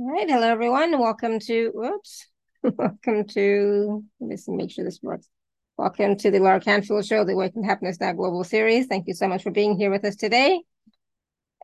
All 0.00 0.06
right. 0.12 0.30
Hello, 0.30 0.48
everyone. 0.48 0.96
Welcome 0.96 1.40
to, 1.40 1.72
whoops. 1.74 2.28
Welcome 2.62 3.26
to, 3.30 4.04
let 4.20 4.28
me 4.46 4.56
make 4.56 4.70
sure 4.70 4.84
this 4.84 5.00
works. 5.02 5.28
Welcome 5.76 6.16
to 6.18 6.30
the 6.30 6.38
Alara 6.38 6.62
Canfield 6.62 7.04
Show, 7.04 7.24
the 7.24 7.32
Awaken 7.32 7.64
Happiness 7.64 7.98
Now 7.98 8.12
Global 8.12 8.44
Series. 8.44 8.86
Thank 8.86 9.08
you 9.08 9.14
so 9.14 9.26
much 9.26 9.42
for 9.42 9.50
being 9.50 9.76
here 9.76 9.90
with 9.90 10.04
us 10.04 10.14
today. 10.14 10.60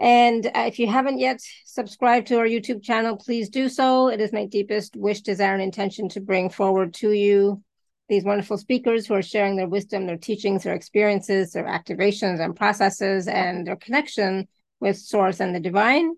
And 0.01 0.45
uh, 0.47 0.65
if 0.67 0.81
you 0.81 0.89
haven't 0.89 1.21
yet 1.21 1.43
subscribed 1.65 2.27
to 2.27 2.39
our 2.39 2.45
YouTube 2.45 2.83
channel, 2.83 3.17
please 3.17 3.49
do 3.51 3.69
so. 3.69 4.09
It 4.09 4.21
is 4.21 4.33
my 4.33 4.47
deepest 4.47 4.97
wish, 4.97 5.21
desire, 5.21 5.55
and 5.55 5.63
intention 5.63 6.09
to 6.09 6.21
bring 6.21 6.51
forward 6.51 6.93
to 6.95 7.13
you 7.13 7.63
these 8.09 8.25
wonderful 8.25 8.59
speakers 8.59 9.07
who 9.07 9.15
are 9.15 9.23
sharing 9.23 9.55
their 9.55 9.69
wisdom, 9.69 10.07
their 10.07 10.17
teachings, 10.17 10.65
their 10.65 10.75
experiences, 10.75 11.53
their 11.53 11.67
activations 11.67 12.45
and 12.45 12.57
processes, 12.57 13.29
and 13.29 13.65
their 13.65 13.77
connection 13.77 14.49
with 14.81 14.99
Source 14.99 15.39
and 15.39 15.55
the 15.55 15.61
Divine 15.61 16.17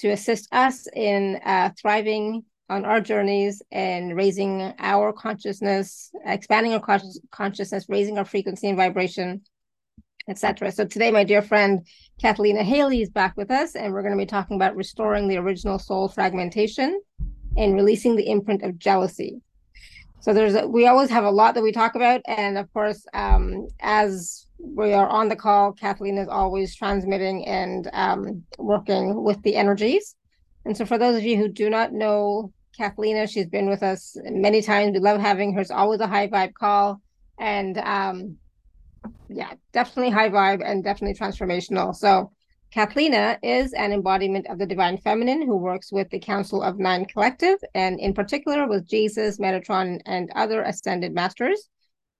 to 0.00 0.08
assist 0.08 0.48
us 0.52 0.86
in 0.94 1.40
uh, 1.44 1.70
thriving 1.80 2.44
on 2.70 2.84
our 2.84 3.00
journeys 3.00 3.62
and 3.70 4.16
raising 4.16 4.72
our 4.78 5.12
consciousness, 5.12 6.10
expanding 6.24 6.72
our 6.72 6.80
con- 6.80 7.00
consciousness, 7.30 7.86
raising 7.88 8.16
our 8.16 8.24
frequency 8.24 8.68
and 8.68 8.76
vibration, 8.76 9.42
etc. 10.28 10.72
So 10.72 10.86
today, 10.86 11.10
my 11.10 11.24
dear 11.24 11.42
friend 11.42 11.86
Cathleena 12.22 12.62
Hailley 12.62 13.02
is 13.02 13.10
back 13.10 13.36
with 13.36 13.50
us, 13.50 13.74
and 13.74 13.92
we're 13.92 14.02
going 14.02 14.16
to 14.16 14.18
be 14.18 14.26
talking 14.26 14.56
about 14.56 14.76
restoring 14.76 15.28
the 15.28 15.36
original 15.36 15.78
soul 15.78 16.08
fragmentation 16.08 17.00
and 17.56 17.74
releasing 17.74 18.16
the 18.16 18.28
imprint 18.28 18.62
of 18.62 18.78
jealousy. 18.78 19.42
So 20.20 20.34
there's 20.34 20.54
a, 20.54 20.66
we 20.66 20.86
always 20.86 21.10
have 21.10 21.24
a 21.24 21.30
lot 21.30 21.54
that 21.54 21.62
we 21.62 21.72
talk 21.72 21.94
about, 21.94 22.20
and 22.26 22.58
of 22.58 22.70
course, 22.72 23.06
um, 23.14 23.68
as 23.80 24.46
we 24.58 24.92
are 24.92 25.08
on 25.08 25.28
the 25.28 25.36
call. 25.36 25.72
Cathleena 25.72 26.22
is 26.22 26.28
always 26.28 26.74
transmitting 26.76 27.46
and 27.46 27.88
um, 27.92 28.44
working 28.58 29.22
with 29.22 29.42
the 29.42 29.56
energies. 29.56 30.14
And 30.64 30.76
so, 30.76 30.84
for 30.84 30.98
those 30.98 31.16
of 31.16 31.22
you 31.22 31.36
who 31.36 31.48
do 31.48 31.70
not 31.70 31.92
know 31.92 32.52
Cathleena, 32.78 33.30
she's 33.30 33.48
been 33.48 33.68
with 33.68 33.82
us 33.82 34.16
many 34.24 34.60
times. 34.60 34.92
We 34.92 34.98
love 34.98 35.20
having 35.20 35.54
her. 35.54 35.60
It's 35.60 35.70
always 35.70 36.00
a 36.00 36.06
high 36.06 36.28
vibe 36.28 36.54
call. 36.54 37.00
And 37.38 37.78
um, 37.78 38.36
yeah, 39.28 39.54
definitely 39.72 40.10
high 40.10 40.28
vibe 40.28 40.62
and 40.64 40.84
definitely 40.84 41.18
transformational. 41.18 41.94
So, 41.94 42.32
Cathleena 42.72 43.38
is 43.42 43.72
an 43.72 43.92
embodiment 43.92 44.46
of 44.46 44.58
the 44.58 44.66
divine 44.66 44.98
feminine 44.98 45.42
who 45.42 45.56
works 45.56 45.90
with 45.90 46.08
the 46.10 46.20
Council 46.20 46.62
of 46.62 46.78
Nine 46.78 47.04
Collective 47.04 47.58
and, 47.74 47.98
in 47.98 48.14
particular, 48.14 48.68
with 48.68 48.86
Jesus, 48.86 49.38
Metatron, 49.38 50.00
and 50.06 50.30
other 50.34 50.62
ascended 50.62 51.12
masters 51.12 51.68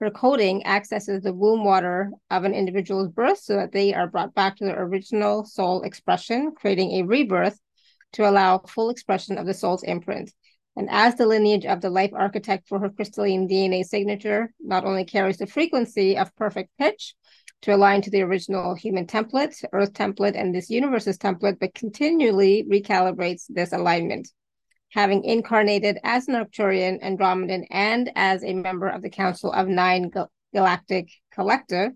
her 0.00 0.10
coding 0.10 0.64
accesses 0.64 1.22
the 1.22 1.32
womb 1.32 1.62
water 1.62 2.10
of 2.30 2.44
an 2.44 2.54
individual's 2.54 3.10
birth 3.10 3.38
so 3.38 3.56
that 3.56 3.72
they 3.72 3.92
are 3.92 4.06
brought 4.06 4.34
back 4.34 4.56
to 4.56 4.64
their 4.64 4.82
original 4.82 5.44
soul 5.44 5.82
expression, 5.82 6.52
creating 6.56 6.92
a 6.92 7.02
rebirth 7.02 7.60
to 8.12 8.28
allow 8.28 8.58
full 8.58 8.88
expression 8.88 9.36
of 9.36 9.46
the 9.46 9.52
soul's 9.52 9.82
imprint. 9.82 10.32
And 10.74 10.88
as 10.90 11.16
the 11.16 11.26
lineage 11.26 11.66
of 11.66 11.82
the 11.82 11.90
life 11.90 12.12
architect 12.14 12.66
for 12.66 12.78
her 12.78 12.88
crystalline 12.88 13.46
DNA 13.46 13.84
signature 13.84 14.54
not 14.58 14.86
only 14.86 15.04
carries 15.04 15.36
the 15.36 15.46
frequency 15.46 16.16
of 16.16 16.34
perfect 16.34 16.70
pitch 16.78 17.14
to 17.62 17.74
align 17.74 18.02
to 18.02 18.10
the 18.10 18.22
original 18.22 18.74
human 18.74 19.06
template, 19.06 19.64
earth 19.72 19.92
template, 19.92 20.34
and 20.34 20.54
this 20.54 20.70
universe's 20.70 21.18
template, 21.18 21.58
but 21.58 21.74
continually 21.74 22.64
recalibrates 22.70 23.44
this 23.48 23.72
alignment 23.72 24.28
having 24.90 25.24
incarnated 25.24 25.98
as 26.02 26.28
an 26.28 26.34
Arcturian 26.34 27.00
Andromedan 27.02 27.66
and 27.70 28.10
as 28.16 28.42
a 28.42 28.52
member 28.52 28.88
of 28.88 29.02
the 29.02 29.10
Council 29.10 29.52
of 29.52 29.68
Nine 29.68 30.10
Galactic 30.52 31.10
Collective, 31.32 31.92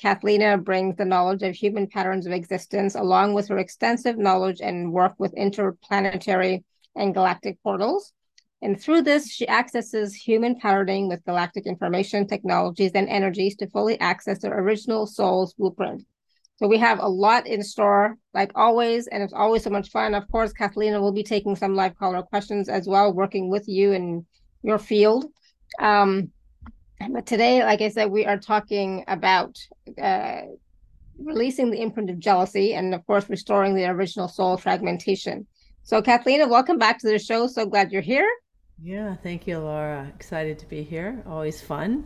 Cathleena 0.00 0.62
brings 0.62 0.96
the 0.96 1.04
knowledge 1.04 1.42
of 1.42 1.54
human 1.54 1.88
patterns 1.88 2.26
of 2.26 2.32
existence 2.32 2.94
along 2.94 3.34
with 3.34 3.48
her 3.48 3.58
extensive 3.58 4.16
knowledge 4.16 4.60
and 4.60 4.92
work 4.92 5.14
with 5.18 5.34
interplanetary 5.34 6.64
and 6.94 7.12
galactic 7.12 7.60
portals. 7.62 8.12
And 8.60 8.80
through 8.80 9.02
this, 9.02 9.30
she 9.30 9.46
accesses 9.48 10.14
human 10.14 10.58
patterning 10.58 11.08
with 11.08 11.24
galactic 11.24 11.66
information, 11.66 12.26
technologies, 12.26 12.92
and 12.94 13.08
energies 13.08 13.54
to 13.56 13.68
fully 13.68 13.98
access 14.00 14.40
their 14.40 14.58
original 14.58 15.06
soul's 15.06 15.54
blueprint. 15.54 16.04
So 16.56 16.66
we 16.66 16.78
have 16.78 16.98
a 16.98 17.08
lot 17.08 17.46
in 17.46 17.62
store, 17.62 18.16
like 18.34 18.50
always, 18.56 19.06
and 19.06 19.22
it's 19.22 19.32
always 19.32 19.62
so 19.62 19.70
much 19.70 19.90
fun. 19.90 20.12
Of 20.12 20.28
course, 20.28 20.52
Cathleena 20.52 21.00
will 21.00 21.12
be 21.12 21.22
taking 21.22 21.54
some 21.54 21.76
live 21.76 21.96
caller 21.96 22.22
questions 22.22 22.68
as 22.68 22.88
well, 22.88 23.12
working 23.12 23.48
with 23.48 23.68
you 23.68 23.92
in 23.92 24.26
your 24.64 24.78
field. 24.78 25.26
Um, 25.78 26.32
but 27.10 27.26
today, 27.26 27.62
like 27.62 27.80
I 27.80 27.90
said, 27.90 28.10
we 28.10 28.26
are 28.26 28.38
talking 28.38 29.04
about 29.06 29.56
uh, 30.02 30.40
releasing 31.16 31.70
the 31.70 31.80
imprint 31.80 32.10
of 32.10 32.18
jealousy 32.18 32.74
and, 32.74 32.92
of 32.92 33.06
course, 33.06 33.30
restoring 33.30 33.76
the 33.76 33.86
original 33.86 34.26
soul 34.26 34.56
fragmentation. 34.56 35.46
So, 35.84 36.02
Cathleena, 36.02 36.48
welcome 36.48 36.76
back 36.76 36.98
to 36.98 37.08
the 37.08 37.20
show. 37.20 37.46
So 37.46 37.66
glad 37.66 37.92
you're 37.92 38.02
here. 38.02 38.28
Yeah, 38.82 39.16
thank 39.16 39.46
you, 39.46 39.56
Alara. 39.56 40.08
Excited 40.14 40.58
to 40.60 40.66
be 40.66 40.82
here. 40.82 41.22
Always 41.26 41.60
fun. 41.60 42.04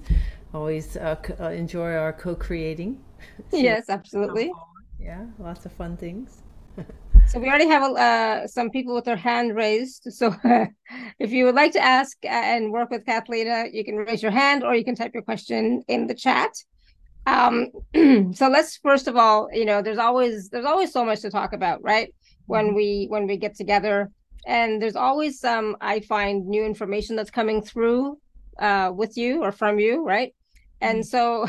Always 0.55 0.97
uh, 0.97 1.17
uh 1.39 1.51
enjoy 1.51 1.95
our 1.95 2.13
co 2.13 2.35
creating. 2.35 2.99
yes, 3.53 3.89
absolutely. 3.89 4.51
Yeah, 4.99 5.27
lots 5.39 5.67
of 5.67 5.73
fun 5.73 5.97
things. 5.97 6.43
so 7.27 7.39
we 7.39 7.49
already 7.49 7.69
have 7.69 7.83
uh, 7.83 8.47
some 8.47 8.71
people 8.71 8.95
with 8.95 9.05
their 9.05 9.17
hand 9.17 9.55
raised. 9.55 10.13
So 10.13 10.35
if 11.19 11.31
you 11.31 11.45
would 11.45 11.55
like 11.55 11.73
to 11.73 11.81
ask 11.81 12.17
uh, 12.25 12.29
and 12.29 12.73
work 12.73 12.91
with 12.91 13.05
Cathleena, 13.05 13.73
you 13.73 13.85
can 13.85 13.97
raise 13.97 14.23
your 14.23 14.33
hand 14.33 14.65
or 14.65 14.75
you 14.75 14.85
can 14.85 14.95
type 14.95 15.13
your 15.13 15.23
question 15.23 15.83
in 15.89 16.07
the 16.07 16.15
chat. 16.15 16.53
Um, 17.27 17.69
so 18.33 18.49
let's 18.49 18.79
first 18.79 19.09
of 19.09 19.17
all, 19.17 19.49
you 19.53 19.67
know, 19.67 19.83
there's 19.83 19.99
always 19.99 20.49
there's 20.49 20.65
always 20.65 20.93
so 20.93 21.05
much 21.05 21.21
to 21.21 21.31
talk 21.31 21.53
about, 21.53 21.83
right? 21.83 22.15
When 22.47 22.69
mm-hmm. 22.69 22.77
we 22.77 23.07
when 23.11 23.27
we 23.27 23.37
get 23.37 23.55
together, 23.57 24.11
and 24.47 24.81
there's 24.81 24.97
always 24.97 25.39
some 25.41 25.77
I 25.81 26.01
find 26.01 26.47
new 26.47 26.65
information 26.65 27.17
that's 27.17 27.31
coming 27.31 27.63
through 27.63 28.19
uh, 28.59 28.93
with 28.95 29.17
you 29.17 29.43
or 29.43 29.53
from 29.53 29.79
you, 29.79 30.05
right? 30.05 30.35
And 30.81 31.01
mm-hmm. 31.01 31.07
so 31.07 31.47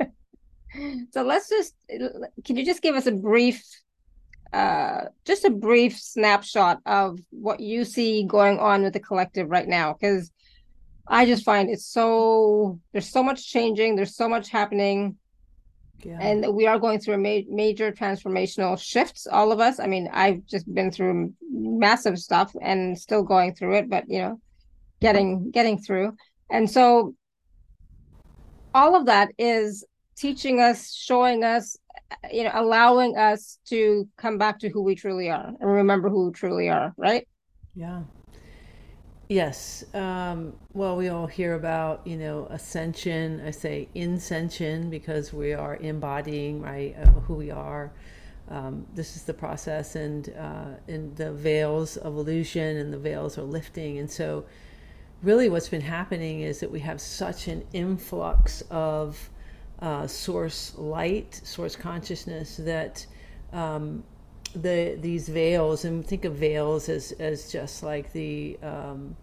so 1.10 1.22
let's 1.22 1.48
just 1.48 1.74
can 2.44 2.56
you 2.56 2.64
just 2.64 2.82
give 2.82 2.94
us 2.94 3.06
a 3.06 3.12
brief 3.12 3.62
uh 4.52 5.02
just 5.24 5.44
a 5.44 5.50
brief 5.50 5.98
snapshot 5.98 6.78
of 6.86 7.18
what 7.30 7.60
you 7.60 7.84
see 7.84 8.24
going 8.24 8.58
on 8.58 8.82
with 8.82 8.92
the 8.92 9.00
collective 9.00 9.50
right 9.50 9.66
now 9.66 9.92
because 9.92 10.30
i 11.08 11.26
just 11.26 11.44
find 11.44 11.68
it's 11.68 11.86
so 11.86 12.78
there's 12.92 13.08
so 13.08 13.22
much 13.22 13.50
changing 13.50 13.96
there's 13.96 14.14
so 14.14 14.28
much 14.28 14.48
happening 14.48 15.16
yeah. 16.04 16.18
and 16.20 16.54
we 16.54 16.66
are 16.66 16.78
going 16.78 16.98
through 16.98 17.14
a 17.14 17.18
ma- 17.18 17.48
major 17.48 17.92
transformational 17.92 18.78
shifts 18.78 19.26
all 19.26 19.52
of 19.52 19.60
us 19.60 19.78
i 19.80 19.86
mean 19.86 20.08
i've 20.12 20.44
just 20.46 20.72
been 20.74 20.90
through 20.90 21.32
massive 21.50 22.18
stuff 22.18 22.52
and 22.62 22.98
still 22.98 23.22
going 23.22 23.54
through 23.54 23.74
it 23.74 23.88
but 23.88 24.04
you 24.08 24.18
know 24.18 24.40
getting 25.00 25.50
getting 25.50 25.78
through 25.78 26.16
and 26.50 26.70
so 26.70 27.14
all 28.74 28.94
of 28.94 29.06
that 29.06 29.30
is 29.38 29.84
teaching 30.16 30.60
us, 30.60 30.92
showing 30.92 31.44
us, 31.44 31.78
uh, 32.10 32.28
you 32.32 32.44
know, 32.44 32.50
allowing 32.52 33.16
us 33.16 33.58
to 33.68 34.08
come 34.16 34.38
back 34.38 34.58
to 34.58 34.68
who 34.68 34.82
we 34.82 34.94
truly 34.94 35.30
are 35.30 35.52
and 35.60 35.70
remember 35.70 36.08
who 36.08 36.26
we 36.26 36.32
truly 36.32 36.68
are, 36.68 36.92
right? 36.96 37.26
Yeah. 37.74 38.02
Yes. 39.28 39.84
Um, 39.92 40.52
well, 40.72 40.96
we 40.96 41.08
all 41.08 41.26
hear 41.26 41.54
about, 41.54 42.06
you 42.06 42.16
know, 42.16 42.46
ascension. 42.50 43.42
I 43.44 43.50
say 43.50 43.88
incension 43.94 44.88
because 44.88 45.32
we 45.32 45.52
are 45.52 45.76
embodying, 45.76 46.62
right, 46.62 46.94
uh, 46.96 47.08
who 47.20 47.34
we 47.34 47.50
are. 47.50 47.90
Um, 48.48 48.86
this 48.94 49.16
is 49.16 49.24
the 49.24 49.34
process, 49.34 49.96
and 49.96 50.32
uh, 50.38 50.76
and 50.86 51.16
the 51.16 51.32
veils 51.32 51.96
of 51.96 52.16
illusion 52.16 52.76
and 52.76 52.92
the 52.92 52.98
veils 52.98 53.36
are 53.38 53.42
lifting, 53.42 53.98
and 53.98 54.08
so 54.08 54.44
really, 55.24 55.48
what's 55.48 55.68
been 55.68 55.80
happening 55.80 56.42
is 56.42 56.60
that 56.60 56.70
we 56.70 56.78
have 56.78 57.00
such 57.00 57.48
an 57.48 57.64
influx 57.72 58.62
of 58.70 59.30
uh, 59.80 60.06
source 60.06 60.74
light, 60.76 61.34
source 61.42 61.74
consciousness 61.74 62.58
that 62.58 63.04
um, 63.52 64.04
the 64.62 64.96
these 65.00 65.28
veils 65.28 65.84
and 65.84 66.06
think 66.06 66.24
of 66.24 66.34
veils 66.34 66.88
as 66.88 67.12
as 67.12 67.50
just 67.50 67.82
like 67.82 68.12
the 68.12 68.58
um, 68.62 69.16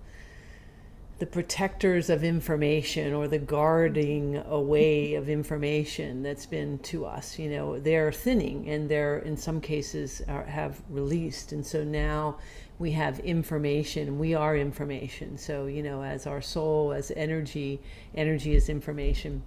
the 1.20 1.26
protectors 1.26 2.10
of 2.10 2.24
information 2.24 3.14
or 3.14 3.28
the 3.28 3.38
guarding 3.38 4.38
away 4.38 5.14
of 5.20 5.30
information 5.30 6.24
that's 6.24 6.46
been 6.46 6.80
to 6.80 7.06
us 7.06 7.40
you 7.40 7.50
know 7.50 7.80
they're 7.80 8.12
thinning 8.12 8.68
and 8.70 8.90
they're 8.90 9.20
in 9.20 9.38
some 9.38 9.60
cases 9.62 10.22
are, 10.28 10.44
have 10.46 10.82
released 10.90 11.52
and 11.52 11.66
so 11.66 11.84
now 11.84 12.38
we 12.80 12.92
have 12.92 13.20
information 13.20 14.20
we 14.20 14.34
are 14.34 14.58
information 14.58 15.38
so 15.38 15.68
you 15.68 15.84
know 15.84 16.04
as 16.04 16.28
our 16.28 16.42
soul 16.42 16.92
as 16.92 17.12
energy 17.16 17.80
energy 18.16 18.56
is 18.56 18.70
information 18.70 19.44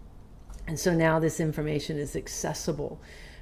and 0.67 0.79
so 0.79 0.95
now 0.95 1.19
this 1.19 1.41
information 1.41 1.99
is 1.99 2.17
accessible. 2.17 3.01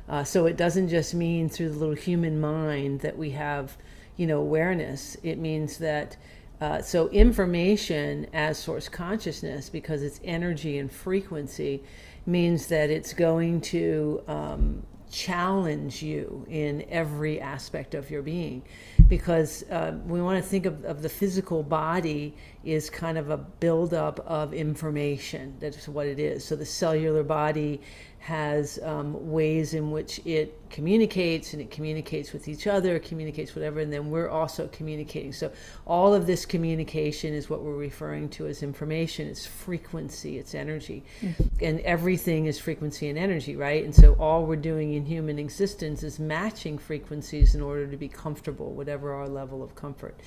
Uh, 0.08 0.22
so 0.22 0.46
it 0.46 0.56
doesn't 0.56 0.88
just 0.88 1.14
mean 1.14 1.48
through 1.48 1.70
the 1.70 1.78
little 1.78 1.94
human 1.94 2.40
mind 2.40 3.00
that 3.00 3.16
we 3.16 3.30
have, 3.30 3.76
you 4.16 4.26
know, 4.26 4.38
awareness. 4.38 5.16
It 5.22 5.38
means 5.38 5.78
that 5.78 6.16
uh, 6.60 6.80
so 6.82 7.08
information 7.08 8.26
as 8.32 8.58
source 8.58 8.88
consciousness, 8.88 9.68
because 9.68 10.02
it's 10.02 10.20
energy 10.24 10.78
and 10.78 10.90
frequency, 10.90 11.82
means 12.26 12.66
that 12.68 12.90
it's 12.90 13.12
going 13.12 13.60
to 13.60 14.22
um, 14.28 14.82
challenge 15.10 16.02
you 16.02 16.46
in 16.48 16.84
every 16.90 17.40
aspect 17.40 17.94
of 17.94 18.10
your 18.10 18.22
being. 18.22 18.62
Because 19.08 19.64
uh, 19.70 19.96
we 20.06 20.20
want 20.22 20.42
to 20.42 20.48
think 20.48 20.66
of, 20.66 20.84
of 20.84 21.02
the 21.02 21.08
physical 21.08 21.62
body 21.62 22.34
is 22.64 22.88
kind 22.88 23.18
of 23.18 23.30
a 23.30 23.36
buildup 23.36 24.20
of 24.20 24.54
information. 24.54 25.54
That's 25.60 25.86
what 25.88 26.06
it 26.06 26.18
is. 26.18 26.44
So 26.44 26.56
the 26.56 26.64
cellular 26.64 27.22
body 27.22 27.80
has 28.24 28.78
um, 28.82 29.30
ways 29.30 29.74
in 29.74 29.90
which 29.90 30.18
it 30.24 30.58
communicates 30.70 31.52
and 31.52 31.60
it 31.60 31.70
communicates 31.70 32.32
with 32.32 32.48
each 32.48 32.66
other, 32.66 32.98
communicates 32.98 33.54
whatever, 33.54 33.80
and 33.80 33.92
then 33.92 34.10
we're 34.10 34.30
also 34.30 34.66
communicating. 34.68 35.30
So 35.30 35.52
all 35.86 36.14
of 36.14 36.26
this 36.26 36.46
communication 36.46 37.34
is 37.34 37.50
what 37.50 37.62
we're 37.62 37.76
referring 37.76 38.30
to 38.30 38.46
as 38.46 38.62
information. 38.62 39.28
It's 39.28 39.44
frequency, 39.44 40.38
it's 40.38 40.54
energy. 40.54 41.04
Mm-hmm. 41.20 41.42
And 41.60 41.80
everything 41.80 42.46
is 42.46 42.58
frequency 42.58 43.10
and 43.10 43.18
energy, 43.18 43.56
right? 43.56 43.84
And 43.84 43.94
so 43.94 44.14
all 44.14 44.46
we're 44.46 44.56
doing 44.56 44.94
in 44.94 45.04
human 45.04 45.38
existence 45.38 46.02
is 46.02 46.18
matching 46.18 46.78
frequencies 46.78 47.54
in 47.54 47.60
order 47.60 47.86
to 47.86 47.96
be 47.98 48.08
comfortable, 48.08 48.72
whatever 48.72 49.03
our 49.12 49.28
level 49.28 49.62
of 49.62 49.74
comfort. 49.74 50.18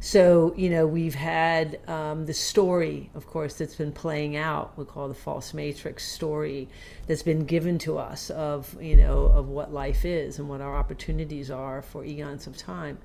So, 0.00 0.52
you 0.56 0.68
know, 0.68 0.84
we've 0.84 1.14
had 1.14 1.78
um, 1.88 2.26
the 2.26 2.34
story, 2.34 3.08
of 3.14 3.28
course, 3.28 3.54
that's 3.54 3.76
been 3.76 3.92
playing 3.92 4.36
out, 4.36 4.76
we 4.76 4.84
call 4.84 5.06
the 5.06 5.14
false 5.14 5.54
matrix 5.54 6.04
story, 6.04 6.68
that's 7.06 7.22
been 7.22 7.44
given 7.44 7.78
to 7.78 7.98
us 7.98 8.28
of, 8.30 8.76
you 8.82 8.96
know, 8.96 9.26
of 9.26 9.48
what 9.48 9.72
life 9.72 10.04
is 10.04 10.40
and 10.40 10.48
what 10.48 10.60
our 10.60 10.74
opportunities 10.74 11.52
are 11.52 11.82
for 11.82 12.04
eons 12.04 12.48
of 12.48 12.56
time. 12.56 12.98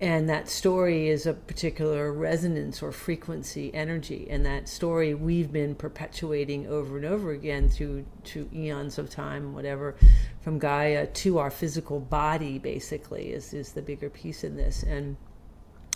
And 0.00 0.28
that 0.28 0.48
story 0.48 1.08
is 1.08 1.26
a 1.26 1.34
particular 1.34 2.12
resonance 2.12 2.82
or 2.82 2.92
frequency 2.92 3.74
energy. 3.74 4.28
And 4.30 4.46
that 4.46 4.68
story 4.68 5.12
we've 5.12 5.52
been 5.52 5.74
perpetuating 5.74 6.68
over 6.68 6.96
and 6.96 7.04
over 7.04 7.32
again 7.32 7.68
through 7.68 8.04
to 8.24 8.48
eons 8.54 8.98
of 8.98 9.10
time, 9.10 9.54
whatever, 9.54 9.96
from 10.40 10.60
Gaia 10.60 11.06
to 11.06 11.38
our 11.38 11.50
physical 11.50 11.98
body, 11.98 12.60
basically, 12.60 13.32
is, 13.32 13.52
is 13.52 13.72
the 13.72 13.82
bigger 13.82 14.08
piece 14.08 14.44
in 14.44 14.56
this. 14.56 14.84
And 14.84 15.16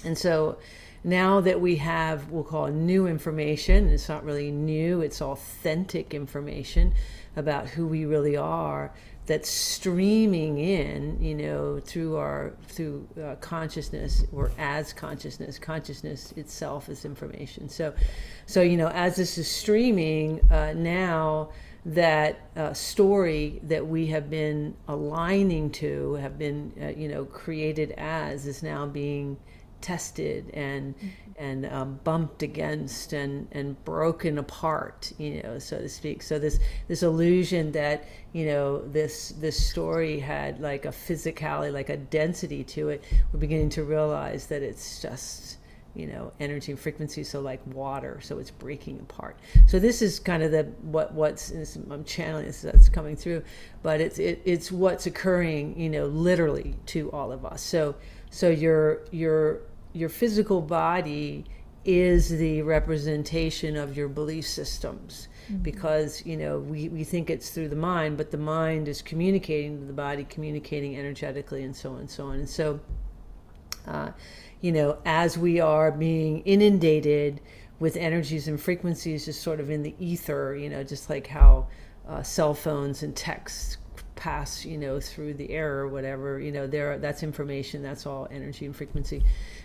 and 0.05 0.19
so 0.19 0.59
now 1.05 1.41
that 1.41 1.61
we 1.61 1.77
have, 1.77 2.31
we'll 2.31 2.45
call 2.45 2.69
new 2.69 3.07
information, 3.07 3.89
it's 3.89 4.09
not 4.09 4.25
really 4.25 4.51
new, 4.51 5.01
it's 5.01 5.21
authentic 5.21 6.15
information 6.15 6.95
about 7.37 7.69
who 7.69 7.87
we 7.87 8.05
really 8.05 8.37
are 8.37 8.93
that's 9.27 9.49
streaming 9.49 10.59
in, 10.59 11.23
you 11.23 11.35
know, 11.35 11.79
through 11.79 12.17
our, 12.17 12.55
through 12.69 13.07
uh, 13.23 13.37
consciousness 13.37 14.25
or 14.33 14.51
as 14.59 14.93
consciousness. 14.93 15.59
Consciousness 15.59 16.33
itself 16.33 16.89
is 16.89 17.05
information. 17.05 17.69
So, 17.69 17.95
so, 18.47 18.63
you 18.63 18.77
know, 18.77 18.89
as 18.89 19.17
this 19.17 19.39
is 19.39 19.49
streaming 19.49 20.41
uh, 20.51 20.73
now, 20.75 21.51
that 21.85 22.49
uh, 22.57 22.73
story 22.73 23.61
that 23.65 23.85
we 23.85 24.07
have 24.07 24.31
been 24.31 24.75
aligning 24.87 25.71
to, 25.71 26.15
have 26.15 26.39
been, 26.39 26.73
uh, 26.81 26.89
you 26.89 27.09
know, 27.09 27.25
created 27.25 27.93
as, 27.99 28.47
is 28.47 28.63
now 28.63 28.87
being 28.87 29.37
tested 29.83 30.51
and 30.55 30.97
mm-hmm. 30.97 31.09
and 31.37 31.67
um, 31.67 32.01
bumped 32.05 32.43
against 32.43 33.13
and 33.13 33.49
and 33.53 33.83
broken 33.85 34.39
apart 34.39 35.13
you 35.19 35.43
know 35.43 35.59
so 35.59 35.79
to 35.79 35.89
speak. 35.89 36.23
So 36.23 36.39
this 36.39 36.59
this 36.89 37.03
illusion 37.03 37.73
that 37.73 38.09
you 38.33 38.47
know 38.47 38.81
this 38.89 39.31
this 39.41 39.63
story 39.65 40.19
had 40.19 40.61
like 40.61 40.85
a 40.85 40.91
physicality 40.91 41.73
like 41.73 41.91
a 41.91 41.97
density 41.97 42.65
to 42.65 42.89
it 42.89 43.05
we're 43.33 43.41
beginning 43.41 43.69
to 43.71 43.85
realize 43.85 44.47
that 44.47 44.63
it's 44.63 45.03
just 45.03 45.59
you 45.95 46.07
know 46.07 46.33
energy 46.41 46.73
and 46.73 46.81
frequency 46.81 47.23
so 47.23 47.41
like 47.41 47.61
water 47.67 48.19
so 48.23 48.39
it's 48.39 48.51
breaking 48.51 48.99
apart. 49.01 49.37
So 49.67 49.79
this 49.79 50.01
is 50.01 50.19
kind 50.19 50.43
of 50.43 50.51
the 50.51 50.65
what 50.83 51.13
what's 51.13 51.51
i'm 51.51 52.05
channeling 52.05 52.47
this 52.47 52.63
that's 52.63 52.89
coming 52.89 53.17
through 53.17 53.43
but 53.83 54.01
it's 54.01 54.19
it, 54.19 54.41
it's 54.45 54.73
what's 54.73 55.07
occurring 55.07 55.79
you 55.79 55.91
know 55.91 56.07
literally 56.07 56.75
to 56.87 57.11
all 57.13 57.33
of 57.33 57.45
us. 57.45 57.63
So 57.63 57.95
so 58.31 58.49
your 58.49 59.01
your 59.11 59.61
your 59.93 60.09
physical 60.09 60.61
body 60.61 61.45
is 61.85 62.29
the 62.29 62.63
representation 62.63 63.77
of 63.77 63.97
your 63.97 64.09
belief 64.09 64.47
systems 64.47 65.29
mm-hmm. 65.47 65.63
because 65.63 66.25
you 66.25 66.37
know 66.37 66.59
we, 66.61 66.89
we 66.89 67.03
think 67.03 67.29
it's 67.29 67.51
through 67.51 67.69
the 67.69 67.77
mind 67.77 68.17
but 68.17 68.31
the 68.31 68.39
mind 68.39 68.87
is 68.87 69.03
communicating 69.03 69.81
to 69.81 69.85
the 69.85 69.93
body 69.93 70.25
communicating 70.25 70.97
energetically 70.97 71.65
and 71.65 71.75
so 71.75 71.93
on 71.93 71.99
and 72.01 72.11
so 72.11 72.27
on 72.27 72.35
and 72.37 72.49
so 72.49 72.79
uh, 73.89 74.11
you 74.61 74.71
know 74.71 74.97
as 75.05 75.37
we 75.37 75.59
are 75.61 75.91
being 75.91 76.41
inundated 76.43 77.41
with 77.81 77.97
energies 77.97 78.47
and 78.47 78.61
frequencies 78.61 79.25
just 79.25 79.43
sort 79.43 79.59
of 79.59 79.69
in 79.69 79.83
the 79.83 79.95
ether 79.99 80.55
you 80.55 80.69
know 80.69 80.85
just 80.85 81.11
like 81.11 81.27
how 81.27 81.67
uh, 82.09 82.23
cell 82.23 82.55
phones 82.55 83.03
and 83.03 83.17
texts 83.17 83.79
pass 84.23 84.65
you 84.65 84.79
know 84.79 85.01
through 85.01 85.35
the 85.35 85.51
air 85.51 85.79
or 85.79 85.89
whatever 85.89 86.39
you 86.39 86.53
know 86.53 86.67
there 86.67 86.97
that's 86.99 87.23
information 87.25 87.83
that's 87.83 88.07
all 88.07 88.29
energy 88.31 88.65
and 88.67 88.77
frequency 88.77 89.21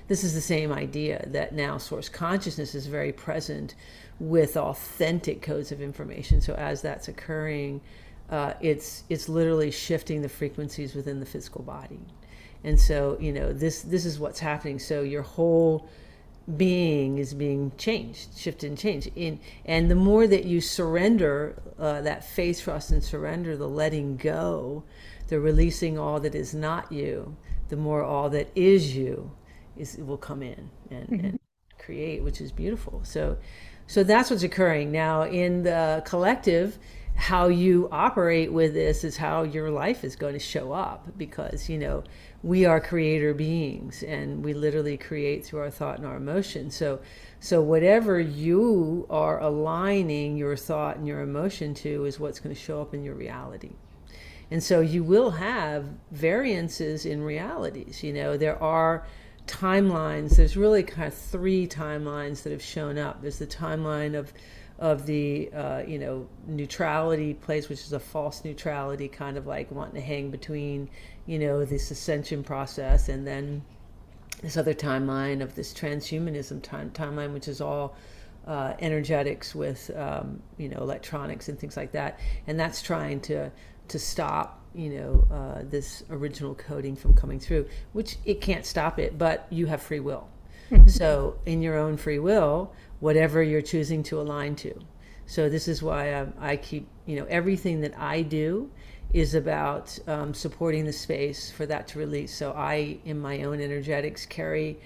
this 0.07 0.23
is 0.23 0.33
the 0.33 0.41
same 0.41 0.71
idea 0.71 1.23
that 1.27 1.53
now 1.53 1.77
source 1.77 2.09
consciousness 2.09 2.73
is 2.73 2.87
very 2.87 3.11
present 3.11 3.75
with 4.19 4.57
authentic 4.57 5.41
codes 5.41 5.71
of 5.71 5.81
information. 5.81 6.41
So 6.41 6.53
as 6.53 6.81
that's 6.81 7.07
occurring, 7.07 7.81
uh, 8.29 8.53
it's 8.61 9.03
it's 9.09 9.29
literally 9.29 9.71
shifting 9.71 10.21
the 10.21 10.29
frequencies 10.29 10.95
within 10.95 11.19
the 11.19 11.25
physical 11.25 11.63
body, 11.63 11.99
and 12.63 12.79
so 12.79 13.17
you 13.19 13.31
know 13.31 13.53
this 13.53 13.81
this 13.81 14.05
is 14.05 14.19
what's 14.19 14.39
happening. 14.39 14.79
So 14.79 15.01
your 15.01 15.21
whole 15.21 15.87
being 16.55 17.17
is 17.17 17.33
being 17.33 17.73
changed, 17.77 18.37
shifted 18.37 18.67
and 18.67 18.77
changed. 18.77 19.09
In 19.15 19.39
and 19.65 19.91
the 19.91 19.95
more 19.95 20.27
that 20.27 20.45
you 20.45 20.61
surrender 20.61 21.61
uh, 21.77 22.01
that 22.01 22.23
faith, 22.23 22.61
trust, 22.63 22.91
and 22.91 23.03
surrender, 23.03 23.57
the 23.57 23.67
letting 23.67 24.15
go, 24.15 24.83
the 25.27 25.39
releasing 25.39 25.97
all 25.97 26.19
that 26.21 26.35
is 26.35 26.53
not 26.53 26.91
you, 26.91 27.35
the 27.69 27.75
more 27.75 28.03
all 28.03 28.29
that 28.29 28.49
is 28.55 28.95
you 28.95 29.31
is 29.75 29.97
will 29.97 30.17
come 30.17 30.41
in 30.41 30.69
and, 30.89 31.09
mm-hmm. 31.09 31.25
and 31.25 31.39
create, 31.77 32.23
which 32.23 32.39
is 32.39 32.51
beautiful. 32.51 33.01
So, 33.03 33.37
so 33.85 34.03
that's 34.03 34.29
what's 34.29 34.43
occurring 34.43 34.91
now 34.91 35.23
in 35.23 35.63
the 35.63 36.01
collective. 36.05 36.77
How 37.17 37.47
you 37.49 37.89
operate 37.91 38.53
with 38.53 38.73
this 38.73 39.03
is 39.03 39.17
how 39.17 39.43
your 39.43 39.69
life 39.69 40.03
is 40.05 40.15
going 40.15 40.33
to 40.33 40.39
show 40.39 40.71
up 40.71 41.17
because 41.17 41.67
you 41.67 41.77
know 41.77 42.03
we 42.43 42.65
are 42.65 42.79
creator 42.79 43.33
beings 43.33 44.03
and 44.03 44.45
we 44.45 44.53
literally 44.53 44.95
create 44.95 45.43
through 45.43 45.59
our 45.59 45.69
thought 45.69 45.97
and 45.97 46.05
our 46.05 46.15
emotion. 46.15 46.69
So, 46.71 47.01
so 47.39 47.61
whatever 47.61 48.19
you 48.19 49.05
are 49.09 49.41
aligning 49.41 50.37
your 50.37 50.55
thought 50.55 50.97
and 50.97 51.07
your 51.07 51.21
emotion 51.21 51.73
to 51.75 52.05
is 52.05 52.19
what's 52.19 52.39
going 52.39 52.55
to 52.55 52.61
show 52.61 52.81
up 52.81 52.93
in 52.93 53.03
your 53.03 53.15
reality. 53.15 53.71
And 54.49 54.63
so 54.63 54.79
you 54.79 55.03
will 55.03 55.31
have 55.31 55.85
variances 56.11 57.05
in 57.05 57.21
realities. 57.21 58.01
You 58.03 58.13
know, 58.13 58.37
there 58.37 58.61
are 58.63 59.05
timelines, 59.45 60.37
there's 60.37 60.55
really 60.55 60.83
kind 60.83 61.07
of 61.07 61.13
three 61.13 61.67
timelines 61.67 62.43
that 62.43 62.51
have 62.51 62.63
shown 62.63 62.97
up. 62.97 63.21
There's 63.21 63.39
the 63.39 63.47
timeline 63.47 64.17
of 64.17 64.31
of 64.79 65.05
the 65.05 65.51
uh, 65.53 65.83
you 65.87 65.97
know 65.99 66.27
neutrality 66.45 67.33
place, 67.33 67.69
which 67.69 67.81
is 67.81 67.93
a 67.93 67.99
false 67.99 68.43
neutrality, 68.43 69.07
kind 69.07 69.37
of 69.37 69.47
like 69.47 69.71
wanting 69.71 69.95
to 69.95 70.01
hang 70.01 70.29
between 70.29 70.89
you 71.25 71.39
know 71.39 71.65
this 71.65 71.91
ascension 71.91 72.43
process, 72.43 73.09
and 73.09 73.25
then 73.25 73.63
this 74.41 74.57
other 74.57 74.73
timeline 74.73 75.41
of 75.41 75.55
this 75.55 75.73
transhumanism 75.73 76.61
time, 76.61 76.91
timeline, 76.91 77.33
which 77.33 77.47
is 77.47 77.59
all 77.59 77.95
uh, 78.45 78.73
energetics 78.79 79.55
with 79.55 79.89
um, 79.95 80.41
you 80.57 80.69
know 80.69 80.77
electronics 80.77 81.49
and 81.49 81.59
things 81.59 81.75
like 81.75 81.91
that, 81.91 82.19
and 82.45 82.59
that's 82.59 82.81
trying 82.81 83.19
to 83.21 83.51
to 83.87 83.99
stop 83.99 84.61
you 84.75 84.89
know 84.89 85.27
uh, 85.31 85.63
this 85.69 86.03
original 86.11 86.53
coding 86.53 86.95
from 86.95 87.13
coming 87.13 87.39
through 87.39 87.65
which 87.93 88.17
it 88.25 88.41
can't 88.41 88.65
stop 88.65 88.99
it 88.99 89.17
but 89.17 89.47
you 89.49 89.65
have 89.65 89.81
free 89.81 89.99
will. 89.99 90.27
So 90.85 91.39
in 91.45 91.61
your 91.61 91.77
own 91.77 91.95
free 91.95 92.19
will 92.19 92.73
whatever 92.99 93.41
you're 93.43 93.61
choosing 93.61 94.03
to 94.03 94.19
align 94.19 94.55
to 94.55 94.73
so 95.25 95.49
this 95.49 95.67
is 95.67 95.83
why 95.83 96.13
I, 96.13 96.27
I 96.39 96.57
keep 96.57 96.87
you 97.05 97.17
know 97.17 97.25
everything 97.29 97.81
that 97.81 97.97
i 97.97 98.21
do 98.21 98.69
is 99.13 99.35
about 99.35 99.97
um, 100.07 100.33
supporting 100.33 100.85
the 100.85 100.93
space 100.93 101.49
for 101.49 101.65
that 101.65 101.87
to 101.89 101.99
release 101.99 102.33
so 102.33 102.51
i 102.53 102.97
in 103.05 103.19
my 103.19 103.43
own 103.43 103.61
energetics 103.61 104.25
carry 104.25 104.77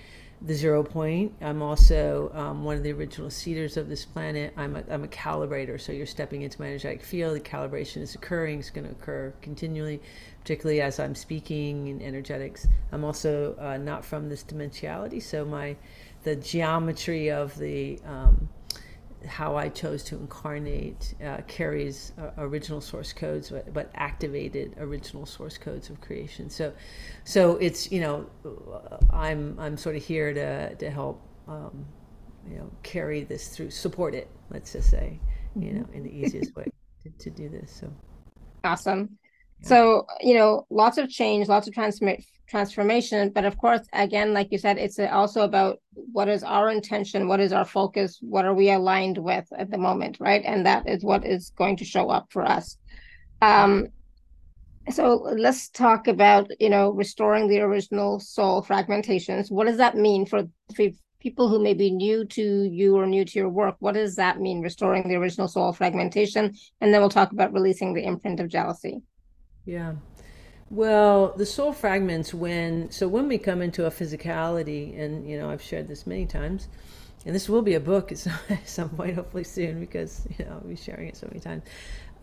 the 0.44 0.54
zero 0.56 0.84
point. 0.84 1.34
I'm 1.40 1.62
also 1.62 2.32
um, 2.34 2.64
one 2.64 2.76
of 2.76 2.84
the 2.84 2.92
original 2.92 3.30
seeders 3.30 3.78
of 3.78 3.90
this 3.90 4.06
planet. 4.06 4.54
I'm 4.58 4.76
a, 4.76 4.84
I'm 4.90 5.04
a 5.04 5.08
calibrator, 5.08 5.80
so 5.80 5.92
you're 5.92 6.08
stepping 6.08 6.42
into 6.42 6.60
my 6.60 6.68
energetic 6.68 7.04
field. 7.04 7.36
The 7.36 7.42
calibration 7.42 8.02
is 8.02 8.16
occurring, 8.16 8.60
it's 8.60 8.72
going 8.72 8.88
to 8.88 8.92
occur 8.92 9.34
continually, 9.42 10.02
particularly 10.40 10.82
as 10.82 11.00
I'm 11.00 11.14
speaking 11.14 11.88
in 11.90 12.02
energetics. 12.02 12.68
I'm 12.92 13.04
also 13.04 13.56
uh, 13.60 13.78
not 13.78 14.04
from 14.04 14.30
this 14.30 14.44
dimensionality, 14.44 15.22
so 15.22 15.46
my 15.46 15.76
the 16.24 16.36
geometry 16.36 17.32
of 17.32 17.58
the 17.58 18.00
um, 18.06 18.50
how 19.28 19.56
I 19.56 19.70
chose 19.70 20.04
to 20.06 20.16
incarnate 20.16 21.14
uh, 21.24 21.38
carries 21.48 22.14
uh, 22.18 22.32
original 22.40 22.82
source 22.82 23.14
codes, 23.14 23.50
but, 23.52 23.72
but, 23.74 23.92
activated 23.94 24.74
original 24.80 25.26
source 25.26 25.58
codes 25.58 25.90
of 25.90 26.02
creation. 26.02 26.50
So, 26.50 26.74
so 27.24 27.58
it's 27.58 27.92
you 27.92 28.02
know, 28.02 28.28
I'm 29.12 29.60
I'm 29.60 29.78
sort 29.78 29.96
of 29.96 30.04
here 30.04 30.34
to 30.34 30.76
to 30.76 30.90
help 30.90 31.22
um, 31.48 31.86
you 32.50 32.58
know 32.58 32.72
carry 32.84 33.24
this 33.24 33.50
through, 33.50 33.72
support 33.72 34.16
it. 34.16 34.30
Let's 34.50 34.74
just 34.74 34.90
say, 34.90 35.20
you 35.56 35.74
know, 35.74 35.88
in 35.94 36.04
the 36.04 36.12
easiest 36.12 36.56
way 36.56 36.66
to, 37.04 37.10
to 37.10 37.30
do 37.30 37.50
this. 37.50 37.72
So 37.80 37.94
awesome. 38.64 39.18
So, 39.64 40.08
you 40.22 40.34
know, 40.34 40.66
lots 40.70 40.98
of 40.98 41.10
change, 41.10 41.48
lots 41.48 41.68
of 41.68 41.74
transform- 41.74 42.24
transformation. 42.48 43.30
But 43.30 43.46
of 43.46 43.58
course, 43.58 43.82
again, 43.94 44.34
like 44.34 44.52
you 44.52 44.58
said, 44.58 44.78
it's 44.78 45.00
also 45.00 45.42
about 45.42 45.80
what 45.94 46.28
is 46.28 46.44
our 46.44 46.70
intention, 46.70 47.28
what 47.28 47.40
is 47.40 47.54
our 47.54 47.66
focus, 47.66 48.18
what 48.22 48.46
are 48.46 48.54
we 48.54 48.72
aligned 48.72 49.18
with 49.18 49.48
at 49.58 49.70
the 49.72 49.78
moment, 49.78 50.18
right? 50.20 50.44
And 50.46 50.66
that 50.66 50.90
is 50.90 51.04
what 51.04 51.26
is 51.26 51.52
going 51.56 51.78
to 51.78 51.86
show 51.86 52.10
up 52.10 52.28
for 52.32 52.44
us. 52.44 52.78
Um, 53.42 53.88
so 54.90 55.16
let's 55.38 55.70
talk 55.70 56.08
about, 56.08 56.50
you 56.60 56.70
know, 56.70 56.90
restoring 56.90 57.48
the 57.48 57.62
original 57.62 58.20
soul 58.20 58.64
fragmentations. 58.64 59.52
What 59.52 59.68
does 59.68 59.78
that 59.78 59.96
mean 59.96 60.26
for, 60.26 60.44
for 60.76 60.88
people 61.20 61.48
who 61.48 61.60
may 61.60 61.76
be 61.76 61.92
new 61.92 62.26
to 62.26 62.64
you 62.64 62.98
or 62.98 63.06
new 63.06 63.24
to 63.24 63.40
your 63.40 63.50
work? 63.50 63.76
What 63.80 63.94
does 63.94 64.16
that 64.16 64.40
mean, 64.40 64.62
restoring 64.62 65.08
the 65.08 65.16
original 65.16 65.48
soul 65.48 65.72
fragmentation? 65.72 66.56
And 66.82 66.92
then 66.92 67.00
we'll 67.00 67.10
talk 67.10 67.32
about 67.32 67.54
releasing 67.54 67.94
the 67.94 68.04
imprint 68.04 68.40
of 68.40 68.50
jealousy. 68.50 69.02
Yeah. 69.66 69.94
Well, 70.70 71.34
the 71.36 71.46
soul 71.46 71.74
fragments 71.74 72.34
when 72.34 72.90
so 72.92 73.08
when 73.08 73.28
we 73.28 73.38
come 73.38 73.62
into 73.62 73.86
a 73.86 73.92
physicality, 73.92 74.98
and 74.98 75.30
you 75.30 75.38
know 75.38 75.50
I've 75.50 75.62
shared 75.62 75.88
this 75.88 76.08
many 76.08 76.26
times, 76.26 76.70
and 77.26 77.36
this 77.36 77.50
will 77.50 77.62
be 77.62 77.76
a 77.76 77.80
book 77.80 78.12
at 78.50 78.68
some, 78.68 78.90
point, 78.90 79.16
hopefully 79.16 79.44
soon, 79.44 79.80
because 79.80 80.26
you 80.38 80.46
know 80.46 80.52
I'll 80.54 80.68
be 80.68 80.76
sharing 80.76 81.08
it 81.08 81.18
so 81.18 81.28
many 81.28 81.42
times. 81.42 81.64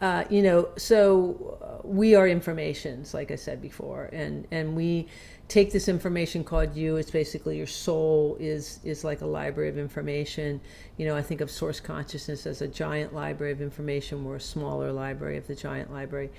Uh, 0.01 0.25
you 0.31 0.43
know, 0.43 0.69
so 0.77 1.59
uh, 1.61 1.87
we 1.87 2.15
are 2.15 2.29
informations, 2.29 3.13
like 3.13 3.33
I 3.33 3.37
said 3.37 3.61
before, 3.61 4.09
and 4.13 4.47
and 4.51 4.75
we 4.75 5.09
take 5.49 5.73
this 5.73 5.89
information 5.89 6.45
called 6.45 6.75
you. 6.75 6.97
It's 6.97 7.11
basically 7.11 7.59
your 7.59 7.67
soul 7.67 8.37
is 8.41 8.81
is 8.83 9.05
like 9.05 9.21
a 9.21 9.27
library 9.27 9.69
of 9.69 9.77
information. 9.77 10.61
You 10.97 11.07
know, 11.07 11.17
I 11.17 11.23
think 11.23 11.41
of 11.43 11.51
source 11.51 11.81
consciousness 11.81 12.47
as 12.47 12.63
a 12.63 12.69
giant 12.69 13.13
library 13.13 13.53
of 13.53 13.61
information. 13.61 14.25
We're 14.25 14.37
a 14.37 14.41
smaller 14.41 14.91
library 14.93 15.37
of 15.37 15.47
the 15.47 15.55
giant 15.55 15.93
library 15.93 16.31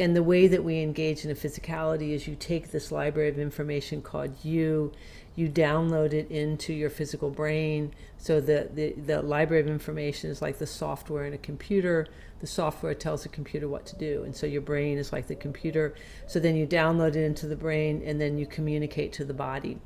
and 0.00 0.16
the 0.16 0.22
way 0.22 0.46
that 0.48 0.64
we 0.64 0.80
engage 0.80 1.24
in 1.24 1.30
a 1.30 1.34
physicality 1.34 2.10
is 2.10 2.26
you 2.26 2.34
take 2.34 2.70
this 2.70 2.90
library 2.90 3.28
of 3.28 3.38
information 3.38 4.02
called 4.02 4.44
you 4.44 4.92
you 5.36 5.48
download 5.48 6.12
it 6.12 6.30
into 6.30 6.72
your 6.72 6.90
physical 6.90 7.30
brain. 7.30 7.92
So 8.18 8.40
the, 8.40 8.70
the, 8.72 8.92
the 8.92 9.22
library 9.22 9.62
of 9.62 9.68
information 9.68 10.30
is 10.30 10.40
like 10.40 10.58
the 10.58 10.66
software 10.66 11.24
in 11.24 11.34
a 11.34 11.38
computer. 11.38 12.06
The 12.40 12.46
software 12.46 12.94
tells 12.94 13.24
the 13.24 13.28
computer 13.28 13.68
what 13.68 13.84
to 13.86 13.96
do. 13.96 14.22
And 14.22 14.34
so 14.34 14.46
your 14.46 14.62
brain 14.62 14.96
is 14.96 15.12
like 15.12 15.26
the 15.26 15.34
computer. 15.34 15.94
So 16.26 16.38
then 16.38 16.54
you 16.54 16.66
download 16.66 17.16
it 17.16 17.24
into 17.24 17.48
the 17.48 17.56
brain 17.56 18.02
and 18.04 18.20
then 18.20 18.38
you 18.38 18.46
communicate 18.46 19.12
to 19.14 19.24
the 19.24 19.34
body. 19.34 19.78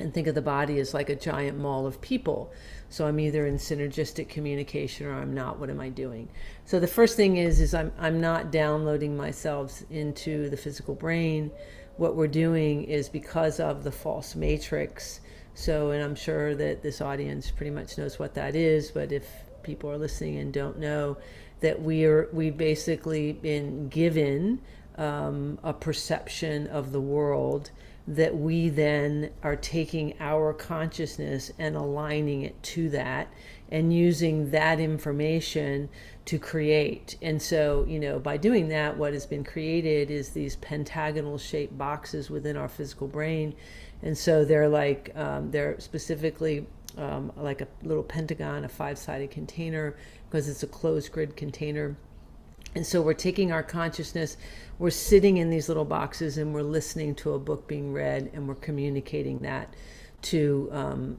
And 0.00 0.12
think 0.12 0.26
of 0.26 0.34
the 0.34 0.42
body 0.42 0.80
as 0.80 0.92
like 0.92 1.08
a 1.08 1.14
giant 1.14 1.56
mall 1.56 1.86
of 1.86 2.00
people 2.00 2.52
so 2.88 3.06
I'm 3.06 3.18
either 3.18 3.46
in 3.46 3.56
synergistic 3.56 4.28
communication 4.28 5.06
or 5.06 5.14
I'm 5.14 5.34
not. 5.34 5.58
What 5.58 5.70
am 5.70 5.80
I 5.80 5.88
doing? 5.88 6.28
So 6.64 6.78
the 6.78 6.86
first 6.86 7.16
thing 7.16 7.36
is 7.36 7.60
is 7.60 7.74
I'm 7.74 7.92
I'm 7.98 8.20
not 8.20 8.50
downloading 8.50 9.16
myself 9.16 9.82
into 9.90 10.48
the 10.48 10.56
physical 10.56 10.94
brain. 10.94 11.50
What 11.96 12.16
we're 12.16 12.26
doing 12.26 12.84
is 12.84 13.08
because 13.08 13.60
of 13.60 13.84
the 13.84 13.92
false 13.92 14.34
matrix. 14.34 15.20
So 15.54 15.90
and 15.90 16.02
I'm 16.02 16.14
sure 16.14 16.54
that 16.54 16.82
this 16.82 17.00
audience 17.00 17.50
pretty 17.50 17.70
much 17.70 17.98
knows 17.98 18.18
what 18.18 18.34
that 18.34 18.56
is, 18.56 18.90
but 18.90 19.12
if 19.12 19.28
people 19.62 19.90
are 19.90 19.98
listening 19.98 20.38
and 20.38 20.52
don't 20.52 20.78
know 20.78 21.16
that 21.60 21.80
we 21.80 22.04
are 22.04 22.28
we've 22.32 22.56
basically 22.56 23.32
been 23.32 23.88
given 23.88 24.60
um, 24.96 25.58
a 25.62 25.72
perception 25.72 26.66
of 26.68 26.92
the 26.92 27.00
world 27.00 27.70
that 28.06 28.36
we 28.36 28.68
then 28.68 29.30
are 29.42 29.56
taking 29.56 30.14
our 30.20 30.52
consciousness 30.52 31.50
and 31.58 31.74
aligning 31.74 32.42
it 32.42 32.62
to 32.62 32.90
that 32.90 33.28
and 33.70 33.94
using 33.94 34.50
that 34.50 34.78
information 34.78 35.88
to 36.26 36.38
create. 36.38 37.16
And 37.22 37.40
so, 37.40 37.84
you 37.88 37.98
know, 37.98 38.18
by 38.18 38.36
doing 38.36 38.68
that, 38.68 38.96
what 38.96 39.14
has 39.14 39.26
been 39.26 39.42
created 39.42 40.10
is 40.10 40.30
these 40.30 40.56
pentagonal 40.56 41.38
shaped 41.38 41.76
boxes 41.78 42.28
within 42.28 42.56
our 42.56 42.68
physical 42.68 43.08
brain. 43.08 43.54
And 44.02 44.16
so 44.16 44.44
they're 44.44 44.68
like, 44.68 45.10
um, 45.16 45.50
they're 45.50 45.80
specifically 45.80 46.66
um, 46.98 47.32
like 47.36 47.62
a 47.62 47.68
little 47.82 48.02
pentagon, 48.02 48.64
a 48.64 48.68
five 48.68 48.98
sided 48.98 49.30
container, 49.30 49.96
because 50.28 50.48
it's 50.48 50.62
a 50.62 50.66
closed 50.66 51.10
grid 51.10 51.36
container 51.36 51.96
and 52.74 52.86
so 52.86 53.00
we're 53.00 53.14
taking 53.14 53.52
our 53.52 53.62
consciousness, 53.62 54.36
we're 54.78 54.90
sitting 54.90 55.36
in 55.36 55.50
these 55.50 55.68
little 55.68 55.84
boxes 55.84 56.38
and 56.38 56.52
we're 56.52 56.62
listening 56.62 57.14
to 57.16 57.34
a 57.34 57.38
book 57.38 57.68
being 57.68 57.92
read 57.92 58.30
and 58.32 58.48
we're 58.48 58.54
communicating 58.56 59.38
that 59.40 59.74
to 60.22 60.70
um, 60.72 61.18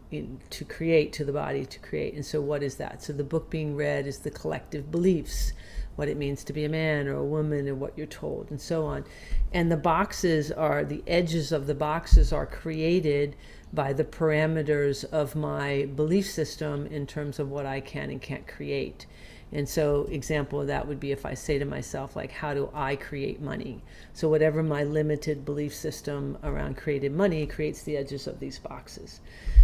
to 0.49 0.65
create 0.65 1.13
to 1.13 1.23
the 1.23 1.31
body 1.31 1.65
to 1.65 1.79
create. 1.79 2.15
And 2.15 2.25
so 2.25 2.41
what 2.41 2.63
is 2.63 2.75
that? 2.75 3.03
So 3.03 3.13
the 3.13 3.23
book 3.23 3.49
being 3.49 3.75
read 3.75 4.07
is 4.07 4.19
the 4.19 4.31
collective 4.31 4.91
beliefs, 4.91 5.53
what 5.95 6.09
it 6.09 6.17
means 6.17 6.43
to 6.45 6.53
be 6.53 6.65
a 6.65 6.69
man 6.69 7.07
or 7.07 7.15
a 7.15 7.23
woman 7.23 7.67
and 7.67 7.79
what 7.79 7.95
you're 7.95 8.07
told 8.07 8.49
and 8.49 8.59
so 8.59 8.85
on. 8.85 9.05
And 9.53 9.71
the 9.71 9.77
boxes 9.77 10.51
are 10.51 10.83
the 10.83 11.03
edges 11.07 11.51
of 11.51 11.67
the 11.67 11.75
boxes 11.75 12.33
are 12.33 12.47
created 12.47 13.35
by 13.71 13.93
the 13.93 14.03
parameters 14.03 15.05
of 15.05 15.35
my 15.35 15.87
belief 15.95 16.29
system 16.29 16.87
in 16.87 17.05
terms 17.05 17.39
of 17.39 17.49
what 17.49 17.65
I 17.65 17.81
can 17.81 18.09
and 18.09 18.21
can't 18.21 18.47
create. 18.47 19.05
And 19.51 19.69
so, 19.69 20.07
example 20.11 20.61
of 20.61 20.67
that 20.67 20.87
would 20.87 20.99
be 20.99 21.11
if 21.11 21.25
I 21.25 21.33
say 21.33 21.59
to 21.59 21.65
myself, 21.65 22.15
like, 22.15 22.31
how 22.31 22.53
do 22.53 22.69
I 22.73 22.95
create 22.95 23.41
money? 23.41 23.81
So, 24.13 24.27
whatever 24.27 24.63
my 24.63 24.83
limited 24.83 25.45
belief 25.45 25.73
system 25.73 26.37
around 26.43 26.77
created 26.77 27.13
money 27.13 27.45
creates 27.45 27.83
the 27.83 27.95
edges 27.95 28.27
of 28.27 28.39
these 28.39 28.59
boxes. 28.59 29.21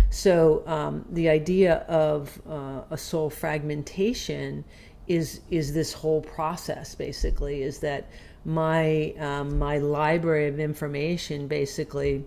So, 0.09 0.63
um, 0.67 1.05
the 1.09 1.29
idea 1.29 1.77
of 1.87 2.39
uh, 2.47 2.81
a 2.91 2.97
soul 2.97 3.29
fragmentation 3.29 4.63
is 5.07 5.41
is 5.49 5.73
this 5.73 5.93
whole 5.93 6.21
process. 6.21 6.95
Basically, 6.95 7.63
is 7.63 7.79
that 7.79 8.07
my 8.45 9.13
um, 9.19 9.57
my 9.57 9.77
library 9.79 10.47
of 10.47 10.59
information 10.59 11.47
basically 11.47 12.23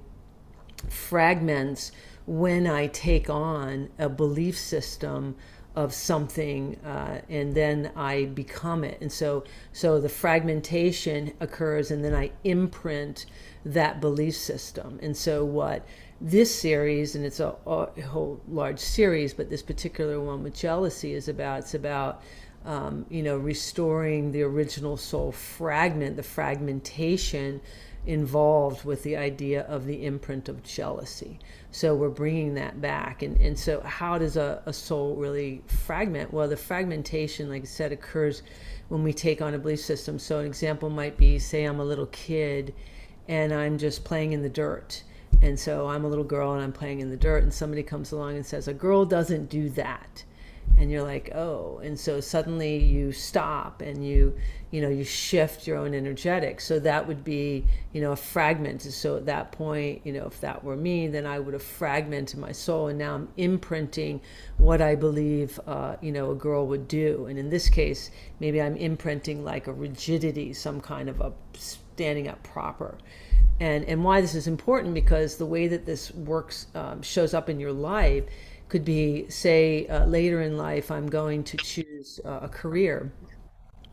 fragments 0.89 1.93
when 2.27 2.67
I 2.67 2.87
take 2.89 3.29
on 3.29 3.91
a 3.99 4.09
belief 4.09 4.59
system 4.59 5.37
of 5.77 5.93
something 5.93 6.77
uh, 6.85 7.21
and 7.29 7.55
then 7.55 7.91
I 7.97 8.27
become 8.27 8.85
it. 8.85 8.99
And 9.01 9.11
so 9.11 9.45
so 9.73 10.01
the 10.01 10.09
fragmentation 10.09 11.33
occurs 11.41 11.91
and 11.91 12.05
then 12.05 12.15
I 12.15 12.31
imprint 12.45 13.27
that 13.65 14.01
belief 14.01 14.37
system. 14.37 14.99
And 15.03 15.17
so 15.17 15.45
what 15.45 15.87
this 16.21 16.55
series 16.55 17.17
and 17.17 17.25
it's 17.25 17.41
a, 17.41 17.55
a 17.67 18.01
whole 18.03 18.41
large 18.49 18.79
series, 18.79 19.35
but 19.35 19.51
this 19.51 19.63
particular 19.63 20.21
one 20.21 20.43
with 20.43 20.55
jealousy 20.55 21.13
is 21.13 21.29
about 21.29 21.61
it's 21.61 21.75
about 21.75 22.23
um, 22.65 23.05
you 23.11 23.23
know 23.23 23.37
restoring 23.37 24.33
the 24.33 24.43
original 24.43 24.97
soul 24.97 25.33
fragment, 25.33 26.17
the 26.17 26.23
fragmentation 26.23 27.61
involved 28.07 28.85
with 28.85 29.03
the 29.03 29.17
idea 29.17 29.63
of 29.63 29.87
the 29.87 30.05
imprint 30.05 30.49
of 30.49 30.63
jealousy. 30.63 31.39
So 31.75 31.93
we're 31.97 32.09
bringing 32.09 32.55
that 32.55 32.81
back. 32.81 33.25
And, 33.25 33.37
and 33.41 33.59
so, 33.59 33.81
how 33.81 34.17
does 34.17 34.37
a, 34.37 34.63
a 34.65 34.73
soul 34.73 35.17
really 35.17 35.61
fragment? 35.67 36.33
Well, 36.33 36.47
the 36.47 36.57
fragmentation, 36.57 37.49
like 37.49 37.63
I 37.63 37.65
said, 37.65 37.91
occurs 37.91 38.45
when 38.91 39.03
we 39.03 39.13
take 39.13 39.43
on 39.43 39.55
a 39.55 39.59
belief 39.59 39.81
system. 39.81 40.21
So, 40.21 40.39
an 40.39 40.47
example 40.47 40.89
might 40.89 41.17
be 41.17 41.37
say, 41.41 41.65
I'm 41.65 41.81
a 41.81 41.85
little 41.85 42.07
kid 42.07 42.75
and 43.27 43.53
I'm 43.53 43.77
just 43.77 44.05
playing 44.05 44.35
in 44.35 44.43
the 44.43 44.49
dirt. 44.49 45.03
And 45.43 45.59
so, 45.59 45.89
I'm 45.89 46.05
a 46.05 46.09
little 46.09 46.23
girl 46.23 46.53
and 46.53 46.63
I'm 46.63 46.73
playing 46.73 47.01
in 47.01 47.11
the 47.11 47.17
dirt, 47.17 47.43
and 47.43 47.53
somebody 47.53 47.83
comes 47.83 48.13
along 48.13 48.37
and 48.37 48.47
says, 48.47 48.69
A 48.69 48.73
girl 48.73 49.05
doesn't 49.05 49.51
do 49.51 49.69
that 49.71 50.23
and 50.79 50.91
you're 50.91 51.03
like 51.03 51.31
oh 51.35 51.79
and 51.85 51.99
so 51.99 52.21
suddenly 52.21 52.79
you 52.79 53.13
stop 53.13 53.81
and 53.81 54.05
you 54.05 54.35
you 54.75 54.81
know 54.81 54.89
you 54.89 55.05
shift 55.05 55.69
your 55.69 55.77
own 55.77 55.95
energetic 55.95 56.61
so 56.61 56.81
that 56.81 57.07
would 57.07 57.23
be 57.23 57.65
you 57.93 58.01
know 58.01 58.11
a 58.11 58.17
fragment. 58.17 58.83
So 58.83 59.17
at 59.17 59.27
that 59.27 59.53
point 59.53 60.03
you 60.05 60.13
know 60.13 60.27
if 60.27 60.41
that 60.41 60.65
were 60.65 60.75
me 60.75 61.07
then 61.07 61.27
i 61.27 61.39
would 61.39 61.55
have 61.55 61.63
fragmented 61.63 62.41
my 62.41 62.51
soul. 62.51 62.89
And 62.89 62.99
now 62.99 63.15
i'm 63.15 63.29
imprinting 63.37 64.21
what 64.57 64.83
i 64.83 64.97
believe 64.97 65.61
uh, 65.69 65.95
you 66.01 66.11
know 66.11 66.33
a 66.33 66.35
girl 66.35 66.67
would 66.67 66.89
do. 66.89 67.27
And 67.27 67.39
in 67.39 67.51
this 67.51 67.69
case 67.69 68.11
maybe 68.41 68.61
i'm 68.61 68.77
imprinting 68.77 69.45
like 69.45 69.69
a 69.69 69.73
rigidity 69.73 70.53
some 70.53 70.81
kind 70.81 71.09
of 71.09 71.21
a 71.21 71.33
standing 71.53 72.27
up 72.27 72.43
proper. 72.43 72.99
And 73.61 73.85
and 73.85 74.03
why 74.03 74.21
this 74.21 74.35
is 74.35 74.49
important 74.49 74.93
because 74.93 75.37
the 75.37 75.47
way 75.47 75.69
that 75.69 75.87
this 75.87 76.13
works 76.13 76.67
um, 76.75 77.01
shows 77.01 77.33
up 77.33 77.49
in 77.49 77.61
your 77.61 77.73
life 77.73 78.25
could 78.69 78.85
be, 78.85 79.29
say, 79.29 79.87
uh, 79.87 80.05
later 80.07 80.41
in 80.41 80.57
life, 80.57 80.91
I'm 80.91 81.07
going 81.07 81.45
to 81.45 81.57
choose 81.59 82.19
uh, 82.25 82.41
a 82.43 82.49
career. 82.49 83.13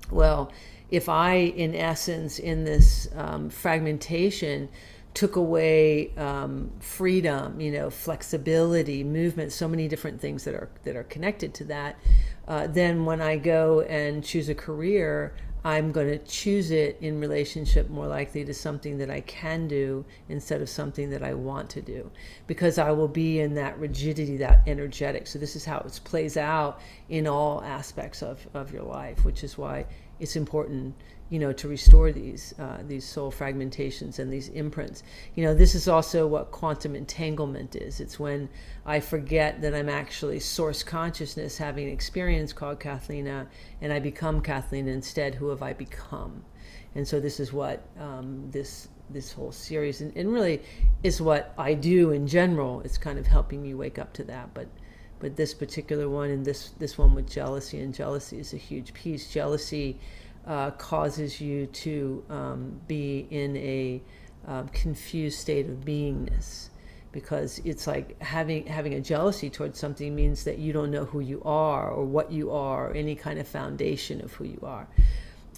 Well, 0.09 0.51
if 0.91 1.07
I, 1.09 1.35
in 1.35 1.73
essence, 1.73 2.37
in 2.37 2.65
this 2.65 3.07
um, 3.15 3.49
fragmentation, 3.49 4.69
took 5.13 5.35
away 5.35 6.15
um, 6.17 6.71
freedom, 6.79 7.59
you 7.59 7.71
know, 7.71 7.89
flexibility, 7.89 9.03
movement, 9.03 9.51
so 9.51 9.67
many 9.67 9.87
different 9.87 10.21
things 10.21 10.43
that 10.43 10.53
are 10.53 10.69
that 10.83 10.95
are 10.95 11.03
connected 11.03 11.53
to 11.55 11.63
that. 11.65 11.97
Uh, 12.47 12.67
then 12.67 13.05
when 13.05 13.21
I 13.21 13.37
go 13.37 13.81
and 13.81 14.23
choose 14.23 14.49
a 14.49 14.55
career, 14.55 15.33
I'm 15.63 15.91
going 15.91 16.07
to 16.07 16.17
choose 16.17 16.71
it 16.71 16.97
in 17.01 17.19
relationship 17.19 17.89
more 17.89 18.07
likely 18.07 18.43
to 18.45 18.53
something 18.53 18.97
that 18.97 19.11
I 19.11 19.21
can 19.21 19.67
do 19.67 20.03
instead 20.27 20.59
of 20.59 20.69
something 20.69 21.11
that 21.11 21.21
I 21.21 21.35
want 21.35 21.69
to 21.71 21.81
do 21.81 22.09
because 22.47 22.79
I 22.79 22.91
will 22.91 23.07
be 23.07 23.39
in 23.39 23.53
that 23.55 23.77
rigidity, 23.77 24.37
that 24.37 24.63
energetic. 24.65 25.27
So, 25.27 25.37
this 25.37 25.55
is 25.55 25.63
how 25.63 25.77
it 25.79 25.99
plays 26.03 26.35
out 26.35 26.81
in 27.09 27.27
all 27.27 27.61
aspects 27.63 28.23
of, 28.23 28.47
of 28.53 28.73
your 28.73 28.83
life, 28.83 29.23
which 29.23 29.43
is 29.43 29.57
why 29.57 29.85
it's 30.21 30.37
important 30.37 30.95
you 31.31 31.39
know, 31.39 31.53
to 31.53 31.69
restore 31.69 32.11
these 32.11 32.53
uh, 32.59 32.79
these 32.85 33.05
soul 33.05 33.31
fragmentations 33.31 34.19
and 34.19 34.31
these 34.31 34.49
imprints. 34.49 35.01
You 35.33 35.45
know, 35.45 35.55
this 35.55 35.75
is 35.75 35.87
also 35.87 36.27
what 36.27 36.51
quantum 36.51 36.93
entanglement 36.93 37.73
is. 37.73 38.01
It's 38.01 38.19
when 38.19 38.49
I 38.85 38.99
forget 38.99 39.61
that 39.61 39.73
I'm 39.73 39.87
actually 39.87 40.41
source 40.41 40.83
consciousness, 40.83 41.57
having 41.57 41.87
an 41.87 41.93
experience 41.93 42.51
called 42.51 42.81
Cathleena, 42.81 43.47
and 43.79 43.93
I 43.93 43.99
become 43.99 44.41
Kathleen 44.41 44.89
instead. 44.89 45.35
Who 45.35 45.47
have 45.47 45.63
I 45.63 45.71
become? 45.71 46.43
And 46.95 47.07
so 47.07 47.21
this 47.21 47.39
is 47.39 47.53
what 47.53 47.87
um, 47.97 48.51
this 48.51 48.89
this 49.09 49.31
whole 49.31 49.53
series 49.53 50.01
and, 50.01 50.15
and 50.17 50.33
really 50.33 50.61
is 51.01 51.21
what 51.21 51.53
I 51.57 51.75
do 51.75 52.11
in 52.11 52.27
general. 52.27 52.81
It's 52.81 52.97
kind 52.97 53.17
of 53.17 53.25
helping 53.25 53.63
you 53.65 53.77
wake 53.77 53.99
up 53.99 54.11
to 54.13 54.25
that, 54.25 54.53
but 54.53 54.67
but 55.21 55.35
this 55.35 55.53
particular 55.53 56.09
one 56.09 56.31
and 56.31 56.43
this 56.43 56.71
this 56.79 56.97
one 56.97 57.13
with 57.13 57.29
jealousy 57.29 57.79
and 57.79 57.93
jealousy 57.93 58.39
is 58.39 58.53
a 58.53 58.57
huge 58.57 58.93
piece. 58.93 59.31
Jealousy 59.31 59.97
uh, 60.47 60.71
causes 60.71 61.39
you 61.39 61.67
to 61.67 62.23
um, 62.29 62.81
be 62.87 63.27
in 63.29 63.55
a 63.57 64.01
um, 64.47 64.67
confused 64.69 65.39
state 65.39 65.69
of 65.69 65.85
beingness 65.85 66.69
because 67.11 67.61
it's 67.63 67.85
like 67.85 68.19
having 68.21 68.65
having 68.65 68.95
a 68.95 68.99
jealousy 68.99 69.49
towards 69.49 69.79
something 69.79 70.15
means 70.15 70.43
that 70.45 70.57
you 70.57 70.73
don't 70.73 70.89
know 70.89 71.05
who 71.05 71.19
you 71.19 71.41
are 71.45 71.91
or 71.91 72.03
what 72.03 72.31
you 72.31 72.51
are 72.51 72.89
or 72.89 72.93
any 72.93 73.15
kind 73.15 73.37
of 73.37 73.47
foundation 73.47 74.21
of 74.23 74.33
who 74.33 74.45
you 74.45 74.59
are 74.63 74.87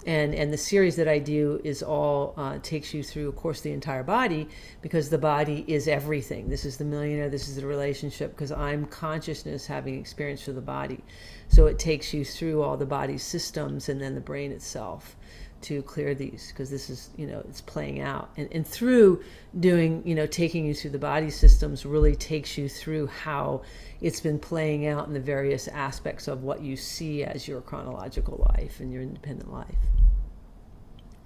and 0.06 0.34
and 0.34 0.52
the 0.52 0.58
series 0.58 0.96
that 0.96 1.08
I 1.08 1.18
do 1.18 1.60
is 1.64 1.82
all 1.82 2.34
uh, 2.36 2.58
takes 2.62 2.92
you 2.94 3.02
through, 3.02 3.28
of 3.28 3.36
course, 3.36 3.60
the 3.60 3.72
entire 3.72 4.02
body 4.02 4.48
because 4.82 5.10
the 5.10 5.18
body 5.18 5.64
is 5.66 5.88
everything. 5.88 6.48
This 6.48 6.64
is 6.64 6.76
the 6.76 6.84
millionaire. 6.84 7.28
This 7.28 7.48
is 7.48 7.56
the 7.56 7.66
relationship 7.66 8.30
because 8.32 8.52
I'm 8.52 8.86
consciousness 8.86 9.66
having 9.66 9.98
experience 9.98 10.42
for 10.42 10.52
the 10.52 10.60
body, 10.60 11.02
so 11.48 11.66
it 11.66 11.78
takes 11.78 12.12
you 12.12 12.24
through 12.24 12.62
all 12.62 12.76
the 12.76 12.86
body 12.86 13.18
systems 13.18 13.88
and 13.88 14.00
then 14.00 14.14
the 14.14 14.20
brain 14.20 14.52
itself 14.52 15.16
to 15.64 15.82
clear 15.82 16.14
these 16.14 16.48
because 16.48 16.70
this 16.70 16.90
is 16.90 17.10
you 17.16 17.26
know 17.26 17.42
it's 17.48 17.60
playing 17.60 18.00
out. 18.00 18.30
And, 18.36 18.48
and 18.52 18.66
through 18.66 19.22
doing 19.58 20.02
you 20.06 20.14
know 20.14 20.26
taking 20.26 20.66
you 20.66 20.74
through 20.74 20.90
the 20.90 20.98
body 20.98 21.30
systems 21.30 21.86
really 21.86 22.14
takes 22.14 22.56
you 22.56 22.68
through 22.68 23.06
how 23.06 23.62
it's 24.00 24.20
been 24.20 24.38
playing 24.38 24.86
out 24.86 25.06
in 25.06 25.14
the 25.14 25.20
various 25.20 25.68
aspects 25.68 26.28
of 26.28 26.42
what 26.42 26.60
you 26.60 26.76
see 26.76 27.24
as 27.24 27.48
your 27.48 27.60
chronological 27.60 28.46
life 28.54 28.80
and 28.80 28.92
your 28.92 29.02
independent 29.02 29.52
life 29.52 29.66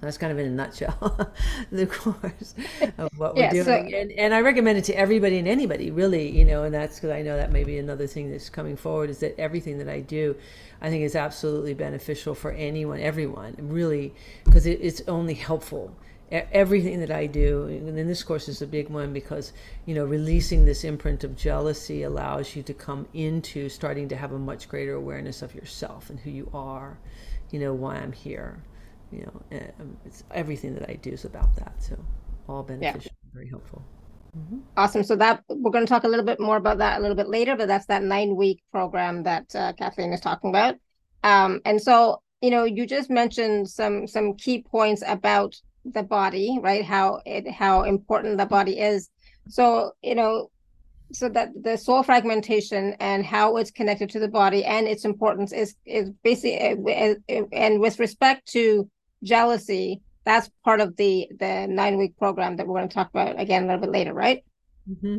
that's 0.01 0.17
kind 0.17 0.31
of 0.31 0.39
in 0.39 0.47
a 0.47 0.51
nutshell 0.51 1.33
the 1.73 1.87
course 1.87 2.55
of 2.99 3.11
what 3.17 3.35
we're 3.35 3.43
yeah, 3.43 3.51
doing. 3.51 3.65
So, 3.65 3.73
and, 3.73 4.13
and 4.13 4.33
I 4.33 4.41
recommend 4.43 4.79
it 4.79 4.85
to 4.85 4.93
everybody 4.95 5.39
and 5.39 5.49
anybody, 5.49 5.91
really, 5.91 6.31
you 6.31 6.45
know, 6.45 6.63
and 6.63 6.73
that's 6.73 6.97
because 6.97 7.11
I 7.11 7.23
know 7.23 7.37
that 7.37 7.51
may 7.51 7.65
be 7.65 7.79
another 7.79 8.07
thing 8.07 8.31
that's 8.31 8.49
coming 8.49 8.77
forward 8.77 9.11
is 9.11 9.19
that 9.19 9.39
everything 9.41 9.79
that 9.79 9.89
I 9.89 10.01
do, 10.01 10.37
I 10.81 10.89
think 10.89 11.03
is 11.03 11.17
absolutely 11.17 11.75
beneficial 11.75 12.37
for 12.37 12.53
anyone, 12.53 13.01
everyone, 13.01 13.57
really, 13.59 14.15
because 14.45 14.67
it, 14.67 14.79
it's 14.81 15.03
only 15.09 15.35
helpful. 15.35 15.93
Everything 16.31 17.01
that 17.01 17.11
I 17.11 17.27
do, 17.27 17.65
and 17.69 17.97
then 17.97 18.07
this 18.07 18.23
course 18.23 18.49
is 18.49 18.61
a 18.61 18.67
big 18.67 18.91
one 18.91 19.15
because, 19.15 19.55
you 19.87 19.95
know, 19.95 20.05
releasing 20.05 20.67
this 20.67 20.85
imprint 20.85 21.25
of 21.25 21.35
jealousy 21.37 22.03
allows 22.03 22.55
you 22.55 22.63
to 22.65 22.75
come 22.75 23.09
into 23.15 23.71
starting 23.71 24.11
to 24.11 24.17
have 24.17 24.33
a 24.33 24.39
much 24.39 24.69
greater 24.69 24.93
awareness 24.93 25.41
of 25.41 25.55
yourself 25.55 26.11
and 26.11 26.21
who 26.21 26.31
you 26.31 26.51
are, 26.53 26.99
you 27.51 27.59
know, 27.59 27.73
why 27.73 27.97
I'm 27.97 28.13
here 28.13 28.59
you 29.13 29.21
know, 29.21 29.59
um, 29.81 29.97
it's 30.05 30.25
everything 30.33 30.75
that 30.75 30.89
I 30.89 30.95
do 30.95 31.11
is 31.11 31.25
about 31.25 31.55
that. 31.57 31.73
So 31.79 31.97
all 32.49 32.63
beneficial, 32.63 33.03
yeah. 33.03 33.31
very 33.33 33.49
helpful. 33.49 33.83
Mm-hmm. 34.37 34.59
Awesome. 34.77 35.03
So 35.03 35.17
that 35.17 35.43
we're 35.49 35.71
going 35.71 35.87
to 35.87 35.89
talk 35.89 36.05
a 36.05 36.09
little 36.09 36.25
bit 36.25 36.41
more 36.41 36.57
about 36.57 36.79
that 36.79 36.99
a 36.99 37.01
little 37.01 37.17
bit 37.17 37.29
later, 37.29 37.57
but 37.57 37.69
that's 37.69 37.87
that 37.87 38.03
nine 38.03 38.37
week 38.37 38.63
program 38.71 39.23
that 39.25 39.55
uh, 39.55 39.73
Cathleena 39.73 40.15
is 40.15 40.21
talking 40.21 40.51
about. 40.51 40.77
Um, 41.25 41.61
and 41.65 41.81
so 41.81 42.23
you 42.41 42.51
know, 42.51 42.65
you 42.65 42.87
just 42.87 43.11
mentioned 43.11 43.69
some 43.69 44.07
some 44.07 44.35
key 44.35 44.63
points 44.63 45.03
about 45.07 45.55
the 45.85 46.03
body, 46.03 46.59
right? 46.63 46.85
How 46.85 47.21
it 47.27 47.51
how 47.51 47.83
important 47.83 48.39
the 48.39 48.47
body 48.47 48.79
is. 48.79 49.11
So 49.49 49.93
you 50.03 50.15
know, 50.15 50.51
so 51.13 51.29
that 51.31 51.51
the 51.61 51.77
soul 51.77 52.03
fragmentation 52.03 52.95
and 53.01 53.25
how 53.25 53.57
it's 53.57 53.71
connected 53.71 54.11
to 54.11 54.21
the 54.21 54.29
body 54.29 54.65
and 54.65 54.87
its 54.87 55.05
importance 55.05 55.53
is 55.53 55.75
is 55.85 56.11
basically 56.23 56.61
uh, 56.61 57.15
uh, 57.29 57.43
and 57.53 57.81
with 57.81 57.99
respect 57.99 58.47
to 58.53 58.89
jealousy 59.23 60.01
that's 60.25 60.51
part 60.65 60.81
of 60.81 60.97
the 60.97 61.29
the 61.39 61.67
nine 61.69 61.97
week 61.97 62.17
program 62.19 62.57
that 62.57 62.67
we're 62.67 62.77
going 62.77 62.89
to 62.89 62.95
talk 62.95 63.11
about 63.11 63.41
again 63.41 63.65
a 63.65 63.67
little 63.67 63.81
bit 63.81 63.91
later 63.91 64.15
right? 64.15 64.45
Mm-hmm. 64.91 65.19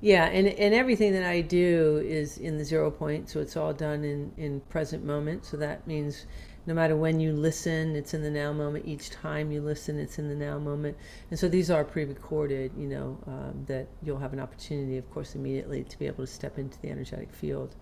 yeah 0.00 0.24
and 0.26 0.48
and 0.48 0.74
everything 0.74 1.12
that 1.12 1.24
i 1.24 1.42
do 1.42 2.02
is 2.06 2.38
in 2.38 2.56
the 2.56 2.64
zero 2.64 2.90
point 2.90 3.28
so 3.28 3.40
it's 3.40 3.56
all 3.56 3.74
done 3.74 4.02
in 4.04 4.32
in 4.38 4.60
present 4.62 5.04
moment. 5.04 5.44
So 5.44 5.56
that 5.58 5.86
means 5.86 6.26
no 6.66 6.74
matter 6.74 6.96
when 6.96 7.20
you 7.20 7.32
listen 7.32 7.94
it's 7.96 8.14
in 8.14 8.22
the 8.22 8.30
now 8.30 8.52
moment. 8.52 8.86
Each 8.86 9.10
time 9.10 9.52
you 9.52 9.60
listen 9.60 9.98
it's 9.98 10.18
in 10.18 10.28
the 10.28 10.34
now 10.34 10.58
moment. 10.58 10.96
And 11.30 11.38
so 11.38 11.48
these 11.48 11.70
are 11.70 11.84
pre-recorded 11.84 12.72
you 12.78 12.88
know 12.88 13.18
um, 13.26 13.64
that 13.66 13.88
you'll 14.02 14.18
have 14.18 14.32
an 14.32 14.40
opportunity 14.40 14.96
of 14.96 15.10
course 15.10 15.34
immediately 15.34 15.84
to 15.84 15.98
be 15.98 16.06
able 16.06 16.24
to 16.24 16.32
step 16.32 16.58
into 16.58 16.80
the 16.80 16.88
energetic 16.90 17.32
field. 17.32 17.74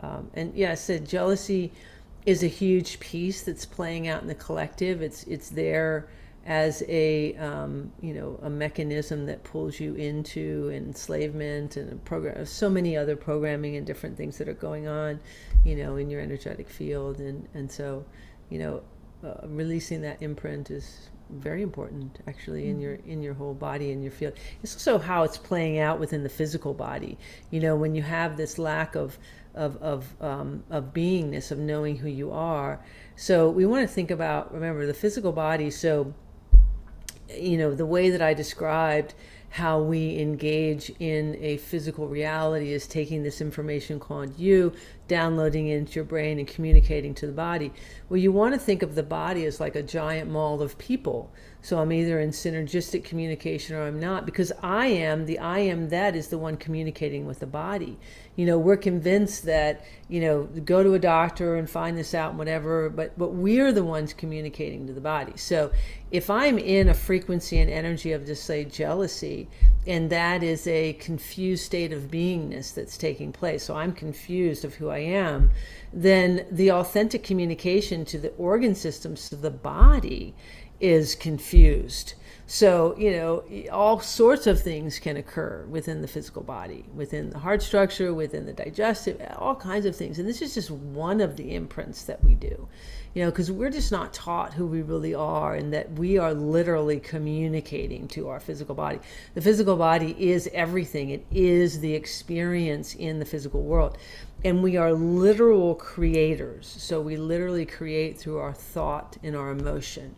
Um, 0.00 0.30
and 0.34 0.54
yeah 0.54 0.70
i 0.70 0.74
said 0.74 1.08
jealousy 1.08 1.72
is 2.28 2.42
a 2.42 2.46
huge 2.46 3.00
piece 3.00 3.40
that's 3.40 3.64
playing 3.64 4.06
out 4.06 4.20
in 4.20 4.28
the 4.28 4.34
collective. 4.34 5.00
It's 5.00 5.24
it's 5.24 5.48
there 5.48 6.10
as 6.44 6.82
a 6.86 7.34
um, 7.36 7.90
you 8.02 8.12
know 8.12 8.38
a 8.42 8.50
mechanism 8.50 9.24
that 9.24 9.42
pulls 9.44 9.80
you 9.80 9.94
into 9.94 10.70
enslavement 10.74 11.78
and 11.78 11.90
a 11.90 11.96
program 11.96 12.44
so 12.44 12.68
many 12.68 12.96
other 12.98 13.16
programming 13.16 13.76
and 13.76 13.86
different 13.86 14.16
things 14.16 14.36
that 14.38 14.48
are 14.48 14.54
going 14.54 14.86
on 14.86 15.18
you 15.64 15.74
know 15.74 15.96
in 15.96 16.08
your 16.08 16.20
energetic 16.20 16.68
field 16.68 17.18
and 17.18 17.46
and 17.54 17.70
so 17.70 18.04
you 18.48 18.58
know 18.58 18.82
uh, 19.22 19.46
releasing 19.46 20.00
that 20.00 20.22
imprint 20.22 20.70
is 20.70 21.10
very 21.30 21.60
important 21.60 22.18
actually 22.26 22.62
mm-hmm. 22.62 22.70
in 22.70 22.80
your 22.80 22.94
in 23.06 23.22
your 23.22 23.34
whole 23.34 23.54
body 23.54 23.92
and 23.92 24.02
your 24.02 24.12
field 24.12 24.32
it's 24.62 24.74
also 24.74 24.96
how 24.96 25.24
it's 25.24 25.36
playing 25.36 25.78
out 25.78 26.00
within 26.00 26.22
the 26.22 26.28
physical 26.30 26.72
body 26.72 27.18
you 27.50 27.60
know 27.60 27.76
when 27.76 27.94
you 27.94 28.00
have 28.00 28.38
this 28.38 28.58
lack 28.58 28.94
of 28.94 29.18
of 29.58 29.76
of 29.82 30.14
um, 30.22 30.62
of 30.70 30.94
beingness, 30.94 31.50
of 31.50 31.58
knowing 31.58 31.96
who 31.96 32.08
you 32.08 32.30
are. 32.30 32.80
So 33.16 33.50
we 33.50 33.66
want 33.66 33.86
to 33.86 33.92
think 33.92 34.10
about 34.10 34.54
remember 34.54 34.86
the 34.86 34.94
physical 34.94 35.32
body. 35.32 35.70
So 35.70 36.14
you 37.34 37.58
know 37.58 37.74
the 37.74 37.86
way 37.86 38.10
that 38.10 38.22
I 38.22 38.32
described 38.32 39.14
how 39.50 39.80
we 39.80 40.18
engage 40.18 40.90
in 41.00 41.36
a 41.40 41.56
physical 41.56 42.06
reality 42.06 42.72
is 42.72 42.86
taking 42.86 43.22
this 43.22 43.40
information 43.40 43.98
called 43.98 44.38
you, 44.38 44.72
downloading 45.08 45.68
it 45.68 45.78
into 45.78 45.94
your 45.94 46.04
brain, 46.04 46.38
and 46.38 46.46
communicating 46.46 47.14
to 47.14 47.26
the 47.26 47.32
body. 47.32 47.72
Well, 48.08 48.18
you 48.18 48.30
want 48.30 48.54
to 48.54 48.60
think 48.60 48.82
of 48.82 48.94
the 48.94 49.02
body 49.02 49.46
as 49.46 49.58
like 49.58 49.74
a 49.74 49.82
giant 49.82 50.30
mall 50.30 50.60
of 50.60 50.76
people. 50.76 51.32
So 51.60 51.80
I'm 51.80 51.92
either 51.92 52.20
in 52.20 52.30
synergistic 52.30 53.04
communication 53.04 53.76
or 53.76 53.82
I'm 53.82 53.98
not 53.98 54.24
because 54.24 54.52
I 54.62 54.86
am, 54.86 55.26
the 55.26 55.38
I 55.38 55.58
am 55.58 55.88
that 55.88 56.14
is 56.14 56.28
the 56.28 56.38
one 56.38 56.56
communicating 56.56 57.26
with 57.26 57.40
the 57.40 57.46
body. 57.46 57.98
You 58.36 58.46
know 58.46 58.58
we're 58.58 58.76
convinced 58.76 59.44
that 59.46 59.84
you 60.08 60.20
know 60.20 60.44
go 60.44 60.82
to 60.82 60.94
a 60.94 60.98
doctor 60.98 61.56
and 61.56 61.68
find 61.68 61.98
this 61.98 62.14
out 62.14 62.30
and 62.30 62.38
whatever 62.38 62.88
but 62.88 63.18
but 63.18 63.32
we're 63.32 63.72
the 63.72 63.84
ones 63.84 64.14
communicating 64.14 64.86
to 64.86 64.92
the 64.92 65.00
body. 65.00 65.32
So 65.36 65.72
if 66.10 66.30
i'm 66.30 66.58
in 66.58 66.88
a 66.88 66.94
frequency 66.94 67.58
and 67.58 67.70
energy 67.70 68.12
of 68.12 68.24
just 68.24 68.44
say 68.44 68.64
jealousy 68.64 69.48
and 69.86 70.10
that 70.10 70.42
is 70.42 70.66
a 70.66 70.94
confused 70.94 71.64
state 71.64 71.92
of 71.92 72.10
beingness 72.10 72.74
that's 72.74 72.96
taking 72.96 73.30
place 73.30 73.64
so 73.64 73.76
i'm 73.76 73.92
confused 73.92 74.64
of 74.64 74.74
who 74.74 74.88
i 74.88 74.98
am 74.98 75.50
then 75.92 76.46
the 76.50 76.70
authentic 76.70 77.22
communication 77.22 78.04
to 78.04 78.18
the 78.18 78.30
organ 78.32 78.74
systems 78.74 79.28
to 79.28 79.36
the 79.36 79.50
body 79.50 80.34
is 80.80 81.14
confused 81.14 82.14
so, 82.50 82.96
you 82.96 83.10
know, 83.10 83.44
all 83.70 84.00
sorts 84.00 84.46
of 84.46 84.58
things 84.58 84.98
can 84.98 85.18
occur 85.18 85.66
within 85.68 86.00
the 86.00 86.08
physical 86.08 86.42
body, 86.42 86.86
within 86.94 87.28
the 87.28 87.38
heart 87.38 87.60
structure, 87.60 88.14
within 88.14 88.46
the 88.46 88.54
digestive, 88.54 89.20
all 89.36 89.54
kinds 89.54 89.84
of 89.84 89.94
things. 89.94 90.18
And 90.18 90.26
this 90.26 90.40
is 90.40 90.54
just 90.54 90.70
one 90.70 91.20
of 91.20 91.36
the 91.36 91.54
imprints 91.54 92.04
that 92.04 92.24
we 92.24 92.34
do, 92.34 92.66
you 93.12 93.22
know, 93.22 93.30
because 93.30 93.52
we're 93.52 93.68
just 93.68 93.92
not 93.92 94.14
taught 94.14 94.54
who 94.54 94.66
we 94.66 94.80
really 94.80 95.14
are 95.14 95.56
and 95.56 95.74
that 95.74 95.92
we 95.92 96.16
are 96.16 96.32
literally 96.32 96.98
communicating 96.98 98.08
to 98.08 98.28
our 98.28 98.40
physical 98.40 98.74
body. 98.74 98.98
The 99.34 99.42
physical 99.42 99.76
body 99.76 100.16
is 100.18 100.48
everything, 100.54 101.10
it 101.10 101.26
is 101.30 101.80
the 101.80 101.92
experience 101.92 102.94
in 102.94 103.18
the 103.18 103.26
physical 103.26 103.62
world. 103.62 103.98
And 104.42 104.62
we 104.62 104.78
are 104.78 104.94
literal 104.94 105.74
creators. 105.74 106.66
So 106.66 107.02
we 107.02 107.18
literally 107.18 107.66
create 107.66 108.18
through 108.18 108.38
our 108.38 108.54
thought 108.54 109.18
and 109.22 109.36
our 109.36 109.50
emotion 109.50 110.16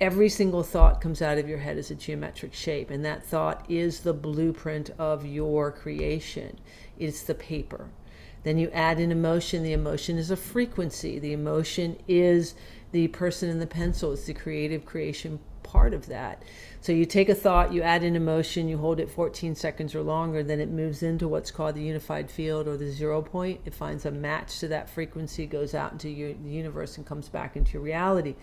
every 0.00 0.28
single 0.28 0.62
thought 0.62 1.00
comes 1.00 1.20
out 1.20 1.38
of 1.38 1.48
your 1.48 1.58
head 1.58 1.76
as 1.76 1.90
a 1.90 1.94
geometric 1.94 2.54
shape, 2.54 2.90
and 2.90 3.04
that 3.04 3.24
thought 3.24 3.64
is 3.68 4.00
the 4.00 4.14
blueprint 4.14 4.90
of 4.98 5.26
your 5.26 5.72
creation. 5.72 6.58
It's 6.98 7.22
the 7.22 7.34
paper. 7.34 7.88
Then 8.44 8.58
you 8.58 8.70
add 8.70 8.98
an 9.00 9.10
emotion. 9.10 9.62
The 9.62 9.72
emotion 9.72 10.16
is 10.16 10.30
a 10.30 10.36
frequency. 10.36 11.18
The 11.18 11.32
emotion 11.32 11.96
is 12.06 12.54
the 12.92 13.08
person 13.08 13.50
in 13.50 13.58
the 13.58 13.66
pencil 13.66 14.12
it's 14.12 14.24
the 14.24 14.34
creative 14.34 14.86
creation 14.86 15.38
part 15.68 15.92
of 15.92 16.06
that. 16.06 16.42
So 16.80 16.92
you 16.92 17.04
take 17.04 17.28
a 17.28 17.34
thought, 17.34 17.72
you 17.72 17.82
add 17.82 18.02
an 18.02 18.16
emotion, 18.16 18.68
you 18.68 18.78
hold 18.78 19.00
it 19.00 19.10
14 19.10 19.54
seconds 19.54 19.94
or 19.94 20.02
longer, 20.02 20.42
then 20.42 20.60
it 20.60 20.70
moves 20.70 21.02
into 21.02 21.28
what's 21.28 21.50
called 21.50 21.74
the 21.74 21.82
unified 21.82 22.30
field 22.30 22.66
or 22.66 22.76
the 22.76 22.90
zero 22.90 23.20
point. 23.20 23.60
It 23.66 23.74
finds 23.74 24.06
a 24.06 24.10
match 24.10 24.60
to 24.60 24.68
that 24.68 24.88
frequency, 24.88 25.46
goes 25.46 25.74
out 25.74 25.92
into 25.92 26.08
your, 26.08 26.32
the 26.32 26.50
universe, 26.50 26.96
and 26.96 27.06
comes 27.06 27.28
back 27.28 27.56
into 27.56 27.74
your 27.74 27.82
reality. 27.82 28.34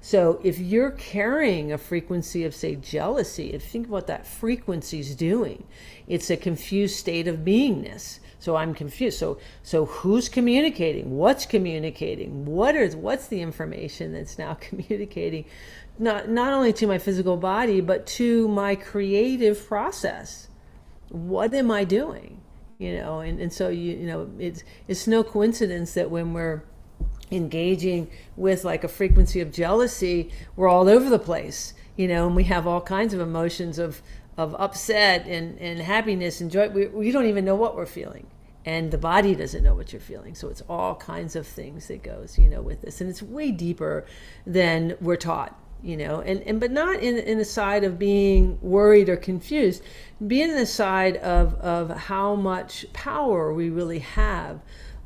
So 0.00 0.40
if 0.44 0.58
you're 0.58 0.92
carrying 0.92 1.72
a 1.72 1.78
frequency 1.78 2.44
of, 2.44 2.54
say, 2.54 2.76
jealousy, 2.76 3.52
if 3.52 3.64
you 3.64 3.70
think 3.70 3.88
what 3.88 4.06
that 4.06 4.26
frequency 4.26 5.00
is 5.00 5.16
doing, 5.16 5.64
it's 6.06 6.30
a 6.30 6.36
confused 6.36 6.96
state 6.96 7.26
of 7.26 7.38
beingness. 7.38 8.20
So 8.38 8.54
I'm 8.54 8.72
confused. 8.72 9.18
So 9.18 9.38
so 9.62 9.86
who's 9.86 10.28
communicating? 10.28 11.16
What's 11.16 11.44
communicating? 11.44 12.46
What 12.46 12.76
is 12.76 12.94
what's 12.94 13.26
the 13.26 13.42
information 13.42 14.12
that's 14.12 14.38
now 14.38 14.54
communicating? 14.60 15.44
Not 15.98 16.28
not 16.28 16.52
only 16.52 16.72
to 16.74 16.86
my 16.86 16.98
physical 16.98 17.36
body, 17.36 17.80
but 17.80 18.06
to 18.18 18.48
my 18.48 18.76
creative 18.76 19.66
process. 19.66 20.48
What 21.08 21.52
am 21.54 21.70
I 21.70 21.84
doing? 21.84 22.40
You 22.78 22.96
know, 22.98 23.20
and, 23.20 23.40
and 23.40 23.52
so 23.52 23.68
you 23.68 23.96
you 23.96 24.06
know, 24.06 24.30
it's 24.38 24.62
it's 24.86 25.06
no 25.06 25.24
coincidence 25.24 25.94
that 25.94 26.10
when 26.10 26.32
we're 26.32 26.62
engaging 27.30 28.10
with 28.36 28.64
like 28.64 28.84
a 28.84 28.88
frequency 28.88 29.40
of 29.40 29.52
jealousy, 29.52 30.30
we're 30.56 30.68
all 30.68 30.88
over 30.88 31.10
the 31.10 31.18
place, 31.18 31.74
you 31.96 32.08
know, 32.08 32.26
and 32.26 32.36
we 32.36 32.44
have 32.44 32.66
all 32.66 32.80
kinds 32.80 33.12
of 33.12 33.20
emotions 33.20 33.78
of 33.78 34.00
of 34.38 34.54
upset 34.54 35.26
and, 35.26 35.58
and 35.58 35.80
happiness 35.80 36.40
and 36.40 36.50
joy. 36.50 36.68
We, 36.68 36.86
we 36.86 37.10
don't 37.10 37.26
even 37.26 37.44
know 37.44 37.56
what 37.56 37.74
we're 37.74 37.86
feeling. 37.86 38.28
And 38.64 38.90
the 38.90 38.98
body 38.98 39.34
doesn't 39.34 39.64
know 39.64 39.74
what 39.74 39.92
you're 39.92 40.00
feeling. 40.00 40.34
So 40.34 40.48
it's 40.48 40.62
all 40.68 40.94
kinds 40.94 41.34
of 41.34 41.46
things 41.46 41.88
that 41.88 42.02
goes, 42.02 42.38
you 42.38 42.48
know, 42.48 42.60
with 42.60 42.82
this. 42.82 43.00
And 43.00 43.10
it's 43.10 43.22
way 43.22 43.50
deeper 43.50 44.06
than 44.46 44.96
we're 45.00 45.16
taught, 45.16 45.58
you 45.82 45.96
know, 45.96 46.20
and, 46.20 46.42
and 46.42 46.58
but 46.60 46.70
not 46.70 47.00
in, 47.00 47.18
in 47.18 47.38
the 47.38 47.44
side 47.44 47.84
of 47.84 47.98
being 47.98 48.58
worried 48.60 49.08
or 49.08 49.16
confused, 49.16 49.82
being 50.26 50.50
in 50.50 50.56
the 50.56 50.66
side 50.66 51.16
of, 51.18 51.54
of 51.54 51.90
how 51.90 52.34
much 52.34 52.84
power 52.92 53.52
we 53.52 53.70
really 53.70 54.00
have 54.00 54.60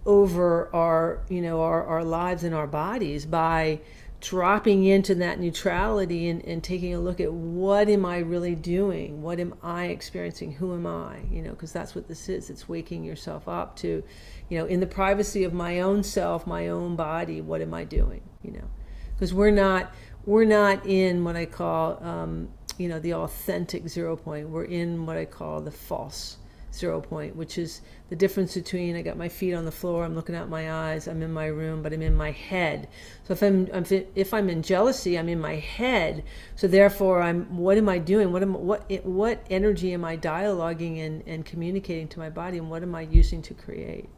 over 0.05 0.75
our 0.75 1.23
you 1.29 1.41
know 1.41 1.61
our, 1.63 1.85
our 1.85 2.05
lives 2.05 2.43
and 2.43 2.55
our 2.55 2.67
bodies 2.67 3.25
by 3.25 3.81
dropping 4.21 4.85
into 4.85 5.17
that 5.17 5.41
neutrality 5.41 6.29
and, 6.29 6.45
and 6.45 6.63
taking 6.63 6.95
a 6.95 7.01
look 7.01 7.21
at 7.21 7.33
what 7.33 7.89
am 7.89 8.05
i 8.05 8.19
really 8.19 8.55
doing? 8.55 9.21
What 9.21 9.41
am 9.41 9.55
i 9.63 9.87
experiencing? 9.87 10.53
Who 10.53 10.75
am 10.75 10.87
i? 10.87 11.19
You 11.31 11.43
know 11.43 11.51
because 11.51 11.73
that's 11.73 11.95
what 11.95 12.09
this 12.09 12.29
is. 12.29 12.51
It's 12.51 12.69
waking 12.69 13.05
yourself 13.05 13.47
up 13.47 13.77
to 13.77 14.03
you 14.49 14.59
know 14.59 14.67
in 14.67 14.81
the 14.81 14.87
privacy 14.87 15.45
of 15.45 15.53
my 15.53 15.81
own 15.81 16.03
self 16.03 16.47
my 16.47 16.69
own 16.69 16.97
body 16.97 17.41
what 17.41 17.61
am 17.61 17.75
i 17.75 17.85
doing? 17.85 18.23
You 18.43 18.53
know 18.53 18.71
because 19.15 19.33
we're 19.33 19.53
not 19.53 19.93
we're 20.27 20.45
not 20.45 20.85
in 20.87 21.25
what 21.25 21.37
i 21.37 21.45
call 21.45 22.03
um, 22.03 22.49
you 22.79 22.89
know 22.89 22.99
the 23.01 23.15
authentic 23.15 23.89
zero 23.89 24.17
point 24.17 24.49
we're 24.49 24.65
in 24.65 25.07
what 25.07 25.17
i 25.17 25.25
call 25.25 25.61
the 25.61 25.71
false 25.71 26.39
zero 26.73 27.01
point, 27.01 27.37
which 27.37 27.59
is 27.59 27.83
the 28.09 28.17
difference 28.17 28.55
between 28.55 28.97
I 28.97 29.03
got 29.03 29.17
my 29.17 29.29
feet 29.29 29.55
on 29.55 29.65
the 29.65 29.73
floor, 29.73 30.05
I'm 30.05 30.15
looking 30.15 30.35
out 30.35 30.49
my 30.49 30.73
eyes, 30.73 31.07
I'm 31.07 31.23
in 31.23 31.33
my 31.33 31.47
room, 31.47 31.83
but 31.83 31.93
I'm 31.93 32.03
in 32.03 32.15
my 32.15 32.31
head. 32.31 32.89
So 33.25 33.33
if 33.33 33.43
I'm, 33.43 33.69
I'm 33.73 33.85
if 34.15 34.33
I'm 34.35 34.49
in 34.49 34.63
jealousy, 34.63 35.19
I'm 35.19 35.29
in 35.29 35.41
my 35.41 35.57
head. 35.57 36.25
So 36.57 36.67
therefore, 36.67 37.23
I'm 37.23 37.57
what 37.57 37.77
am 37.77 37.89
I 37.89 37.99
doing? 37.99 38.33
What 38.33 38.43
am 38.43 38.55
what 38.55 38.91
what 39.05 39.45
energy 39.51 39.93
am 39.93 40.05
I 40.05 40.17
dialoguing 40.17 41.05
and, 41.05 41.23
and 41.27 41.45
communicating 41.45 42.09
to 42.09 42.19
my 42.19 42.31
body, 42.31 42.59
and 42.59 42.71
what 42.71 42.83
am 42.83 42.95
I 42.95 43.03
using 43.03 43.43
to 43.43 43.55
create? 43.55 44.09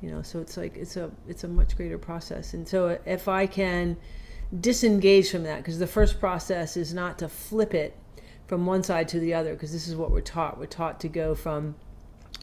You 0.00 0.10
know, 0.10 0.22
so 0.22 0.40
it's 0.40 0.56
like 0.56 0.76
it's 0.76 0.96
a 0.96 1.10
it's 1.26 1.44
a 1.44 1.48
much 1.48 1.76
greater 1.76 1.98
process. 1.98 2.54
And 2.54 2.66
so 2.66 2.98
if 3.04 3.28
I 3.28 3.46
can 3.46 3.96
disengage 4.58 5.30
from 5.30 5.42
that, 5.44 5.58
because 5.58 5.78
the 5.78 5.86
first 5.86 6.20
process 6.20 6.76
is 6.76 6.94
not 6.94 7.18
to 7.18 7.28
flip 7.28 7.74
it 7.74 7.96
from 8.48 8.64
one 8.64 8.82
side 8.82 9.06
to 9.08 9.20
the 9.20 9.34
other 9.34 9.52
because 9.52 9.72
this 9.72 9.86
is 9.86 9.94
what 9.94 10.10
we're 10.10 10.20
taught. 10.22 10.58
We're 10.58 10.66
taught 10.66 11.00
to 11.00 11.08
go 11.08 11.34
from 11.34 11.76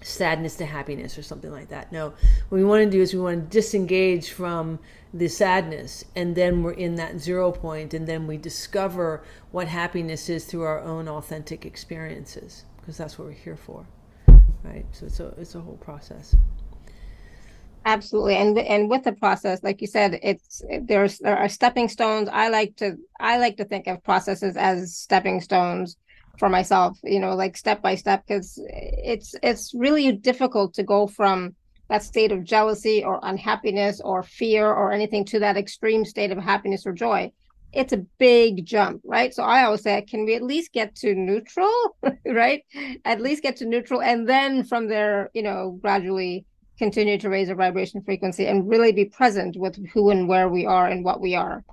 sadness 0.02 0.56
to 0.58 0.66
happiness 0.66 1.18
or 1.18 1.24
something 1.24 1.52
like 1.52 1.70
that. 1.70 1.92
No, 1.92 2.10
what 2.50 2.58
we 2.58 2.64
want 2.64 2.84
to 2.84 2.90
do 2.90 3.02
is 3.02 3.14
we 3.14 3.20
want 3.20 3.50
to 3.50 3.58
disengage 3.58 4.30
from 4.30 4.80
the 5.14 5.28
sadness 5.28 6.06
and 6.16 6.36
then 6.36 6.62
we're 6.62 6.74
in 6.74 6.96
that 6.96 7.20
zero 7.20 7.52
point 7.52 7.94
and 7.94 8.08
then 8.08 8.28
we 8.28 8.38
discover 8.38 9.24
what 9.52 9.68
happiness 9.68 10.30
is 10.30 10.46
through 10.46 10.64
our 10.64 10.80
own 10.82 11.08
authentic 11.08 11.66
experiences 11.66 12.66
because 12.78 12.98
that's 12.98 13.18
what 13.18 13.28
we're 13.28 13.34
here 13.34 13.58
for. 13.58 13.86
Right? 14.64 14.86
So 14.92 15.08
it's 15.08 15.20
a 15.20 15.28
it's 15.38 15.56
a 15.56 15.60
whole 15.60 15.78
process. 15.78 16.36
Absolutely, 17.88 18.36
and 18.36 18.58
and 18.58 18.90
with 18.90 19.04
the 19.04 19.14
process, 19.14 19.62
like 19.62 19.80
you 19.80 19.86
said, 19.88 20.20
it's 20.24 20.64
there's 20.82 21.20
there 21.20 21.38
are 21.38 21.48
stepping 21.48 21.88
stones. 21.88 22.28
I 22.32 22.50
like 22.50 22.76
to 22.78 22.98
I 23.20 23.38
like 23.38 23.58
to 23.58 23.66
think 23.66 23.86
of 23.86 24.04
processes 24.04 24.58
as 24.58 24.98
stepping 24.98 25.40
stones 25.40 25.96
for 26.40 26.50
myself. 26.50 26.98
You 27.04 27.20
know, 27.20 27.36
like 27.36 27.56
step 27.56 27.84
by 27.84 27.94
step, 27.94 28.24
because 28.28 28.60
it's 28.68 29.36
it's 29.44 29.72
really 29.76 30.12
difficult 30.14 30.74
to 30.76 30.84
go 30.84 31.06
from 31.06 31.56
that 31.90 32.02
state 32.02 32.32
of 32.32 32.44
jealousy 32.44 33.04
or 33.04 33.20
unhappiness 33.22 34.02
or 34.02 34.24
fear 34.24 34.66
or 34.68 34.92
anything 34.92 35.24
to 35.26 35.40
that 35.42 35.56
extreme 35.56 36.06
state 36.06 36.32
of 36.32 36.40
happiness 36.40 36.88
or 36.88 36.92
joy. 36.94 37.32
It's 37.72 37.94
a 37.94 38.04
big 38.18 38.66
jump, 38.66 39.02
right? 39.06 39.32
So 39.32 39.44
I 39.44 39.64
always 39.66 39.84
say, 39.84 40.02
can 40.02 40.26
we 40.26 40.34
at 40.36 40.42
least 40.42 40.74
get 40.74 40.96
to 40.98 41.14
neutral, 41.14 41.72
right? 42.26 42.64
At 43.04 43.22
least 43.22 43.44
get 43.44 43.58
to 43.58 43.66
neutral, 43.66 44.02
and 44.02 44.28
then 44.28 44.64
from 44.64 44.88
there, 44.88 45.30
you 45.36 45.44
know, 45.44 45.78
gradually 45.82 46.46
continue 46.78 47.18
to 47.20 47.30
raise 47.30 47.50
our 47.50 47.56
vibration 47.56 48.02
frequency 48.02 48.46
and 48.46 48.70
really 48.70 48.92
be 48.92 49.06
present 49.06 49.56
with 49.58 49.76
who 49.94 50.10
and 50.10 50.28
where 50.28 50.50
we 50.50 50.66
are 50.66 50.88
and 50.88 51.04
what 51.04 51.22
we 51.22 51.36
are. 51.36 51.64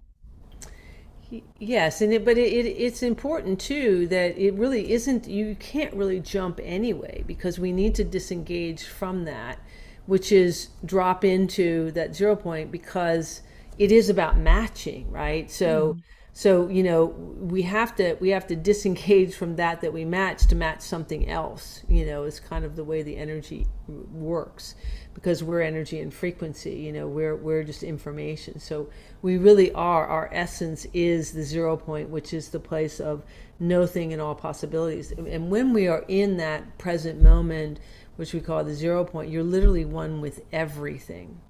Yes, 1.58 2.02
and 2.02 2.12
it, 2.12 2.24
but 2.24 2.36
it, 2.36 2.52
it, 2.52 2.66
it's 2.66 3.02
important 3.02 3.58
too 3.58 4.06
that 4.08 4.36
it 4.36 4.52
really 4.54 4.92
isn't. 4.92 5.26
You 5.26 5.56
can't 5.58 5.94
really 5.94 6.20
jump 6.20 6.60
anyway 6.62 7.24
because 7.26 7.58
we 7.58 7.72
need 7.72 7.94
to 7.94 8.04
disengage 8.04 8.84
from 8.84 9.24
that, 9.24 9.58
which 10.04 10.30
is 10.30 10.68
drop 10.84 11.24
into 11.24 11.90
that 11.92 12.14
zero 12.14 12.36
point 12.36 12.70
because 12.70 13.40
it 13.78 13.90
is 13.90 14.10
about 14.10 14.36
matching, 14.36 15.10
right? 15.10 15.50
So. 15.50 15.94
Mm 15.94 16.02
so 16.32 16.68
you 16.68 16.82
know 16.82 17.06
we 17.06 17.62
have 17.62 17.94
to 17.96 18.16
we 18.20 18.30
have 18.30 18.46
to 18.46 18.56
disengage 18.56 19.34
from 19.34 19.56
that 19.56 19.82
that 19.82 19.92
we 19.92 20.04
match 20.04 20.46
to 20.46 20.54
match 20.54 20.80
something 20.80 21.28
else 21.28 21.82
you 21.88 22.06
know 22.06 22.24
is 22.24 22.40
kind 22.40 22.64
of 22.64 22.74
the 22.74 22.84
way 22.84 23.02
the 23.02 23.16
energy 23.16 23.66
works. 23.88 24.74
Because 25.14 25.44
we're 25.44 25.60
energy 25.60 26.00
and 26.00 26.12
frequency 26.12 26.74
you 26.74 26.92
know 26.92 27.06
we're 27.06 27.36
we're 27.36 27.64
just 27.64 27.82
information. 27.82 28.58
So 28.58 28.88
we 29.20 29.36
really 29.36 29.72
are 29.72 30.06
our 30.06 30.30
essence 30.32 30.86
is 30.92 31.32
the 31.32 31.42
zero 31.42 31.76
point 31.76 32.08
which 32.08 32.32
is 32.32 32.48
the 32.48 32.60
place 32.60 32.98
of 32.98 33.22
no 33.60 33.86
thing 33.86 34.12
and 34.12 34.22
all 34.22 34.34
possibilities. 34.34 35.12
And 35.12 35.50
when 35.50 35.72
we 35.72 35.86
are 35.86 36.04
in 36.08 36.38
that 36.38 36.78
present 36.78 37.20
moment 37.22 37.78
which 38.16 38.32
we 38.32 38.40
call 38.40 38.64
the 38.64 38.74
zero 38.74 39.04
point 39.04 39.30
you're 39.30 39.42
literally 39.42 39.84
one 39.84 40.20
with 40.20 40.40
everything. 40.50 41.40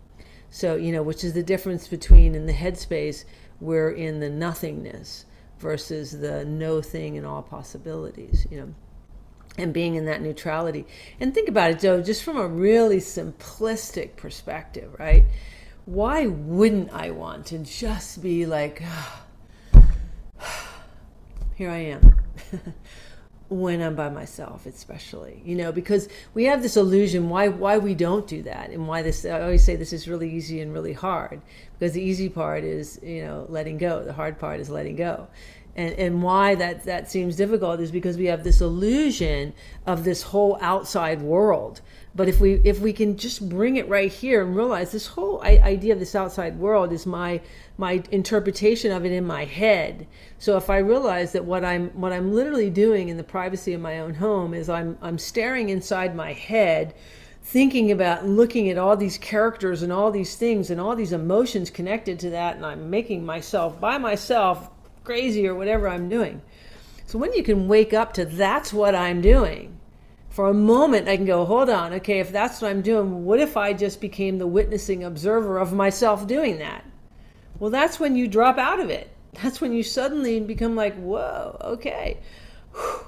So 0.50 0.74
you 0.74 0.90
know 0.90 1.02
which 1.02 1.22
is 1.22 1.34
the 1.34 1.42
difference 1.44 1.86
between 1.86 2.34
in 2.34 2.46
the 2.46 2.52
headspace 2.52 3.24
we're 3.62 3.90
in 3.90 4.20
the 4.20 4.28
nothingness 4.28 5.24
versus 5.58 6.18
the 6.18 6.44
no 6.44 6.82
thing 6.82 7.16
and 7.16 7.24
all 7.24 7.42
possibilities, 7.42 8.46
you 8.50 8.60
know, 8.60 8.74
and 9.56 9.72
being 9.72 9.94
in 9.94 10.04
that 10.06 10.20
neutrality. 10.20 10.84
And 11.20 11.32
think 11.32 11.48
about 11.48 11.70
it, 11.70 11.78
Joe, 11.78 12.02
just 12.02 12.24
from 12.24 12.36
a 12.36 12.46
really 12.46 12.98
simplistic 12.98 14.16
perspective, 14.16 14.94
right? 14.98 15.24
Why 15.84 16.26
wouldn't 16.26 16.92
I 16.92 17.10
want 17.10 17.46
to 17.46 17.58
just 17.58 18.20
be 18.22 18.46
like, 18.46 18.82
here 21.54 21.70
I 21.70 21.78
am? 21.78 22.16
when 23.52 23.80
I'm 23.82 23.94
by 23.94 24.08
myself, 24.08 24.66
especially, 24.66 25.42
you 25.44 25.54
know, 25.54 25.72
because 25.72 26.08
we 26.34 26.44
have 26.44 26.62
this 26.62 26.76
illusion 26.76 27.28
why 27.28 27.48
why 27.48 27.78
we 27.78 27.94
don't 27.94 28.26
do 28.26 28.42
that, 28.42 28.70
and 28.70 28.88
why 28.88 29.02
this. 29.02 29.24
I 29.24 29.40
always 29.42 29.64
say 29.64 29.76
this 29.76 29.92
is 29.92 30.08
really 30.08 30.30
easy 30.30 30.60
and 30.60 30.72
really 30.72 30.92
hard, 30.92 31.40
because 31.78 31.92
the 31.92 32.02
easy 32.02 32.28
part 32.28 32.64
is 32.64 32.98
you 33.02 33.22
know 33.22 33.46
letting 33.48 33.78
go, 33.78 34.02
the 34.02 34.12
hard 34.12 34.38
part 34.38 34.60
is 34.60 34.70
letting 34.70 34.96
go, 34.96 35.28
and 35.76 35.94
and 35.94 36.22
why 36.22 36.54
that 36.54 36.84
that 36.84 37.10
seems 37.10 37.36
difficult 37.36 37.80
is 37.80 37.90
because 37.90 38.16
we 38.16 38.26
have 38.26 38.42
this 38.42 38.60
illusion 38.60 39.52
of 39.86 40.04
this 40.04 40.22
whole 40.22 40.58
outside 40.60 41.20
world 41.22 41.80
but 42.14 42.28
if 42.28 42.40
we 42.40 42.60
if 42.64 42.80
we 42.80 42.92
can 42.92 43.16
just 43.16 43.48
bring 43.48 43.76
it 43.76 43.88
right 43.88 44.12
here 44.12 44.42
and 44.42 44.54
realize 44.54 44.92
this 44.92 45.06
whole 45.06 45.42
idea 45.42 45.94
of 45.94 45.98
this 45.98 46.14
outside 46.14 46.58
world 46.58 46.92
is 46.92 47.06
my 47.06 47.40
my 47.78 48.02
interpretation 48.10 48.92
of 48.92 49.04
it 49.06 49.12
in 49.12 49.24
my 49.24 49.44
head. 49.44 50.06
So 50.38 50.56
if 50.56 50.68
i 50.68 50.76
realize 50.78 51.32
that 51.32 51.44
what 51.44 51.64
i'm 51.64 51.88
what 51.90 52.12
i'm 52.12 52.32
literally 52.32 52.68
doing 52.68 53.08
in 53.08 53.16
the 53.16 53.24
privacy 53.24 53.72
of 53.72 53.80
my 53.80 53.98
own 53.98 54.14
home 54.14 54.52
is 54.52 54.68
i'm 54.68 54.98
i'm 55.00 55.18
staring 55.18 55.70
inside 55.70 56.14
my 56.14 56.32
head 56.32 56.94
thinking 57.44 57.90
about 57.90 58.24
looking 58.24 58.70
at 58.70 58.78
all 58.78 58.96
these 58.96 59.18
characters 59.18 59.82
and 59.82 59.92
all 59.92 60.12
these 60.12 60.36
things 60.36 60.70
and 60.70 60.80
all 60.80 60.94
these 60.94 61.12
emotions 61.12 61.70
connected 61.70 62.18
to 62.20 62.30
that 62.30 62.56
and 62.56 62.66
i'm 62.66 62.90
making 62.90 63.24
myself 63.24 63.80
by 63.80 63.96
myself 63.96 64.68
crazy 65.02 65.48
or 65.48 65.54
whatever 65.54 65.88
i'm 65.88 66.08
doing. 66.08 66.42
So 67.06 67.18
when 67.18 67.32
you 67.32 67.42
can 67.42 67.68
wake 67.68 67.92
up 67.92 68.12
to 68.14 68.24
that's 68.24 68.72
what 68.72 68.94
i'm 68.94 69.20
doing 69.22 69.80
for 70.32 70.48
a 70.48 70.54
moment 70.54 71.08
I 71.08 71.16
can 71.16 71.26
go, 71.26 71.44
hold 71.44 71.68
on, 71.68 71.92
okay, 71.92 72.18
if 72.18 72.32
that's 72.32 72.62
what 72.62 72.70
I'm 72.70 72.80
doing, 72.80 73.26
what 73.26 73.38
if 73.38 73.54
I 73.54 73.74
just 73.74 74.00
became 74.00 74.38
the 74.38 74.46
witnessing 74.46 75.04
observer 75.04 75.58
of 75.58 75.74
myself 75.74 76.26
doing 76.26 76.58
that? 76.58 76.86
Well, 77.58 77.70
that's 77.70 78.00
when 78.00 78.16
you 78.16 78.26
drop 78.26 78.56
out 78.56 78.80
of 78.80 78.88
it. 78.88 79.10
That's 79.42 79.62
when 79.62 79.72
you 79.72 79.82
suddenly 79.82 80.40
become 80.40 80.76
like, 80.76 80.94
whoa, 80.94 81.56
okay, 81.62 82.18
Whew. 82.74 83.06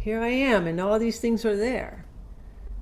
here 0.00 0.20
I 0.20 0.30
am, 0.30 0.66
and 0.66 0.80
all 0.80 0.98
these 0.98 1.20
things 1.20 1.44
are 1.44 1.56
there. 1.56 2.04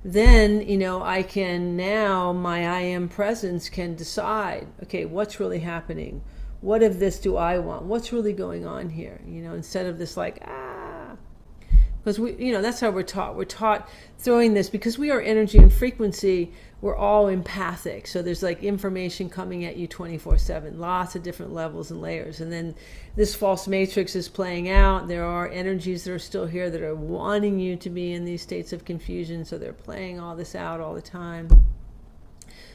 Then, 0.03 0.67
you 0.67 0.77
know, 0.77 1.03
I 1.03 1.21
can 1.21 1.77
now, 1.77 2.33
my 2.33 2.67
I 2.67 2.79
am 2.79 3.07
presence 3.07 3.69
can 3.69 3.93
decide, 3.93 4.67
okay, 4.81 5.05
what's 5.05 5.39
really 5.39 5.59
happening? 5.59 6.23
What 6.61 6.81
of 6.81 6.97
this 6.97 7.19
do 7.19 7.37
I 7.37 7.59
want? 7.59 7.83
What's 7.83 8.11
really 8.11 8.33
going 8.33 8.65
on 8.65 8.89
here? 8.89 9.21
You 9.27 9.43
know, 9.43 9.53
instead 9.53 9.85
of 9.85 9.99
this 9.99 10.17
like, 10.17 10.41
ah, 10.47 10.68
because 12.03 12.19
we, 12.19 12.33
you 12.35 12.51
know, 12.51 12.61
that's 12.61 12.79
how 12.79 12.89
we're 12.89 13.03
taught. 13.03 13.35
We're 13.35 13.45
taught 13.45 13.89
throwing 14.17 14.53
this 14.53 14.69
because 14.69 14.97
we 14.97 15.11
are 15.11 15.21
energy 15.21 15.57
and 15.57 15.71
frequency 15.71 16.51
we're 16.81 16.95
all 16.95 17.27
empathic. 17.27 18.07
So 18.07 18.21
there's 18.21 18.41
like 18.41 18.63
information 18.63 19.29
coming 19.29 19.65
at 19.65 19.75
you 19.75 19.87
24 19.87 20.37
7, 20.37 20.79
lots 20.79 21.15
of 21.15 21.23
different 21.23 21.53
levels 21.53 21.91
and 21.91 22.01
layers. 22.01 22.39
And 22.39 22.51
then 22.51 22.75
this 23.15 23.35
false 23.35 23.67
matrix 23.67 24.15
is 24.15 24.29
playing 24.29 24.69
out. 24.69 25.07
There 25.07 25.25
are 25.25 25.49
energies 25.49 26.05
that 26.05 26.13
are 26.13 26.19
still 26.19 26.45
here 26.45 26.69
that 26.69 26.81
are 26.81 26.95
wanting 26.95 27.59
you 27.59 27.75
to 27.77 27.89
be 27.89 28.13
in 28.13 28.23
these 28.23 28.41
states 28.41 28.71
of 28.71 28.85
confusion. 28.85 29.43
So 29.43 29.57
they're 29.57 29.73
playing 29.73 30.19
all 30.19 30.35
this 30.35 30.55
out 30.55 30.79
all 30.79 30.93
the 30.93 31.01
time. 31.01 31.49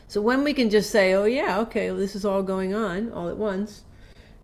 So 0.06 0.20
when 0.20 0.44
we 0.44 0.52
can 0.52 0.68
just 0.68 0.90
say, 0.90 1.14
oh, 1.14 1.24
yeah, 1.24 1.58
okay, 1.60 1.90
well, 1.90 1.98
this 1.98 2.14
is 2.14 2.26
all 2.26 2.42
going 2.42 2.74
on 2.74 3.10
all 3.10 3.30
at 3.30 3.38
once. 3.38 3.84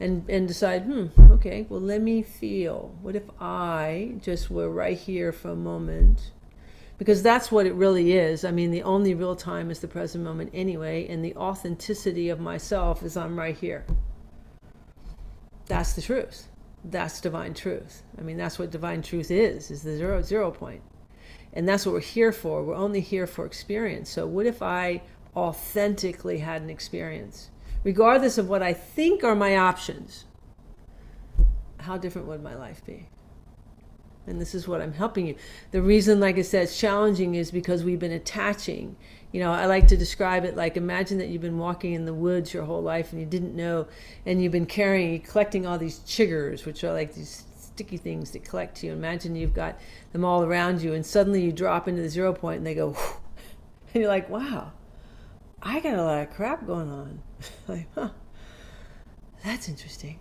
And, 0.00 0.28
and 0.30 0.48
decide, 0.48 0.84
hmm, 0.84 1.08
okay, 1.30 1.66
well, 1.68 1.80
let 1.80 2.00
me 2.00 2.22
feel. 2.22 2.96
What 3.02 3.14
if 3.14 3.24
I 3.38 4.14
just 4.22 4.50
were 4.50 4.70
right 4.70 4.96
here 4.96 5.30
for 5.30 5.50
a 5.50 5.56
moment 5.56 6.30
because 7.00 7.22
that's 7.22 7.50
what 7.50 7.64
it 7.64 7.72
really 7.72 8.12
is. 8.12 8.44
I 8.44 8.50
mean, 8.50 8.70
the 8.70 8.82
only 8.82 9.14
real 9.14 9.34
time 9.34 9.70
is 9.70 9.80
the 9.80 9.88
present 9.88 10.22
moment 10.22 10.50
anyway, 10.52 11.08
and 11.08 11.24
the 11.24 11.34
authenticity 11.34 12.28
of 12.28 12.40
myself 12.40 13.02
is 13.02 13.16
I'm 13.16 13.38
right 13.38 13.56
here. 13.56 13.86
That's 15.64 15.94
the 15.94 16.02
truth. 16.02 16.48
That's 16.84 17.22
divine 17.22 17.54
truth. 17.54 18.02
I 18.18 18.20
mean, 18.20 18.36
that's 18.36 18.58
what 18.58 18.70
divine 18.70 19.00
truth 19.00 19.30
is, 19.30 19.70
is 19.70 19.82
the 19.82 19.96
zero 19.96 20.20
zero 20.20 20.50
point. 20.50 20.82
And 21.54 21.66
that's 21.66 21.86
what 21.86 21.92
we're 21.94 22.00
here 22.00 22.32
for. 22.32 22.62
We're 22.62 22.74
only 22.74 23.00
here 23.00 23.26
for 23.26 23.46
experience. 23.46 24.10
So 24.10 24.26
what 24.26 24.44
if 24.44 24.60
I 24.60 25.00
authentically 25.34 26.36
had 26.40 26.60
an 26.60 26.68
experience? 26.68 27.48
Regardless 27.82 28.38
of 28.38 28.48
what 28.48 28.62
I 28.62 28.72
think 28.72 29.24
are 29.24 29.34
my 29.34 29.56
options, 29.56 30.26
how 31.78 31.96
different 31.96 32.28
would 32.28 32.42
my 32.42 32.54
life 32.54 32.84
be? 32.84 33.08
and 34.26 34.40
this 34.40 34.54
is 34.54 34.68
what 34.68 34.80
I'm 34.80 34.92
helping 34.92 35.26
you. 35.26 35.34
The 35.72 35.82
reason, 35.82 36.20
like 36.20 36.38
I 36.38 36.42
said, 36.42 36.64
it's 36.64 36.78
challenging 36.78 37.34
is 37.34 37.50
because 37.50 37.84
we've 37.84 37.98
been 37.98 38.12
attaching. 38.12 38.96
You 39.32 39.40
know, 39.40 39.52
I 39.52 39.66
like 39.66 39.88
to 39.88 39.96
describe 39.96 40.44
it 40.44 40.56
like 40.56 40.76
imagine 40.76 41.18
that 41.18 41.28
you've 41.28 41.42
been 41.42 41.58
walking 41.58 41.94
in 41.94 42.04
the 42.04 42.14
woods 42.14 42.54
your 42.54 42.64
whole 42.64 42.82
life 42.82 43.12
and 43.12 43.20
you 43.20 43.26
didn't 43.26 43.54
know, 43.54 43.88
and 44.24 44.42
you've 44.42 44.52
been 44.52 44.66
carrying, 44.66 45.20
collecting 45.20 45.66
all 45.66 45.78
these 45.78 45.98
chiggers, 46.00 46.64
which 46.64 46.84
are 46.84 46.92
like 46.92 47.14
these 47.14 47.44
sticky 47.58 47.96
things 47.96 48.30
that 48.30 48.44
collect 48.44 48.76
to 48.76 48.86
you. 48.86 48.92
Imagine 48.92 49.36
you've 49.36 49.54
got 49.54 49.78
them 50.12 50.24
all 50.24 50.44
around 50.44 50.80
you, 50.80 50.94
and 50.94 51.04
suddenly 51.04 51.42
you 51.42 51.52
drop 51.52 51.88
into 51.88 52.02
the 52.02 52.08
zero 52.08 52.32
point 52.32 52.58
and 52.58 52.66
they 52.66 52.74
go, 52.74 52.96
and 53.94 54.02
you're 54.02 54.08
like, 54.08 54.30
wow, 54.30 54.72
I 55.62 55.80
got 55.80 55.94
a 55.94 56.02
lot 56.02 56.22
of 56.22 56.30
crap 56.30 56.66
going 56.66 56.90
on. 56.90 57.22
like, 57.68 57.86
huh, 57.94 58.10
that's 59.44 59.68
interesting. 59.68 60.20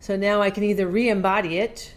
So 0.00 0.16
now 0.16 0.42
I 0.42 0.50
can 0.50 0.64
either 0.64 0.86
re 0.86 1.08
embody 1.08 1.58
it 1.58 1.94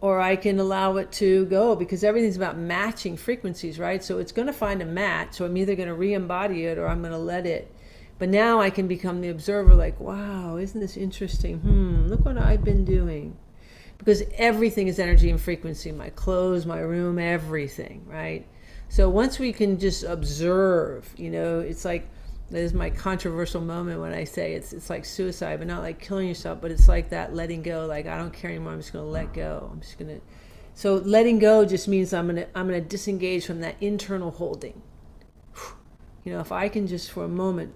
or 0.00 0.20
I 0.20 0.36
can 0.36 0.58
allow 0.58 0.96
it 0.96 1.12
to 1.12 1.46
go 1.46 1.74
because 1.74 2.04
everything's 2.04 2.36
about 2.36 2.58
matching 2.58 3.16
frequencies, 3.16 3.78
right? 3.78 4.02
So 4.02 4.18
it's 4.18 4.32
going 4.32 4.46
to 4.46 4.52
find 4.52 4.82
a 4.82 4.84
match. 4.84 5.34
So 5.34 5.44
I'm 5.44 5.56
either 5.56 5.74
going 5.74 5.88
to 5.88 5.94
re 5.94 6.12
embody 6.12 6.66
it 6.66 6.78
or 6.78 6.88
I'm 6.88 7.00
going 7.00 7.12
to 7.12 7.18
let 7.18 7.46
it. 7.46 7.72
But 8.18 8.30
now 8.30 8.60
I 8.60 8.70
can 8.70 8.88
become 8.88 9.20
the 9.20 9.28
observer, 9.28 9.74
like, 9.74 10.00
wow, 10.00 10.56
isn't 10.56 10.80
this 10.80 10.96
interesting? 10.96 11.58
Hmm, 11.58 12.06
look 12.06 12.24
what 12.24 12.38
I've 12.38 12.64
been 12.64 12.84
doing. 12.84 13.36
Because 13.98 14.22
everything 14.34 14.88
is 14.88 14.98
energy 14.98 15.30
and 15.30 15.40
frequency 15.40 15.92
my 15.92 16.10
clothes, 16.10 16.66
my 16.66 16.80
room, 16.80 17.18
everything, 17.18 18.04
right? 18.06 18.46
So 18.88 19.08
once 19.08 19.38
we 19.38 19.52
can 19.52 19.78
just 19.78 20.04
observe, 20.04 21.12
you 21.16 21.30
know, 21.30 21.60
it's 21.60 21.84
like 21.84 22.08
that 22.50 22.60
is 22.60 22.72
my 22.72 22.90
controversial 22.90 23.60
moment 23.60 24.00
when 24.00 24.12
I 24.12 24.24
say 24.24 24.54
it's 24.54 24.72
it's 24.72 24.88
like 24.88 25.04
suicide, 25.04 25.58
but 25.58 25.66
not 25.66 25.82
like 25.82 26.00
killing 26.00 26.28
yourself, 26.28 26.60
but 26.60 26.70
it's 26.70 26.88
like 26.88 27.10
that 27.10 27.34
letting 27.34 27.62
go. 27.62 27.86
Like 27.86 28.06
I 28.06 28.16
don't 28.16 28.32
care 28.32 28.50
anymore. 28.50 28.72
I'm 28.72 28.80
just 28.80 28.92
to 29.04 29.10
let 29.10 29.32
go. 29.32 29.68
I'm 29.72 29.80
just 29.80 29.98
to. 29.98 30.20
So 30.74 30.96
letting 30.96 31.38
go 31.38 31.64
just 31.64 31.88
means 31.88 32.12
I'm 32.12 32.26
gonna 32.26 32.46
I'm 32.54 32.66
gonna 32.66 32.80
disengage 32.80 33.46
from 33.46 33.60
that 33.60 33.76
internal 33.80 34.30
holding. 34.30 34.80
You 36.24 36.32
know, 36.32 36.40
if 36.40 36.52
I 36.52 36.68
can 36.68 36.86
just 36.86 37.10
for 37.10 37.24
a 37.24 37.28
moment, 37.28 37.74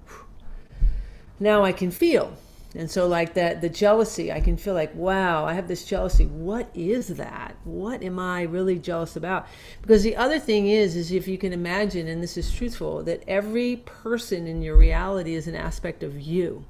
now 1.38 1.64
I 1.64 1.72
can 1.72 1.90
feel. 1.90 2.36
And 2.74 2.88
so, 2.88 3.08
like 3.08 3.34
that, 3.34 3.60
the 3.60 3.68
jealousy, 3.68 4.30
I 4.30 4.40
can 4.40 4.56
feel 4.56 4.74
like, 4.74 4.94
wow, 4.94 5.44
I 5.44 5.54
have 5.54 5.66
this 5.66 5.84
jealousy. 5.84 6.26
What 6.26 6.70
is 6.72 7.08
that? 7.08 7.56
What 7.64 8.02
am 8.04 8.20
I 8.20 8.42
really 8.42 8.78
jealous 8.78 9.16
about? 9.16 9.48
Because 9.82 10.04
the 10.04 10.14
other 10.14 10.38
thing 10.38 10.68
is, 10.68 10.94
is 10.94 11.10
if 11.10 11.26
you 11.26 11.36
can 11.36 11.52
imagine, 11.52 12.06
and 12.06 12.22
this 12.22 12.36
is 12.36 12.52
truthful, 12.52 13.02
that 13.04 13.24
every 13.26 13.76
person 13.76 14.46
in 14.46 14.62
your 14.62 14.76
reality 14.76 15.34
is 15.34 15.48
an 15.48 15.56
aspect 15.56 16.04
of 16.04 16.20
you. 16.20 16.64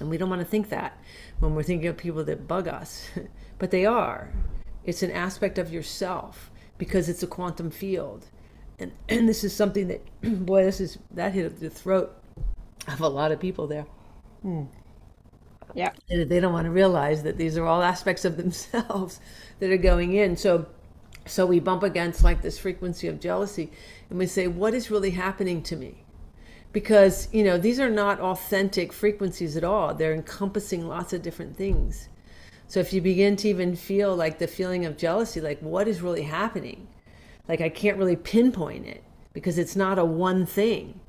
And 0.00 0.10
we 0.10 0.18
don't 0.18 0.28
want 0.28 0.42
to 0.42 0.46
think 0.46 0.68
that 0.68 0.98
when 1.40 1.54
we're 1.54 1.62
thinking 1.62 1.88
of 1.88 1.96
people 1.96 2.24
that 2.24 2.46
bug 2.46 2.68
us, 2.68 3.08
but 3.58 3.70
they 3.70 3.86
are. 3.86 4.32
It's 4.84 5.02
an 5.02 5.10
aspect 5.10 5.56
of 5.56 5.72
yourself 5.72 6.50
because 6.76 7.08
it's 7.08 7.22
a 7.22 7.26
quantum 7.26 7.70
field. 7.70 8.26
And, 8.78 8.92
and 9.08 9.26
this 9.26 9.44
is 9.44 9.56
something 9.56 9.88
that, 9.88 10.02
boy, 10.44 10.64
this 10.64 10.80
is, 10.80 10.98
that 11.12 11.32
hit 11.32 11.58
the 11.58 11.70
throat 11.70 12.14
of 12.86 13.00
a 13.00 13.08
lot 13.08 13.32
of 13.32 13.40
people 13.40 13.66
there. 13.66 13.86
Hmm. 14.44 14.64
Yeah. 15.74 15.92
They 16.08 16.40
don't 16.40 16.52
want 16.52 16.66
to 16.66 16.70
realize 16.70 17.22
that 17.24 17.36
these 17.36 17.56
are 17.58 17.66
all 17.66 17.82
aspects 17.82 18.24
of 18.24 18.36
themselves 18.38 19.20
that 19.58 19.70
are 19.70 19.76
going 19.76 20.14
in. 20.14 20.36
So 20.36 20.66
so 21.26 21.46
we 21.46 21.58
bump 21.58 21.82
against 21.82 22.22
like 22.22 22.42
this 22.42 22.58
frequency 22.58 23.08
of 23.08 23.20
jealousy 23.20 23.70
and 24.10 24.18
we 24.18 24.26
say, 24.26 24.46
what 24.46 24.74
is 24.74 24.90
really 24.90 25.12
happening 25.12 25.62
to 25.64 25.76
me? 25.76 26.04
Because, 26.72 27.28
you 27.32 27.44
know, 27.44 27.58
these 27.58 27.80
are 27.80 27.90
not 27.90 28.20
authentic 28.20 28.92
frequencies 28.92 29.56
at 29.56 29.64
all. 29.64 29.94
They're 29.94 30.14
encompassing 30.14 30.88
lots 30.88 31.12
of 31.14 31.22
different 31.22 31.56
things. 31.56 32.08
So 32.68 32.80
if 32.80 32.92
you 32.92 33.00
begin 33.00 33.36
to 33.36 33.48
even 33.48 33.76
feel 33.76 34.16
like 34.16 34.38
the 34.38 34.46
feeling 34.48 34.84
of 34.84 34.98
jealousy, 34.98 35.40
like 35.40 35.60
what 35.60 35.88
is 35.88 36.02
really 36.02 36.22
happening? 36.24 36.88
Like 37.48 37.60
I 37.62 37.70
can't 37.70 37.98
really 37.98 38.16
pinpoint 38.16 38.86
it 38.86 39.04
because 39.32 39.58
it's 39.58 39.76
not 39.76 39.98
a 39.98 40.04
one 40.04 40.46
thing. 40.46 41.00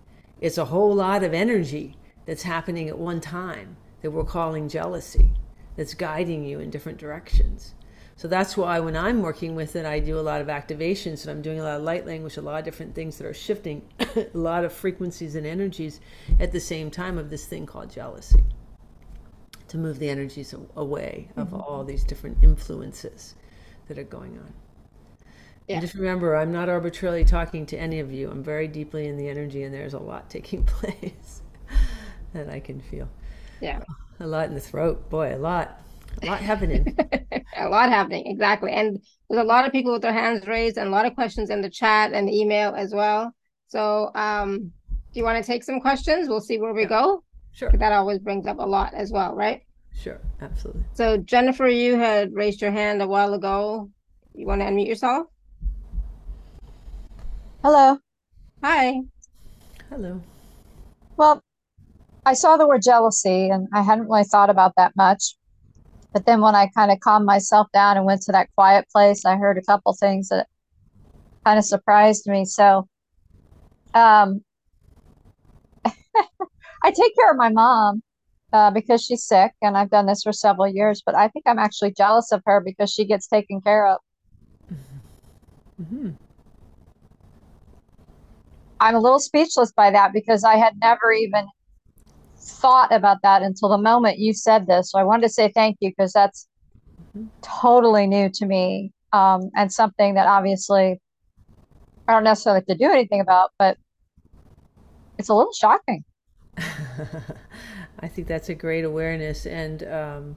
It's 0.41 0.58
a 0.58 0.65
whole 0.65 0.95
lot 0.95 1.24
of 1.24 1.34
energy 1.34 1.98
that's 2.26 2.44
happening 2.44 2.90
at 2.90 2.98
one 2.98 3.22
time 3.22 3.78
that 4.02 4.12
we're 4.12 4.24
calling 4.24 4.70
jealousy 4.70 5.32
that's 5.76 5.94
guiding 5.94 6.44
you 6.44 6.60
in 6.60 6.70
different 6.70 6.98
directions. 6.98 7.74
So 8.18 8.30
that's 8.30 8.56
why 8.56 8.80
when 8.80 8.96
I'm 8.96 9.22
working 9.22 9.56
with 9.56 9.76
it, 9.76 9.86
I 9.86 10.00
do 10.00 10.18
a 10.18 10.22
lot 10.22 10.40
of 10.40 10.48
activations 10.48 11.24
and 11.24 11.32
I'm 11.32 11.42
doing 11.42 11.60
a 11.60 11.64
lot 11.64 11.78
of 11.78 11.84
light 11.84 12.06
language, 12.06 12.38
a 12.38 12.42
lot 12.42 12.60
of 12.60 12.66
different 12.66 12.96
things 12.96 13.18
that 13.18 13.28
are 13.28 13.34
shifting 13.34 13.82
a 14.00 14.28
lot 14.34 14.64
of 14.64 14.72
frequencies 14.72 15.36
and 15.36 15.46
energies 15.46 16.00
at 16.40 16.52
the 16.52 16.60
same 16.60 16.90
time 16.90 17.18
of 17.18 17.30
this 17.30 17.46
thing 17.46 17.66
called 17.66 17.92
jealousy 17.92 18.44
to 19.68 19.78
move 19.78 20.00
the 20.00 20.10
energies 20.10 20.56
away 20.78 21.28
of 21.36 21.48
mm-hmm. 21.48 21.58
all 21.58 21.84
these 21.84 22.04
different 22.04 22.38
influences 22.42 23.36
that 23.88 23.98
are 23.98 24.04
going 24.04 24.38
on. 24.38 24.54
Yeah. 25.68 25.76
And 25.76 25.82
just 25.82 25.96
remember, 25.96 26.36
I'm 26.36 26.52
not 26.52 26.70
arbitrarily 26.70 27.26
talking 27.26 27.66
to 27.68 27.78
any 27.78 28.00
of 28.00 28.12
you. 28.12 28.30
I'm 28.30 28.44
very 28.44 28.68
deeply 28.68 29.08
in 29.08 29.18
the 29.18 29.28
energy, 29.28 29.64
and 29.64 29.74
there's 29.74 29.96
a 29.96 30.00
lot 30.00 30.30
taking 30.30 30.64
place 30.66 31.42
that 32.36 32.50
I 32.50 32.60
can 32.60 32.82
feel. 32.82 33.10
Yeah. 33.62 33.82
A 34.19 34.28
lot 34.28 34.48
in 34.48 34.54
the 34.54 34.62
throat. 34.62 35.10
Boy, 35.10 35.36
a 35.36 35.38
lot. 35.38 35.82
A 36.24 36.26
lot 36.26 36.39
happening. 36.39 36.98
a 37.58 37.67
lot 37.67 37.89
happening, 37.89 38.28
exactly. 38.28 38.71
And 38.71 39.02
there's 39.30 39.41
a 39.41 39.45
lot 39.45 39.65
of 39.65 39.74
people 39.74 39.91
with 39.91 40.02
their 40.02 40.13
hands 40.13 40.48
raised 40.48 40.78
and 40.78 40.88
a 40.88 40.91
lot 40.91 41.06
of 41.06 41.15
questions 41.15 41.50
in 41.50 41.60
the 41.60 41.69
chat 41.69 42.13
and 42.13 42.26
the 42.26 42.34
email 42.34 42.74
as 42.74 42.93
well. 42.93 43.34
So 43.67 44.12
um 44.15 44.71
do 45.12 45.19
you 45.19 45.26
want 45.26 45.43
to 45.43 45.45
take 45.45 45.65
some 45.65 45.82
questions? 45.82 46.30
We'll 46.30 46.39
see 46.39 46.58
where 46.60 46.74
we 46.74 46.84
yeah. 46.84 46.88
go. 46.88 47.24
Sure. 47.52 47.71
That 47.74 47.91
always 47.91 48.19
brings 48.19 48.48
up 48.48 48.60
a 48.60 48.65
lot 48.65 48.93
as 48.93 49.12
well, 49.12 49.36
right? 49.36 49.63
Sure, 49.93 50.21
absolutely. 50.41 50.84
So 50.93 51.17
Jennifer, 51.17 51.67
you 51.67 51.98
had 51.98 52.34
raised 52.34 52.62
your 52.62 52.71
hand 52.71 53.02
a 53.02 53.08
while 53.08 53.34
ago. 53.34 53.89
You 54.34 54.45
want 54.48 54.62
to 54.62 54.67
unmute 54.67 54.88
yourself? 54.88 55.28
Hello. 57.63 57.98
Hi. 58.63 59.02
Hello. 59.89 60.21
Well, 61.17 61.43
I 62.26 62.34
saw 62.34 62.58
the 62.58 62.68
word 62.68 62.82
jealousy 62.82 63.50
and 63.50 63.68
I 63.74 63.84
hadn't 63.84 64.10
really 64.10 64.24
thought 64.24 64.50
about 64.50 64.74
that 64.78 64.94
much. 64.96 65.36
But 66.14 66.26
then 66.26 66.42
when 66.42 66.56
I 66.56 66.68
kind 66.76 66.92
of 66.92 67.00
calmed 67.00 67.26
myself 67.26 67.68
down 67.74 67.98
and 67.98 68.06
went 68.06 68.22
to 68.24 68.32
that 68.32 68.50
quiet 68.56 68.86
place, 68.92 69.26
I 69.26 69.36
heard 69.36 69.58
a 69.58 69.62
couple 69.62 69.94
things 69.94 70.30
that 70.30 70.48
kind 71.46 71.60
of 71.60 71.66
surprised 71.66 72.26
me. 72.28 72.46
So 72.46 72.88
um, 73.94 74.44
I 75.86 76.92
take 76.92 77.16
care 77.16 77.32
of 77.32 77.38
my 77.38 77.50
mom 77.50 78.02
uh, 78.54 78.72
because 78.72 79.04
she's 79.04 79.24
sick, 79.26 79.52
and 79.62 79.78
I've 79.78 79.90
done 79.90 80.06
this 80.06 80.24
for 80.24 80.32
several 80.32 80.68
years. 80.68 81.04
But 81.06 81.16
I 81.16 81.28
think 81.28 81.44
I'm 81.46 81.60
actually 81.60 81.92
jealous 81.92 82.32
of 82.32 82.42
her 82.46 82.62
because 82.62 82.92
she 82.92 83.06
gets 83.06 83.28
taken 83.28 83.60
care 83.62 83.88
of. 83.88 83.98
Mm-hmm. 85.82 86.12
I'm 88.80 88.96
a 88.96 89.00
little 89.00 89.20
speechless 89.20 89.72
by 89.74 89.92
that 89.92 90.14
because 90.14 90.44
I 90.44 90.56
had 90.56 90.80
never 90.80 91.12
even 91.12 91.48
thought 92.46 92.94
about 92.94 93.18
that 93.24 93.42
until 93.42 93.70
the 93.70 93.78
moment 93.78 94.20
you 94.20 94.34
said 94.34 94.68
this. 94.68 94.92
So 94.92 95.00
I 95.00 95.04
wanted 95.04 95.24
to 95.24 95.30
say 95.30 95.52
thank 95.54 95.78
you 95.82 95.90
because 95.90 96.14
that's 96.14 96.48
totally 97.42 98.08
new 98.08 98.30
to 98.30 98.46
me 98.46 98.92
um, 99.14 99.50
and 99.56 99.72
something 99.72 100.14
that 100.16 100.28
obviously 100.28 101.00
I 102.08 102.14
don't 102.14 102.24
necessarily 102.24 102.60
have 102.60 102.68
to 102.68 102.76
do 102.76 102.92
anything 102.92 103.20
about, 103.20 103.52
but 103.58 103.78
it's 105.18 105.30
a 105.30 105.34
little 105.34 105.54
shocking. 105.54 106.04
I 108.00 108.08
think 108.08 108.28
that's 108.28 108.50
a 108.50 108.56
great 108.56 108.86
awareness. 108.86 109.48
And 109.48 109.84
um, 109.88 110.36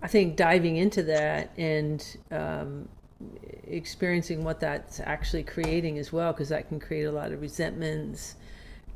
I 0.00 0.06
think 0.06 0.36
diving 0.36 0.76
into 0.76 1.02
that 1.04 1.50
and 1.56 2.04
um, 2.30 2.88
experiencing 3.66 4.44
what 4.44 4.60
that's 4.60 5.00
actually 5.00 5.42
creating 5.42 5.98
as 5.98 6.12
well, 6.12 6.32
because 6.32 6.50
that 6.50 6.68
can 6.68 6.78
create 6.78 7.04
a 7.04 7.12
lot 7.12 7.32
of 7.32 7.40
resentments 7.40 8.36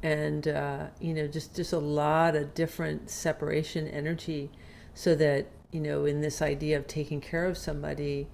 and 0.03 0.49
uh, 0.49 0.87
you 1.01 1.15
know 1.15 1.27
just 1.27 1.55
just 1.55 1.73
a 1.73 1.79
lot 1.79 2.35
of 2.35 2.55
different 2.55 3.11
separation 3.11 3.87
energy 3.89 4.51
so 4.95 5.15
that 5.15 5.47
you 5.71 5.81
know 5.81 6.05
in 6.05 6.21
this 6.21 6.43
idea 6.43 6.77
of 6.77 6.87
taking 6.87 7.21
care 7.21 7.47
of 7.47 7.57
somebody 7.57 8.29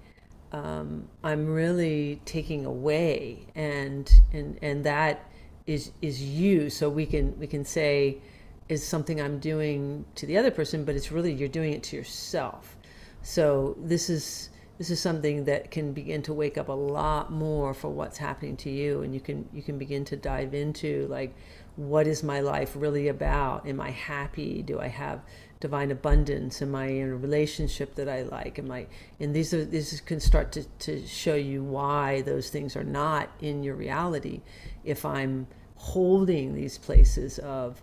um, 0.51 1.07
i'm 1.23 1.45
really 1.45 2.19
taking 2.25 2.65
away 2.65 3.47
and 3.55 4.21
and 4.33 4.57
and 4.61 4.83
that 4.83 5.29
is 5.69 5.91
is 6.01 6.21
you. 6.21 6.69
So 6.69 6.89
we 6.89 7.05
can 7.05 7.37
we 7.39 7.47
can 7.47 7.63
say 7.63 8.17
is 8.67 8.85
something 8.85 9.19
i'm 9.21 9.39
doing 9.39 10.05
to 10.15 10.27
the 10.27 10.37
other 10.37 10.51
person 10.51 10.85
but 10.85 10.95
it's 10.95 11.11
really 11.11 11.33
you're 11.33 11.47
doing 11.47 11.73
it 11.73 11.83
to 11.83 11.95
yourself. 11.95 12.75
So 13.21 13.77
this 13.79 14.09
is 14.09 14.49
this 14.77 14.89
is 14.89 14.99
something 14.99 15.45
that 15.45 15.71
can 15.71 15.93
begin 15.93 16.21
to 16.23 16.33
wake 16.33 16.57
up 16.57 16.69
a 16.69 16.73
lot 16.73 17.31
more 17.31 17.73
for 17.73 17.89
what's 17.89 18.17
happening 18.17 18.55
to 18.57 18.69
you 18.69 19.03
and 19.03 19.13
you 19.13 19.19
can 19.19 19.47
you 19.53 19.61
can 19.61 19.77
begin 19.77 20.05
to 20.05 20.15
dive 20.15 20.53
into 20.53 21.07
like 21.07 21.35
what 21.79 22.07
is 22.07 22.23
my 22.23 22.41
life 22.41 22.73
really 22.75 23.07
about? 23.07 23.65
Am 23.65 23.79
I 23.79 23.91
happy? 23.91 24.61
Do 24.61 24.81
I 24.81 24.87
have 24.87 25.21
divine 25.61 25.91
abundance? 25.91 26.61
Am 26.61 26.75
I 26.75 26.87
in 26.87 27.07
a 27.07 27.15
relationship 27.15 27.95
that 27.95 28.09
I 28.09 28.23
like? 28.23 28.59
Am 28.59 28.69
I 28.69 28.87
and 29.17 29.33
these 29.33 29.53
are 29.53 29.63
these 29.63 30.01
can 30.01 30.19
start 30.19 30.51
to, 30.53 30.65
to 30.79 31.07
show 31.07 31.35
you 31.35 31.63
why 31.63 32.21
those 32.23 32.49
things 32.49 32.75
are 32.75 32.83
not 32.83 33.29
in 33.39 33.63
your 33.63 33.75
reality 33.75 34.41
if 34.83 35.05
I'm 35.05 35.47
holding 35.75 36.53
these 36.53 36.77
places 36.77 37.39
of 37.39 37.81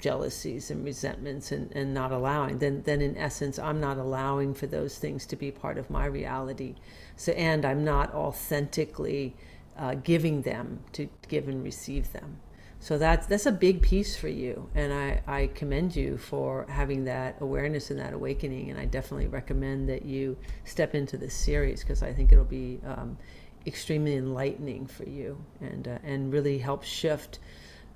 jealousies 0.00 0.72
and 0.72 0.84
resentments 0.84 1.52
and, 1.52 1.70
and 1.72 1.94
not 1.94 2.10
allowing 2.10 2.58
then 2.58 2.82
then 2.82 3.00
in 3.00 3.16
essence 3.16 3.58
i'm 3.58 3.80
not 3.80 3.96
allowing 3.96 4.52
for 4.52 4.66
those 4.66 4.98
things 4.98 5.24
to 5.24 5.36
be 5.36 5.50
part 5.50 5.78
of 5.78 5.88
my 5.88 6.04
reality 6.04 6.74
so 7.16 7.32
and 7.32 7.64
i'm 7.64 7.82
not 7.82 8.12
authentically 8.12 9.34
uh, 9.78 9.94
giving 9.94 10.42
them 10.42 10.80
to 10.92 11.08
give 11.28 11.48
and 11.48 11.64
receive 11.64 12.12
them 12.12 12.36
so 12.86 12.96
that's 12.96 13.26
that's 13.26 13.46
a 13.46 13.52
big 13.52 13.82
piece 13.82 14.16
for 14.16 14.28
you 14.28 14.70
and 14.76 14.92
I, 14.92 15.20
I 15.26 15.46
commend 15.48 15.96
you 15.96 16.16
for 16.18 16.66
having 16.68 17.02
that 17.06 17.34
awareness 17.40 17.90
and 17.90 17.98
that 17.98 18.12
awakening 18.12 18.70
and 18.70 18.78
i 18.78 18.84
definitely 18.84 19.26
recommend 19.26 19.88
that 19.88 20.04
you 20.04 20.36
step 20.62 20.94
into 20.94 21.16
this 21.16 21.34
series 21.34 21.80
because 21.80 22.04
i 22.04 22.12
think 22.12 22.30
it'll 22.30 22.44
be 22.44 22.78
um, 22.86 23.18
extremely 23.66 24.14
enlightening 24.14 24.86
for 24.86 25.02
you 25.02 25.36
and 25.60 25.88
uh, 25.88 25.98
and 26.04 26.32
really 26.32 26.58
help 26.58 26.84
shift 26.84 27.40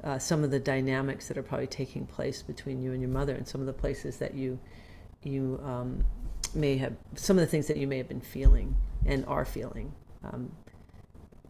uh, 0.03 0.19
some 0.19 0.43
of 0.43 0.51
the 0.51 0.59
dynamics 0.59 1.29
that 1.29 1.39
are 1.39 1.45
probably 1.45 1.69
taking 1.69 2.05
place 2.05 2.43
between 2.43 2.83
you 2.83 2.91
and 2.91 3.01
your 3.01 3.11
mother 3.11 3.37
and 3.37 3.47
some 3.47 3.61
of 3.61 3.69
the 3.69 3.73
places 3.73 4.17
that 4.17 4.35
you 4.35 4.59
you 5.23 5.61
um, 5.65 6.03
may 6.53 6.77
have 6.77 6.97
some 7.15 7.39
of 7.39 7.43
the 7.43 7.47
things 7.47 7.69
that 7.69 7.77
you 7.77 7.87
may 7.87 7.99
have 7.99 8.09
been 8.09 8.21
feeling 8.21 8.77
and 9.07 9.25
are 9.27 9.45
feeling 9.45 9.93
um, 10.25 10.51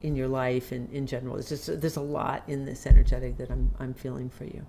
in 0.02 0.16
your 0.16 0.28
life 0.28 0.72
and 0.72 0.90
in 0.92 1.06
general. 1.06 1.34
There's 1.34 1.48
just 1.48 1.80
there's 1.80 1.96
a 1.96 2.02
lot 2.02 2.42
in 2.46 2.64
this 2.64 2.86
energetic 2.86 3.36
that 3.38 3.50
I'm 3.50 3.70
I'm 3.78 3.94
feeling 3.94 4.30
for 4.30 4.44
you. 4.44 4.66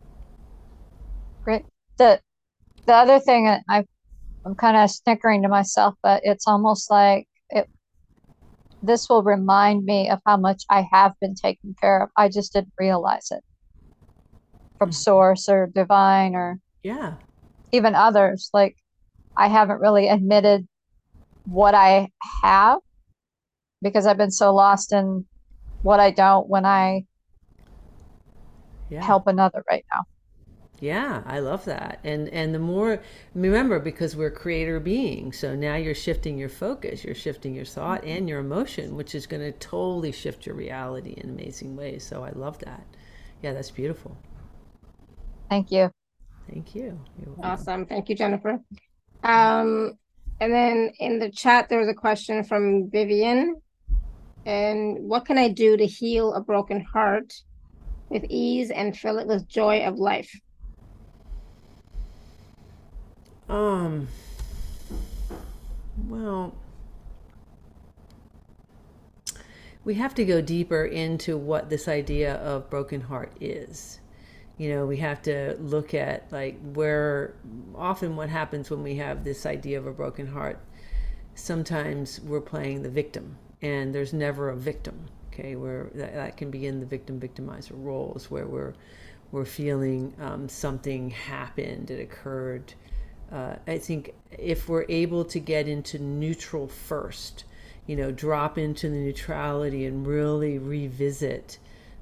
Great. 1.43 1.65
The 1.97 2.19
the 2.85 2.93
other 2.93 3.19
thing 3.19 3.47
I 3.47 3.85
I'm 4.45 4.55
kind 4.55 4.77
of 4.77 4.89
snickering 4.89 5.43
to 5.43 5.49
myself, 5.49 5.95
but 6.01 6.21
it's 6.23 6.47
almost 6.47 6.89
like 6.89 7.27
it. 7.49 7.69
This 8.83 9.07
will 9.09 9.23
remind 9.23 9.85
me 9.85 10.09
of 10.09 10.19
how 10.25 10.37
much 10.37 10.63
I 10.69 10.87
have 10.91 11.13
been 11.21 11.35
taken 11.35 11.75
care 11.79 12.03
of. 12.03 12.09
I 12.17 12.29
just 12.29 12.53
didn't 12.53 12.73
realize 12.79 13.29
it 13.31 13.43
from 14.77 14.89
mm-hmm. 14.89 14.93
source 14.93 15.47
or 15.47 15.67
divine 15.67 16.35
or 16.35 16.59
yeah, 16.83 17.13
even 17.71 17.95
others. 17.95 18.49
Like 18.53 18.75
I 19.37 19.47
haven't 19.47 19.79
really 19.79 20.09
admitted 20.09 20.67
what 21.45 21.75
I 21.75 22.09
have 22.43 22.79
because 23.81 24.05
I've 24.05 24.17
been 24.17 24.31
so 24.31 24.53
lost 24.53 24.93
in 24.93 25.25
what 25.81 25.99
I 25.99 26.11
don't 26.11 26.47
when 26.47 26.65
I 26.65 27.05
yeah. 28.89 29.03
help 29.03 29.27
another 29.27 29.63
right 29.69 29.85
now. 29.93 30.03
Yeah, 30.79 31.21
I 31.27 31.39
love 31.39 31.65
that. 31.65 31.99
And 32.03 32.27
and 32.29 32.55
the 32.55 32.59
more 32.59 33.01
remember 33.35 33.79
because 33.79 34.15
we're 34.15 34.31
creator 34.31 34.79
beings, 34.79 35.37
so 35.37 35.55
now 35.55 35.75
you're 35.75 35.93
shifting 35.93 36.39
your 36.39 36.49
focus, 36.49 37.03
you're 37.03 37.13
shifting 37.13 37.53
your 37.53 37.65
thought 37.65 38.03
and 38.03 38.27
your 38.27 38.39
emotion, 38.39 38.95
which 38.95 39.13
is 39.13 39.27
going 39.27 39.43
to 39.43 39.51
totally 39.59 40.11
shift 40.11 40.47
your 40.47 40.55
reality 40.55 41.13
in 41.17 41.29
amazing 41.29 41.75
ways. 41.75 42.03
So 42.03 42.23
I 42.23 42.31
love 42.31 42.57
that. 42.59 42.83
Yeah, 43.43 43.53
that's 43.53 43.69
beautiful. 43.69 44.17
Thank 45.49 45.71
you. 45.71 45.91
Thank 46.49 46.73
you. 46.73 46.99
Awesome. 47.43 47.85
Thank 47.85 48.09
you, 48.09 48.15
Jennifer. 48.15 48.59
Um, 49.23 49.93
and 50.39 50.51
then 50.51 50.91
in 50.99 51.19
the 51.19 51.29
chat, 51.29 51.69
there 51.69 51.79
was 51.79 51.89
a 51.89 51.93
question 51.93 52.43
from 52.43 52.89
Vivian. 52.89 53.61
And 54.45 54.97
what 55.07 55.25
can 55.25 55.37
I 55.37 55.49
do 55.49 55.77
to 55.77 55.85
heal 55.85 56.33
a 56.33 56.41
broken 56.41 56.81
heart 56.81 57.33
with 58.09 58.25
ease 58.29 58.71
and 58.71 58.97
fill 58.97 59.19
it 59.19 59.27
with 59.27 59.47
joy 59.47 59.85
of 59.85 59.99
life? 59.99 60.31
Um, 63.47 64.07
well, 66.07 66.55
we 69.83 69.95
have 69.95 70.15
to 70.15 70.25
go 70.25 70.41
deeper 70.41 70.85
into 70.85 71.37
what 71.37 71.69
this 71.69 71.87
idea 71.87 72.35
of 72.35 72.69
broken 72.69 73.01
heart 73.01 73.33
is. 73.39 73.99
You 74.57 74.69
know, 74.69 74.85
we 74.85 74.97
have 74.97 75.21
to 75.23 75.55
look 75.59 75.93
at 75.93 76.31
like 76.31 76.59
where 76.73 77.35
often 77.75 78.15
what 78.15 78.29
happens 78.29 78.69
when 78.69 78.83
we 78.83 78.95
have 78.95 79.23
this 79.23 79.45
idea 79.45 79.77
of 79.77 79.87
a 79.87 79.91
broken 79.91 80.27
heart. 80.27 80.59
Sometimes 81.35 82.19
we're 82.21 82.41
playing 82.41 82.83
the 82.83 82.89
victim 82.89 83.37
and 83.61 83.93
there's 83.93 84.13
never 84.13 84.49
a 84.49 84.55
victim 84.55 85.07
okay 85.31 85.55
where 85.55 85.89
that, 85.93 86.13
that 86.13 86.37
can 86.37 86.49
be 86.49 86.67
in 86.67 86.79
the 86.79 86.85
victim 86.85 87.19
victimizer 87.19 87.73
roles 87.73 88.29
where 88.29 88.47
we're 88.47 88.73
we're 89.31 89.45
feeling 89.45 90.13
um, 90.19 90.49
something 90.49 91.09
happened 91.09 91.89
it 91.89 92.01
occurred. 92.01 92.73
Uh, 93.31 93.55
i 93.67 93.77
think 93.77 94.13
if 94.37 94.67
we're 94.67 94.85
able 94.89 95.23
to 95.23 95.39
get 95.39 95.67
into 95.67 95.97
neutral 95.99 96.67
first 96.67 97.45
you 97.87 97.95
know 97.95 98.11
drop 98.11 98.57
into 98.57 98.89
the 98.89 98.97
neutrality 98.97 99.85
and 99.85 100.05
really 100.05 100.57
revisit 100.57 101.57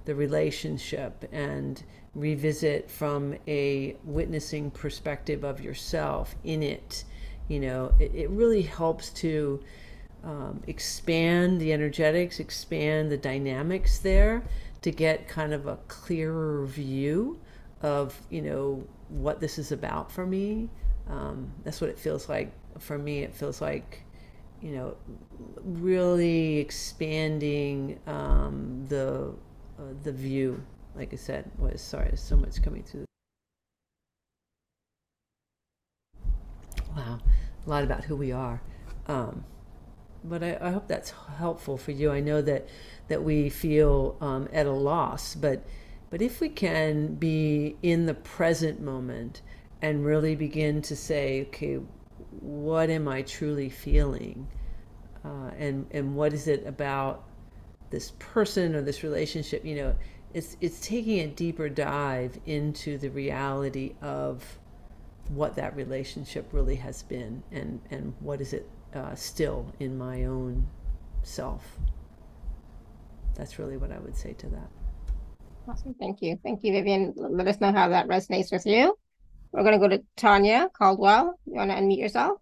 the 0.05 0.15
relationship 0.15 1.27
and 1.31 1.83
revisit 2.15 2.89
from 2.89 3.35
a 3.47 3.95
witnessing 4.03 4.71
perspective 4.71 5.43
of 5.43 5.61
yourself 5.61 6.33
in 6.43 6.63
it 6.63 7.03
you 7.47 7.59
know 7.59 7.93
it, 7.99 8.13
it 8.15 8.29
really 8.31 8.63
helps 8.63 9.11
to 9.11 9.61
um, 10.23 10.61
expand 10.67 11.59
the 11.61 11.73
energetics, 11.73 12.39
expand 12.39 13.11
the 13.11 13.17
dynamics 13.17 13.99
there 13.99 14.43
to 14.81 14.91
get 14.91 15.27
kind 15.27 15.53
of 15.53 15.67
a 15.67 15.77
clearer 15.87 16.65
view 16.65 17.39
of, 17.81 18.19
you 18.29 18.41
know, 18.41 18.83
what 19.09 19.39
this 19.39 19.57
is 19.57 19.71
about 19.71 20.11
for 20.11 20.25
me. 20.25 20.69
Um, 21.09 21.51
that's 21.63 21.81
what 21.81 21.89
it 21.89 21.97
feels 21.97 22.29
like 22.29 22.51
for 22.79 22.97
me. 22.97 23.19
It 23.19 23.33
feels 23.33 23.61
like, 23.61 24.03
you 24.61 24.71
know, 24.71 24.95
really 25.63 26.57
expanding 26.57 27.99
um, 28.07 28.85
the 28.87 29.33
uh, 29.79 29.83
the 30.03 30.11
view. 30.11 30.61
Like 30.95 31.13
I 31.13 31.17
said, 31.17 31.49
was 31.57 31.81
sorry, 31.81 32.11
so 32.15 32.35
much 32.35 32.61
coming 32.61 32.83
through. 32.83 33.05
Wow, 36.95 37.19
a 37.65 37.69
lot 37.69 37.83
about 37.83 38.03
who 38.03 38.15
we 38.15 38.31
are. 38.31 38.61
Um, 39.07 39.43
but 40.23 40.43
I, 40.43 40.57
I, 40.61 40.71
hope 40.71 40.87
that's 40.87 41.13
helpful 41.37 41.77
for 41.77 41.91
you. 41.91 42.11
I 42.11 42.19
know 42.19 42.41
that 42.41 42.67
that 43.07 43.23
we 43.23 43.49
feel 43.49 44.17
um, 44.21 44.47
at 44.51 44.65
a 44.65 44.71
loss, 44.71 45.35
but 45.35 45.63
but 46.09 46.21
if 46.21 46.41
we 46.41 46.49
can 46.49 47.15
be 47.15 47.75
in 47.81 48.05
the 48.05 48.13
present 48.13 48.81
moment 48.81 49.41
and 49.81 50.05
really 50.05 50.35
begin 50.35 50.81
to 50.83 50.95
say, 50.95 51.43
okay, 51.43 51.79
what 52.41 52.89
am 52.89 53.07
I 53.07 53.21
truly 53.21 53.69
feeling, 53.69 54.47
uh, 55.23 55.51
and 55.57 55.87
and 55.91 56.15
what 56.15 56.33
is 56.33 56.47
it 56.47 56.65
about 56.67 57.23
this 57.89 58.13
person 58.19 58.75
or 58.75 58.81
this 58.81 59.03
relationship? 59.03 59.63
You 59.65 59.75
know, 59.75 59.95
it's 60.33 60.57
it's 60.61 60.79
taking 60.79 61.19
a 61.19 61.27
deeper 61.27 61.69
dive 61.69 62.39
into 62.45 62.97
the 62.97 63.09
reality 63.09 63.95
of 64.01 64.59
what 65.29 65.55
that 65.55 65.75
relationship 65.75 66.49
really 66.51 66.75
has 66.75 67.03
been 67.03 67.43
and 67.51 67.79
and 67.91 68.13
what 68.19 68.41
is 68.41 68.53
it 68.53 68.67
uh, 68.95 69.15
still 69.15 69.65
in 69.79 69.97
my 69.97 70.25
own 70.25 70.67
self. 71.23 71.77
That's 73.35 73.59
really 73.59 73.77
what 73.77 73.91
I 73.91 73.99
would 73.99 74.15
say 74.15 74.33
to 74.33 74.47
that. 74.47 74.69
Awesome. 75.67 75.93
Thank 75.99 76.21
you. 76.21 76.39
Thank 76.43 76.63
you, 76.63 76.73
Vivian. 76.73 77.13
Let 77.15 77.47
us 77.47 77.61
know 77.61 77.71
how 77.71 77.89
that 77.89 78.07
resonates 78.07 78.51
with 78.51 78.65
you. 78.65 78.97
We're 79.51 79.63
going 79.63 79.79
to 79.79 79.87
go 79.87 79.87
to 79.87 80.03
Tanya 80.15 80.69
Caldwell. 80.73 81.39
You 81.45 81.53
want 81.53 81.71
to 81.71 81.77
unmute 81.77 81.99
yourself? 81.99 82.39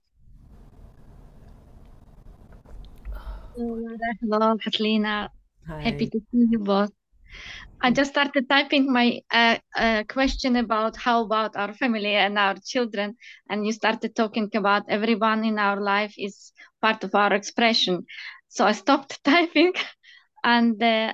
Hello, 3.55 4.55
Cathleena. 4.57 5.29
Hi. 5.67 5.81
Happy 5.81 6.07
to 6.07 6.19
see 6.31 6.45
you 6.51 6.59
both. 6.59 6.91
I 7.81 7.91
just 7.91 8.11
started 8.11 8.49
typing 8.49 8.91
my 8.91 9.21
uh, 9.31 9.57
uh, 9.75 10.03
question 10.09 10.55
about 10.55 10.95
how 10.97 11.23
about 11.23 11.55
our 11.55 11.73
family 11.73 12.15
and 12.15 12.37
our 12.37 12.55
children, 12.65 13.15
and 13.49 13.65
you 13.65 13.71
started 13.73 14.15
talking 14.15 14.49
about 14.55 14.83
everyone 14.89 15.43
in 15.45 15.59
our 15.59 15.79
life 15.81 16.13
is 16.17 16.51
part 16.81 17.03
of 17.03 17.13
our 17.15 17.33
expression. 17.33 18.05
So 18.49 18.65
I 18.65 18.71
stopped 18.73 19.23
typing, 19.25 19.73
and 20.43 20.81
uh, 20.81 21.13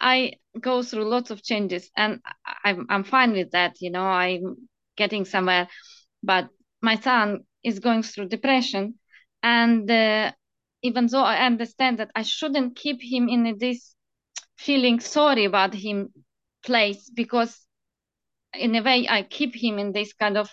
I 0.00 0.34
go 0.60 0.82
through 0.82 1.08
lots 1.08 1.30
of 1.30 1.42
changes, 1.42 1.90
and 1.96 2.20
I'm 2.64 2.86
I'm 2.90 3.04
fine 3.04 3.32
with 3.32 3.50
that. 3.52 3.76
You 3.80 3.90
know, 3.90 4.04
I'm 4.06 4.68
getting 4.96 5.24
somewhere, 5.24 5.68
but 6.22 6.48
my 6.82 6.96
son 6.96 7.44
is 7.64 7.78
going 7.80 8.02
through 8.02 8.28
depression, 8.28 8.94
and 9.42 9.90
uh, 9.90 10.32
even 10.82 11.06
though 11.06 11.22
I 11.24 11.46
understand 11.46 11.98
that 11.98 12.10
I 12.14 12.22
shouldn't 12.22 12.76
keep 12.76 13.00
him 13.02 13.28
in 13.28 13.56
this 13.58 13.94
feeling 14.58 15.00
sorry 15.00 15.44
about 15.46 15.74
him 15.74 16.10
place 16.64 17.10
because 17.10 17.66
in 18.54 18.74
a 18.76 18.82
way 18.82 19.06
I 19.08 19.22
keep 19.22 19.54
him 19.54 19.78
in 19.78 19.92
this 19.92 20.12
kind 20.12 20.36
of 20.36 20.50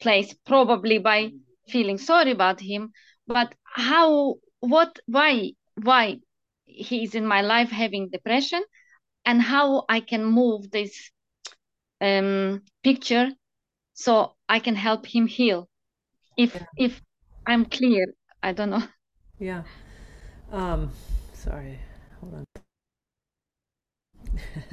place 0.00 0.34
probably 0.46 0.98
by 0.98 1.32
feeling 1.68 1.98
sorry 1.98 2.32
about 2.32 2.60
him 2.60 2.92
but 3.26 3.54
how 3.64 4.36
what 4.60 4.98
why 5.06 5.52
why 5.82 6.18
he 6.64 7.04
is 7.04 7.14
in 7.14 7.26
my 7.26 7.42
life 7.42 7.70
having 7.70 8.08
depression 8.10 8.62
and 9.24 9.42
how 9.42 9.84
I 9.88 10.00
can 10.00 10.24
move 10.24 10.70
this 10.70 11.10
um, 12.00 12.62
picture 12.82 13.30
so 13.94 14.36
I 14.48 14.60
can 14.60 14.76
help 14.76 15.06
him 15.06 15.26
heal 15.26 15.68
if 16.36 16.54
Yeah. 16.54 16.66
if 16.76 17.02
I'm 17.46 17.66
clear 17.66 18.14
I 18.42 18.52
don't 18.52 18.70
know 18.70 18.88
Yeah. 19.38 19.62
Um, 20.52 20.90
sorry. 21.32 21.78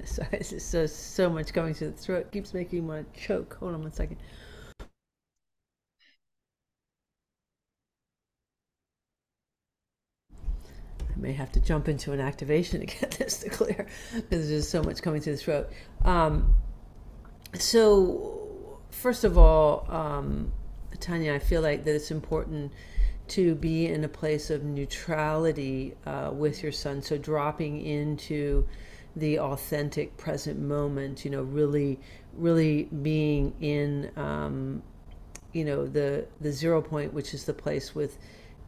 Sorry, 0.06 0.30
it's 0.34 0.50
just 0.52 0.70
so 0.70 0.86
so 0.86 1.30
much 1.30 1.54
going 1.54 1.74
through 1.74 1.92
the 1.92 1.98
throat. 1.98 2.32
Keeps 2.32 2.54
making 2.54 2.82
me 2.82 2.88
want 2.88 3.14
to 3.14 3.20
choke. 3.20 3.58
Hold 3.60 3.74
on 3.74 3.82
one 3.82 3.94
second. 3.94 4.18
I 11.16 11.18
may 11.18 11.34
have 11.34 11.52
to 11.54 11.60
jump 11.60 11.88
into 11.88 12.12
an 12.12 12.20
activation 12.20 12.80
to 12.86 12.86
get 12.86 13.12
this 13.12 13.40
to 13.40 13.50
clear 13.50 13.88
because 14.14 14.50
there's 14.50 14.50
just 14.50 14.72
so 14.72 14.84
much 14.84 15.02
coming 15.02 15.22
through 15.22 15.36
the 15.36 15.42
throat. 15.42 15.70
Um, 16.04 16.54
so, 17.54 18.80
first 18.90 19.24
of 19.24 19.38
all, 19.38 19.88
um, 19.90 20.52
Tanya, 21.00 21.34
I 21.34 21.40
feel 21.40 21.62
like 21.62 21.86
that 21.86 21.96
it's 21.96 22.12
important 22.12 22.72
to 23.28 23.56
be 23.56 23.88
in 23.88 24.04
a 24.04 24.08
place 24.08 24.50
of 24.50 24.64
neutrality 24.64 25.96
uh, 26.06 26.32
with 26.34 26.62
your 26.62 26.72
son. 26.72 27.02
So, 27.02 27.18
dropping 27.18 27.82
into 27.82 28.68
the 29.16 29.40
authentic 29.40 30.18
present 30.18 30.60
moment, 30.60 31.24
you 31.24 31.32
know, 31.32 31.44
really, 31.44 32.00
really 32.34 32.84
being 32.84 33.54
in, 33.62 34.12
um, 34.18 34.84
you 35.54 35.64
know, 35.64 35.88
the 35.88 36.26
the 36.42 36.52
zero 36.52 36.82
point, 36.82 37.14
which 37.14 37.34
is 37.34 37.46
the 37.46 37.54
place 37.54 37.96
with 37.96 38.18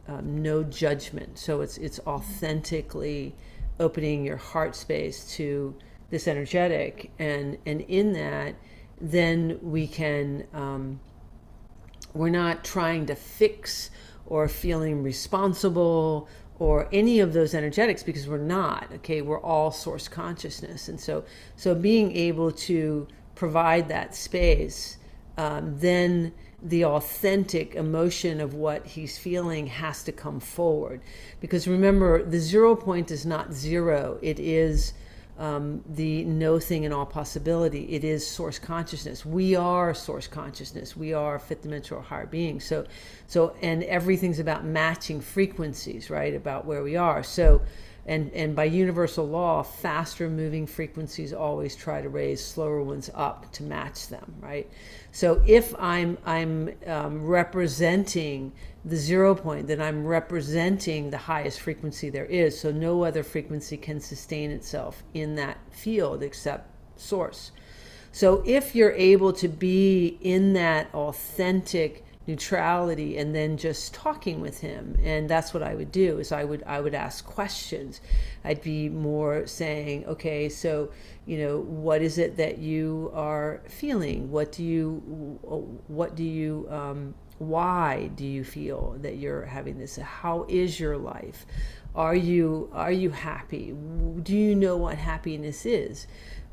um, 0.06 0.42
no 0.42 0.62
judgment. 0.62 1.38
So 1.38 1.60
it's 1.60 1.76
it's 1.78 2.00
authentically 2.06 3.34
opening 3.78 4.24
your 4.24 4.38
heart 4.38 4.74
space 4.74 5.30
to 5.36 5.74
this 6.10 6.26
energetic, 6.26 7.10
and 7.18 7.58
and 7.66 7.82
in 7.82 8.12
that, 8.14 8.54
then 9.00 9.58
we 9.62 9.86
can. 9.86 10.46
Um, 10.54 11.00
we're 12.14 12.30
not 12.30 12.64
trying 12.64 13.06
to 13.06 13.14
fix 13.14 13.90
or 14.26 14.48
feeling 14.48 15.02
responsible 15.02 16.28
or 16.58 16.88
any 16.92 17.20
of 17.20 17.32
those 17.32 17.54
energetics 17.54 18.02
because 18.02 18.26
we're 18.26 18.38
not 18.38 18.88
okay? 18.92 19.22
We're 19.22 19.40
all 19.40 19.70
source 19.70 20.08
consciousness. 20.08 20.88
And 20.88 21.00
so 21.00 21.24
so 21.56 21.74
being 21.74 22.16
able 22.16 22.52
to 22.52 23.06
provide 23.34 23.88
that 23.88 24.14
space 24.14 24.98
um, 25.38 25.78
then 25.78 26.34
the 26.60 26.84
authentic 26.84 27.76
emotion 27.76 28.40
of 28.40 28.52
what 28.52 28.84
he's 28.84 29.16
feeling 29.16 29.68
has 29.68 30.02
to 30.02 30.10
come 30.10 30.40
forward. 30.40 31.00
Because 31.40 31.68
remember 31.68 32.24
the 32.24 32.40
zero 32.40 32.74
point 32.74 33.12
is 33.12 33.24
not 33.24 33.52
zero. 33.52 34.18
It 34.20 34.40
is 34.40 34.92
um, 35.38 35.84
the 35.88 36.24
no 36.24 36.58
thing 36.58 36.82
in 36.82 36.92
all 36.92 37.06
possibility. 37.06 37.84
It 37.84 38.04
is 38.04 38.26
source 38.26 38.58
consciousness. 38.58 39.24
We 39.24 39.54
are 39.54 39.94
source 39.94 40.26
consciousness. 40.26 40.96
We 40.96 41.12
are 41.14 41.38
fifth 41.38 41.62
dimensional 41.62 42.02
higher 42.02 42.26
beings. 42.26 42.64
So, 42.64 42.86
so, 43.28 43.54
and 43.62 43.84
everything's 43.84 44.40
about 44.40 44.64
matching 44.64 45.20
frequencies, 45.20 46.10
right? 46.10 46.34
About 46.34 46.66
where 46.66 46.82
we 46.82 46.96
are. 46.96 47.22
So, 47.22 47.62
and 48.08 48.32
and 48.32 48.56
by 48.56 48.64
universal 48.64 49.28
law, 49.28 49.62
faster 49.62 50.28
moving 50.28 50.66
frequencies 50.66 51.32
always 51.32 51.76
try 51.76 52.00
to 52.00 52.08
raise 52.08 52.44
slower 52.44 52.82
ones 52.82 53.10
up 53.14 53.52
to 53.52 53.62
match 53.62 54.08
them, 54.08 54.34
right? 54.40 54.68
So, 55.12 55.42
if 55.46 55.74
I'm 55.78 56.18
I'm 56.26 56.74
um, 56.86 57.24
representing 57.24 58.52
the 58.84 58.96
zero 58.96 59.34
point, 59.34 59.66
then 59.66 59.80
I'm 59.80 60.06
representing 60.06 61.10
the 61.10 61.18
highest 61.18 61.60
frequency 61.60 62.08
there 62.08 62.24
is. 62.24 62.58
So 62.58 62.70
no 62.70 63.04
other 63.04 63.22
frequency 63.22 63.76
can 63.76 64.00
sustain 64.00 64.50
itself 64.50 65.02
in 65.14 65.34
that 65.34 65.58
field 65.70 66.22
except 66.22 66.70
source. 66.96 67.52
So 68.12 68.42
if 68.46 68.74
you're 68.74 68.92
able 68.92 69.32
to 69.34 69.48
be 69.48 70.18
in 70.22 70.54
that 70.54 70.92
authentic 70.94 72.04
neutrality 72.28 73.16
and 73.16 73.34
then 73.34 73.56
just 73.56 73.94
talking 73.94 74.40
with 74.42 74.60
him. 74.60 74.96
And 75.02 75.28
that's 75.28 75.54
what 75.54 75.62
I 75.62 75.74
would 75.74 75.90
do 75.90 76.18
is 76.18 76.30
I 76.30 76.44
would 76.44 76.62
I 76.64 76.80
would 76.80 76.94
ask 76.94 77.24
questions. 77.24 78.02
I'd 78.44 78.60
be 78.60 78.90
more 78.90 79.46
saying 79.46 80.04
okay 80.06 80.48
so 80.50 80.90
you 81.26 81.38
know 81.38 81.58
what 81.58 82.02
is 82.02 82.18
it 82.18 82.36
that 82.36 82.58
you 82.58 83.10
are 83.14 83.62
feeling? 83.66 84.30
What 84.30 84.52
do 84.52 84.62
you 84.62 84.96
what 85.88 86.14
do 86.14 86.22
you 86.22 86.68
um, 86.70 87.14
why 87.38 88.10
do 88.14 88.26
you 88.26 88.44
feel 88.44 88.96
that 89.00 89.16
you're 89.16 89.46
having 89.46 89.78
this? 89.78 89.96
How 89.96 90.44
is 90.48 90.78
your 90.78 90.98
life? 90.98 91.46
Are 91.94 92.14
you 92.14 92.70
are 92.74 92.92
you 92.92 93.10
happy? 93.10 93.74
Do 94.22 94.36
you 94.36 94.54
know 94.54 94.76
what 94.76 94.98
happiness 94.98 95.64
is 95.64 96.06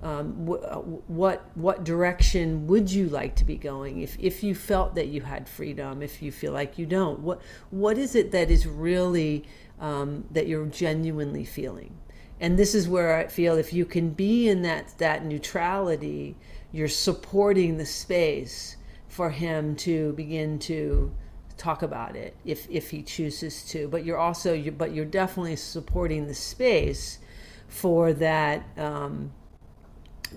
um, 0.03 0.45
wh- 0.45 1.09
what 1.09 1.49
what 1.55 1.83
direction 1.83 2.67
would 2.67 2.91
you 2.91 3.09
like 3.09 3.35
to 3.35 3.45
be 3.45 3.57
going 3.57 4.01
if 4.01 4.17
if 4.19 4.43
you 4.43 4.53
felt 4.53 4.95
that 4.95 5.07
you 5.07 5.21
had 5.21 5.47
freedom 5.49 6.01
if 6.01 6.21
you 6.21 6.31
feel 6.31 6.53
like 6.53 6.77
you 6.77 6.85
don't? 6.85 7.19
What 7.19 7.41
what 7.69 7.97
is 7.97 8.15
it 8.15 8.31
that 8.31 8.51
is 8.51 8.67
really 8.67 9.45
um, 9.79 10.25
that 10.31 10.47
you're 10.47 10.65
genuinely 10.65 11.45
feeling? 11.45 11.97
And 12.39 12.59
this 12.59 12.75
is 12.75 12.87
where 12.87 13.15
I 13.17 13.27
feel 13.27 13.55
if 13.57 13.71
you 13.71 13.85
can 13.85 14.09
be 14.09 14.49
in 14.49 14.61
that 14.63 14.97
that 14.97 15.25
neutrality 15.25 16.35
you're 16.75 16.87
supporting 16.89 17.77
the 17.77 17.85
space 17.85 18.75
for 19.07 19.29
him 19.29 19.77
to 19.77 20.11
begin 20.13 20.59
to 20.59 21.09
talk 21.57 21.81
about 21.81 22.17
it 22.17 22.35
if 22.43 22.67
if 22.69 22.89
he 22.89 23.01
chooses 23.01 23.63
to. 23.63 23.87
But 23.87 24.03
you're 24.03 24.17
also 24.17 24.53
you 24.53 24.71
but 24.71 24.93
you're 24.93 25.05
definitely 25.05 25.55
supporting 25.55 26.27
the 26.27 26.33
space 26.33 27.19
for 27.69 28.11
that 28.13 28.65
um, 28.77 29.31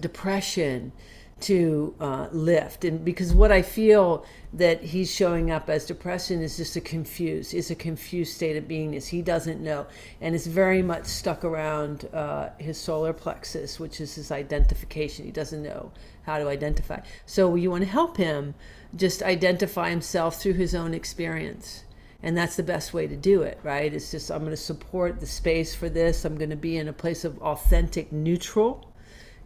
depression 0.00 0.92
to 1.40 1.94
uh, 2.00 2.28
lift. 2.32 2.84
And 2.84 3.04
because 3.04 3.32
what 3.32 3.52
i 3.52 3.62
feel 3.62 4.24
that 4.52 4.82
he's 4.82 5.12
showing 5.12 5.50
up 5.50 5.68
as 5.68 5.86
depression 5.86 6.42
is 6.42 6.56
just 6.56 6.74
a 6.74 6.80
confused 6.80 7.54
is 7.54 7.70
a 7.70 7.74
confused 7.74 8.34
state 8.34 8.56
of 8.56 8.64
beingness 8.64 9.06
he 9.06 9.22
doesn't 9.22 9.60
know. 9.60 9.86
And 10.20 10.34
it's 10.34 10.46
very 10.46 10.82
much 10.82 11.04
stuck 11.04 11.44
around 11.44 12.08
uh, 12.12 12.50
his 12.58 12.78
solar 12.78 13.12
plexus 13.12 13.78
which 13.78 14.00
is 14.00 14.14
his 14.14 14.32
identification. 14.32 15.26
He 15.26 15.30
doesn't 15.30 15.62
know 15.62 15.92
how 16.22 16.38
to 16.38 16.48
identify. 16.48 17.00
So 17.26 17.54
you 17.54 17.70
want 17.70 17.84
to 17.84 17.90
help 17.90 18.16
him 18.16 18.54
just 18.96 19.22
identify 19.22 19.90
himself 19.90 20.40
through 20.40 20.54
his 20.54 20.74
own 20.74 20.92
experience. 20.92 21.84
And 22.20 22.36
that's 22.36 22.56
the 22.56 22.64
best 22.64 22.92
way 22.92 23.06
to 23.06 23.16
do 23.16 23.42
it 23.42 23.60
right? 23.62 23.94
It's 23.94 24.10
just 24.10 24.32
i'm 24.32 24.40
going 24.40 24.50
to 24.50 24.56
support 24.56 25.20
the 25.20 25.26
space 25.26 25.72
for 25.72 25.88
this. 25.88 26.24
I'm 26.24 26.36
going 26.36 26.50
to 26.50 26.56
be 26.56 26.78
in 26.78 26.88
a 26.88 26.92
place 26.92 27.24
of 27.24 27.38
authentic 27.42 28.10
neutral 28.10 28.87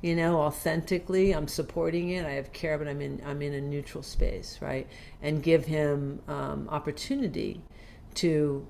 you 0.03 0.15
know 0.15 0.41
authentically 0.41 1.33
i'm 1.33 1.49
supporting 1.49 2.11
it. 2.11 2.27
I 2.27 2.33
have 2.33 2.53
care 2.53 2.77
but 2.77 2.89
i'm 2.89 3.01
in 3.01 3.23
i'm 3.25 3.41
in 3.41 3.55
a 3.55 3.61
neutral 3.61 4.03
space 4.03 4.59
right? 4.61 4.87
And 5.23 5.43
give 5.43 5.65
him 5.65 6.21
um, 6.29 6.69
opportunity 6.69 7.63
to 8.17 8.67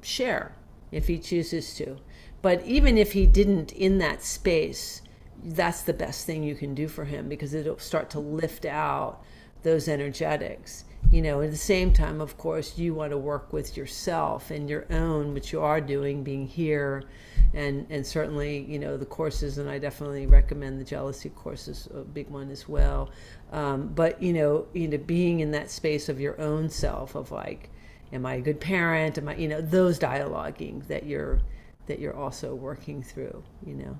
share 0.00 0.54
if 0.90 1.06
he 1.08 1.18
chooses 1.18 1.74
to. 1.74 1.98
But 2.40 2.64
even 2.64 2.96
if 2.96 3.12
he 3.12 3.26
didn't 3.26 3.72
in 3.72 3.98
that 3.98 4.22
space 4.22 5.02
that's 5.42 5.82
the 5.82 5.92
best 5.92 6.26
thing 6.26 6.42
you 6.42 6.54
can 6.54 6.74
do 6.74 6.88
for 6.88 7.04
him 7.04 7.28
because 7.28 7.54
it'll 7.54 7.78
start 7.78 8.10
to 8.10 8.20
lift 8.20 8.64
out 8.64 9.22
those 9.62 9.88
energetics 9.88 10.84
you 11.10 11.22
know 11.22 11.40
at 11.40 11.50
the 11.50 11.56
same 11.56 11.92
time 11.92 12.20
of 12.20 12.36
course 12.36 12.76
you 12.76 12.92
want 12.92 13.10
to 13.10 13.18
work 13.18 13.52
with 13.52 13.76
yourself 13.76 14.50
and 14.50 14.68
your 14.68 14.84
own 14.90 15.32
which 15.32 15.52
you 15.52 15.60
are 15.60 15.80
doing 15.80 16.22
being 16.22 16.46
here. 16.46 17.04
And 17.54 17.86
and 17.88 18.06
certainly 18.06 18.58
you 18.68 18.78
know 18.78 18.98
the 18.98 19.06
courses 19.06 19.56
and 19.56 19.70
i 19.70 19.78
definitely 19.78 20.26
recommend 20.26 20.78
the 20.78 20.84
jealousy 20.84 21.30
courses 21.30 21.88
a 21.94 22.00
big 22.00 22.28
one 22.28 22.50
as 22.50 22.68
well. 22.68 23.10
Um, 23.52 23.88
but 23.88 24.22
you 24.22 24.34
know 24.34 24.66
you 24.74 24.86
know 24.86 24.98
being 24.98 25.40
in 25.40 25.50
that 25.52 25.70
space 25.70 26.10
of 26.10 26.20
your 26.20 26.38
own 26.40 26.68
self 26.68 27.14
of 27.14 27.30
like 27.32 27.70
am 28.12 28.26
i 28.26 28.34
a 28.34 28.40
good 28.40 28.60
parent? 28.60 29.16
Am 29.16 29.28
i 29.28 29.36
you 29.36 29.48
know 29.48 29.62
those 29.62 29.98
dialoguing 29.98 30.86
that 30.88 31.06
you're 31.06 31.40
that 31.86 31.98
you're 31.98 32.16
also 32.16 32.54
working 32.54 33.02
through 33.02 33.42
you 33.64 33.74
know 33.74 33.98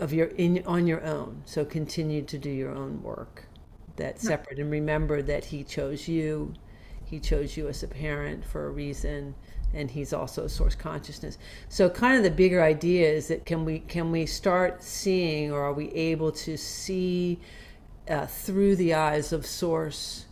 of 0.00 0.12
your 0.12 0.26
in 0.26 0.62
on 0.66 0.86
your 0.86 1.04
own. 1.04 1.42
So 1.44 1.64
continue 1.64 2.22
to 2.22 2.38
do 2.38 2.50
your 2.50 2.70
own 2.70 3.02
work 3.02 3.47
that's 3.98 4.22
separate. 4.22 4.58
And 4.58 4.70
remember 4.70 5.20
that 5.22 5.44
he 5.44 5.64
chose 5.64 6.08
you. 6.08 6.54
He 7.04 7.20
chose 7.20 7.56
you 7.56 7.68
as 7.68 7.82
a 7.82 7.88
parent 7.88 8.44
for 8.44 8.66
a 8.66 8.70
reason 8.70 9.34
and 9.74 9.90
he's 9.90 10.12
also 10.12 10.44
a 10.44 10.48
source 10.48 10.74
consciousness. 10.74 11.38
So 11.68 11.90
kind 11.90 12.16
of 12.16 12.22
the 12.22 12.30
bigger 12.30 12.62
idea 12.62 13.10
is 13.10 13.28
that 13.28 13.44
can 13.44 13.64
we 13.64 13.80
can 13.80 14.10
we 14.10 14.26
start 14.26 14.82
seeing 14.82 15.52
or 15.52 15.62
are 15.62 15.72
we 15.72 15.90
able 15.92 16.32
to 16.32 16.56
see 16.56 17.38
uh, 18.08 18.26
through 18.26 18.76
the 18.76 18.94
eyes 18.94 19.32
of 19.32 19.44
source 19.44 20.26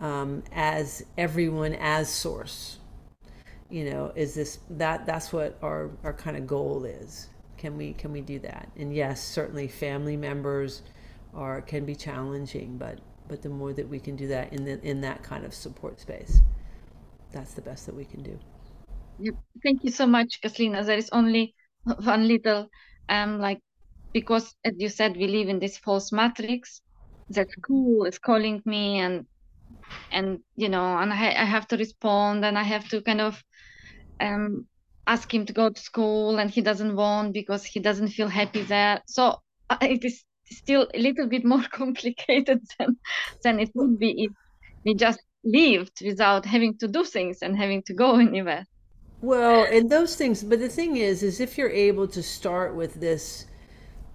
um, 0.00 0.42
as 0.52 1.04
everyone 1.16 1.74
as 1.74 2.08
source? 2.08 2.78
You 3.70 3.90
know 3.90 4.12
is 4.14 4.34
this 4.34 4.60
that 4.70 5.04
that's 5.04 5.32
what 5.32 5.58
our 5.62 5.90
our 6.02 6.14
kind 6.14 6.36
of 6.36 6.46
goal 6.46 6.84
is. 6.84 7.28
Can 7.58 7.76
we 7.76 7.92
can 7.92 8.12
we 8.12 8.22
do 8.22 8.38
that? 8.40 8.70
And 8.76 8.94
yes 8.94 9.22
certainly 9.22 9.68
family 9.68 10.16
members 10.16 10.82
are 11.34 11.60
can 11.60 11.84
be 11.84 11.94
challenging 11.94 12.76
but 12.78 12.98
but 13.28 13.42
the 13.42 13.48
more 13.48 13.72
that 13.72 13.88
we 13.88 14.00
can 14.00 14.16
do 14.16 14.26
that 14.26 14.52
in 14.52 14.64
the, 14.64 14.80
in 14.82 15.00
that 15.02 15.22
kind 15.22 15.44
of 15.44 15.52
support 15.52 16.00
space 16.00 16.40
that's 17.32 17.54
the 17.54 17.60
best 17.60 17.86
that 17.86 17.94
we 17.94 18.04
can 18.04 18.22
do. 18.22 18.38
Thank 19.62 19.84
you 19.84 19.90
so 19.90 20.06
much, 20.06 20.40
Kaslina. 20.42 20.84
There 20.84 20.96
is 20.98 21.10
only 21.12 21.54
one 21.84 22.28
little, 22.28 22.68
um, 23.08 23.38
like, 23.38 23.60
because 24.12 24.54
as 24.64 24.72
you 24.76 24.88
said, 24.88 25.16
we 25.16 25.26
live 25.26 25.48
in 25.48 25.58
this 25.58 25.78
false 25.78 26.12
matrix. 26.12 26.80
That 27.30 27.50
school 27.50 28.04
is 28.06 28.18
calling 28.18 28.62
me, 28.64 29.00
and 29.00 29.26
and 30.10 30.38
you 30.56 30.70
know, 30.70 30.96
and 30.96 31.12
I 31.12 31.32
I 31.32 31.44
have 31.44 31.68
to 31.68 31.76
respond, 31.76 32.44
and 32.44 32.56
I 32.56 32.62
have 32.62 32.88
to 32.88 33.02
kind 33.02 33.20
of, 33.20 33.42
um, 34.20 34.66
ask 35.06 35.32
him 35.32 35.44
to 35.44 35.52
go 35.52 35.68
to 35.68 35.80
school, 35.80 36.38
and 36.38 36.50
he 36.50 36.62
doesn't 36.62 36.96
want 36.96 37.34
because 37.34 37.64
he 37.66 37.80
doesn't 37.80 38.08
feel 38.08 38.28
happy 38.28 38.62
there. 38.62 39.02
So 39.06 39.36
uh, 39.68 39.76
it 39.82 40.04
is 40.06 40.24
still 40.50 40.88
a 40.94 40.98
little 40.98 41.28
bit 41.28 41.44
more 41.44 41.62
complicated 41.72 42.60
than 42.78 42.96
than 43.42 43.60
it 43.60 43.70
would 43.74 43.98
be 43.98 44.24
if 44.24 44.32
we 44.84 44.94
just 44.94 45.20
lived 45.44 46.00
without 46.04 46.44
having 46.44 46.76
to 46.78 46.88
do 46.88 47.04
things 47.04 47.42
and 47.42 47.56
having 47.56 47.82
to 47.84 47.94
go 47.94 48.16
anywhere. 48.28 48.66
Well, 49.20 49.66
and 49.70 49.90
those 49.90 50.14
things, 50.14 50.44
but 50.44 50.60
the 50.60 50.68
thing 50.68 50.96
is, 50.96 51.22
is 51.22 51.40
if 51.40 51.58
you're 51.58 51.70
able 51.70 52.06
to 52.08 52.22
start 52.22 52.76
with 52.76 52.94
this 52.94 53.46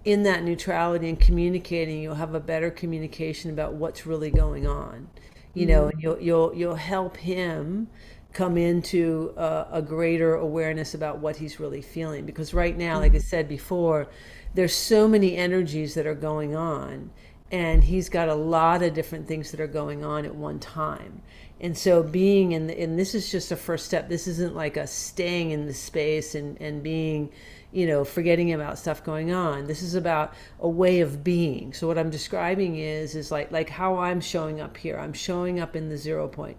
in 0.04 0.22
that 0.22 0.42
neutrality 0.42 1.08
and 1.08 1.20
communicating, 1.20 2.02
you'll 2.02 2.14
have 2.14 2.34
a 2.34 2.40
better 2.40 2.70
communication 2.70 3.50
about 3.50 3.74
what's 3.74 4.06
really 4.06 4.30
going 4.30 4.66
on. 4.66 5.08
You 5.52 5.66
know, 5.66 5.86
and 5.86 5.98
mm. 5.98 6.02
you'll 6.02 6.20
you'll 6.20 6.54
you'll 6.54 6.74
help 6.74 7.16
him 7.16 7.88
come 8.32 8.56
into 8.56 9.32
a, 9.36 9.66
a 9.72 9.82
greater 9.82 10.34
awareness 10.34 10.94
about 10.94 11.20
what 11.20 11.36
he's 11.36 11.60
really 11.60 11.80
feeling. 11.80 12.26
Because 12.26 12.52
right 12.52 12.76
now, 12.76 12.98
like 12.98 13.14
I 13.14 13.18
mm. 13.18 13.22
said 13.22 13.48
before, 13.48 14.08
there's 14.54 14.74
so 14.74 15.08
many 15.08 15.36
energies 15.36 15.94
that 15.94 16.06
are 16.06 16.14
going 16.14 16.54
on, 16.54 17.10
and 17.50 17.84
he's 17.84 18.08
got 18.08 18.28
a 18.28 18.34
lot 18.34 18.82
of 18.82 18.94
different 18.94 19.28
things 19.28 19.50
that 19.50 19.60
are 19.60 19.66
going 19.66 20.04
on 20.04 20.24
at 20.24 20.34
one 20.34 20.58
time. 20.58 21.22
And 21.60 21.76
so 21.76 22.02
being 22.02 22.52
in 22.52 22.66
the, 22.66 22.80
and 22.80 22.98
this 22.98 23.14
is 23.14 23.30
just 23.30 23.52
a 23.52 23.56
first 23.56 23.86
step. 23.86 24.08
This 24.08 24.26
isn't 24.26 24.54
like 24.54 24.76
a 24.76 24.86
staying 24.86 25.50
in 25.50 25.66
the 25.66 25.74
space 25.74 26.34
and 26.34 26.60
and 26.60 26.82
being 26.82 27.30
you 27.72 27.86
know 27.86 28.04
forgetting 28.04 28.52
about 28.52 28.78
stuff 28.78 29.04
going 29.04 29.32
on. 29.32 29.66
This 29.66 29.82
is 29.82 29.94
about 29.94 30.34
a 30.60 30.68
way 30.68 31.00
of 31.00 31.22
being. 31.22 31.72
So 31.72 31.86
what 31.86 31.96
i'm 31.96 32.10
describing 32.10 32.76
is 32.76 33.14
is 33.14 33.30
like 33.30 33.50
like 33.52 33.70
how 33.70 33.98
i'm 33.98 34.20
showing 34.20 34.60
up 34.60 34.76
here. 34.76 34.98
I'm 34.98 35.12
showing 35.12 35.60
up 35.60 35.76
in 35.76 35.88
the 35.88 35.96
zero 35.96 36.28
point. 36.28 36.56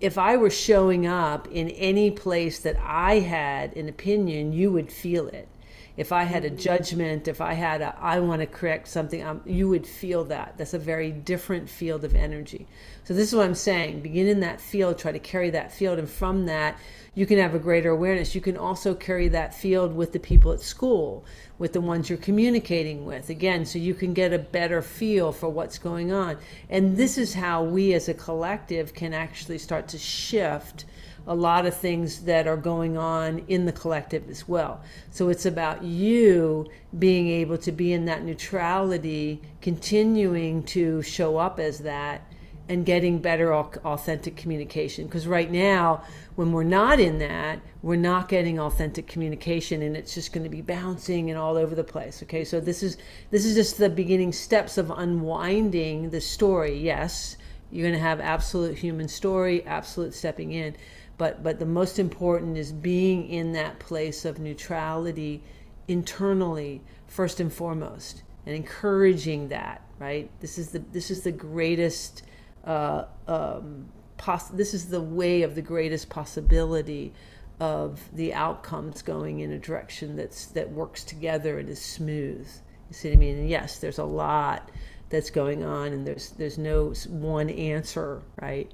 If 0.00 0.16
i 0.16 0.36
were 0.36 0.50
showing 0.50 1.06
up 1.06 1.48
in 1.48 1.68
any 1.70 2.10
place 2.10 2.60
that 2.60 2.76
i 2.80 3.18
had 3.18 3.76
an 3.76 3.88
opinion 3.88 4.52
you 4.52 4.70
would 4.70 4.92
feel 4.92 5.26
it 5.28 5.48
if 5.96 6.12
I 6.12 6.24
had 6.24 6.44
a 6.44 6.50
judgment, 6.50 7.26
if 7.26 7.40
I 7.40 7.54
had 7.54 7.80
a, 7.80 7.96
I 7.98 8.20
want 8.20 8.40
to 8.40 8.46
correct 8.46 8.88
something, 8.88 9.22
um, 9.22 9.40
you 9.46 9.68
would 9.68 9.86
feel 9.86 10.24
that. 10.24 10.54
That's 10.58 10.74
a 10.74 10.78
very 10.78 11.10
different 11.10 11.70
field 11.70 12.04
of 12.04 12.14
energy. 12.14 12.66
So 13.04 13.14
this 13.14 13.28
is 13.28 13.34
what 13.34 13.46
I'm 13.46 13.54
saying. 13.54 14.00
Begin 14.00 14.26
in 14.26 14.40
that 14.40 14.60
field, 14.60 14.98
try 14.98 15.12
to 15.12 15.18
carry 15.18 15.50
that 15.50 15.72
field, 15.72 15.98
and 15.98 16.08
from 16.08 16.46
that, 16.46 16.78
you 17.14 17.24
can 17.24 17.38
have 17.38 17.54
a 17.54 17.58
greater 17.58 17.90
awareness. 17.90 18.34
You 18.34 18.42
can 18.42 18.58
also 18.58 18.94
carry 18.94 19.28
that 19.28 19.54
field 19.54 19.96
with 19.96 20.12
the 20.12 20.18
people 20.18 20.52
at 20.52 20.60
school, 20.60 21.24
with 21.58 21.72
the 21.72 21.80
ones 21.80 22.10
you're 22.10 22.18
communicating 22.18 23.06
with. 23.06 23.30
Again, 23.30 23.64
so 23.64 23.78
you 23.78 23.94
can 23.94 24.12
get 24.12 24.34
a 24.34 24.38
better 24.38 24.82
feel 24.82 25.32
for 25.32 25.48
what's 25.48 25.78
going 25.78 26.12
on. 26.12 26.36
And 26.68 26.98
this 26.98 27.16
is 27.16 27.32
how 27.32 27.64
we 27.64 27.94
as 27.94 28.10
a 28.10 28.14
collective 28.14 28.92
can 28.92 29.14
actually 29.14 29.56
start 29.56 29.88
to 29.88 29.98
shift 29.98 30.84
a 31.26 31.34
lot 31.34 31.66
of 31.66 31.76
things 31.76 32.20
that 32.22 32.46
are 32.46 32.56
going 32.56 32.96
on 32.96 33.40
in 33.48 33.66
the 33.66 33.72
collective 33.72 34.28
as 34.30 34.46
well. 34.46 34.80
So 35.10 35.28
it's 35.28 35.46
about 35.46 35.82
you 35.82 36.66
being 36.96 37.28
able 37.28 37.58
to 37.58 37.72
be 37.72 37.92
in 37.92 38.04
that 38.04 38.22
neutrality, 38.22 39.42
continuing 39.60 40.62
to 40.64 41.02
show 41.02 41.36
up 41.36 41.58
as 41.58 41.80
that, 41.80 42.22
and 42.68 42.84
getting 42.84 43.18
better 43.18 43.54
authentic 43.54 44.36
communication. 44.36 45.06
Because 45.06 45.26
right 45.26 45.50
now, 45.50 46.02
when 46.34 46.52
we're 46.52 46.64
not 46.64 46.98
in 46.98 47.18
that, 47.18 47.60
we're 47.82 47.96
not 47.96 48.28
getting 48.28 48.58
authentic 48.58 49.06
communication, 49.06 49.82
and 49.82 49.96
it's 49.96 50.14
just 50.14 50.32
going 50.32 50.44
to 50.44 50.50
be 50.50 50.62
bouncing 50.62 51.30
and 51.30 51.38
all 51.38 51.56
over 51.56 51.74
the 51.74 51.84
place. 51.84 52.22
Okay, 52.22 52.44
so 52.44 52.60
this 52.60 52.82
is 52.82 52.96
this 53.30 53.44
is 53.44 53.54
just 53.54 53.78
the 53.78 53.88
beginning 53.88 54.32
steps 54.32 54.78
of 54.78 54.90
unwinding 54.90 56.10
the 56.10 56.20
story. 56.20 56.76
Yes, 56.76 57.36
you're 57.70 57.84
going 57.84 57.98
to 57.98 58.04
have 58.04 58.20
absolute 58.20 58.78
human 58.78 59.08
story, 59.08 59.64
absolute 59.64 60.14
stepping 60.14 60.52
in 60.52 60.76
but 61.18 61.42
but 61.42 61.58
the 61.58 61.66
most 61.66 61.98
important 61.98 62.56
is 62.56 62.72
being 62.72 63.28
in 63.28 63.52
that 63.52 63.78
place 63.78 64.24
of 64.24 64.38
neutrality 64.38 65.42
internally 65.88 66.82
first 67.06 67.40
and 67.40 67.52
foremost 67.52 68.22
and 68.44 68.54
encouraging 68.54 69.48
that 69.48 69.86
right? 69.98 70.30
This 70.40 70.58
is 70.58 70.70
the 70.70 70.78
this 70.78 71.10
is 71.10 71.22
the 71.22 71.32
greatest 71.32 72.22
uh, 72.64 73.04
um, 73.26 73.86
poss- 74.16 74.50
this 74.50 74.74
is 74.74 74.88
the 74.88 75.00
way 75.00 75.42
of 75.42 75.54
the 75.54 75.62
greatest 75.62 76.08
possibility 76.08 77.12
of 77.58 78.00
the 78.14 78.34
outcomes 78.34 79.00
going 79.00 79.40
in 79.40 79.50
a 79.52 79.58
direction 79.58 80.16
that's 80.16 80.46
that 80.46 80.70
works 80.70 81.04
together 81.04 81.58
and 81.58 81.68
is 81.68 81.80
smooth. 81.80 82.46
You 82.88 82.94
see 82.94 83.08
what 83.08 83.16
i 83.16 83.18
mean? 83.18 83.38
And 83.38 83.48
yes 83.48 83.78
there's 83.78 83.98
a 83.98 84.04
lot 84.04 84.70
that's 85.08 85.30
going 85.30 85.64
on 85.64 85.92
and 85.92 86.06
there's 86.06 86.30
there's 86.30 86.58
no 86.58 86.92
one 87.08 87.48
answer 87.50 88.22
right 88.40 88.70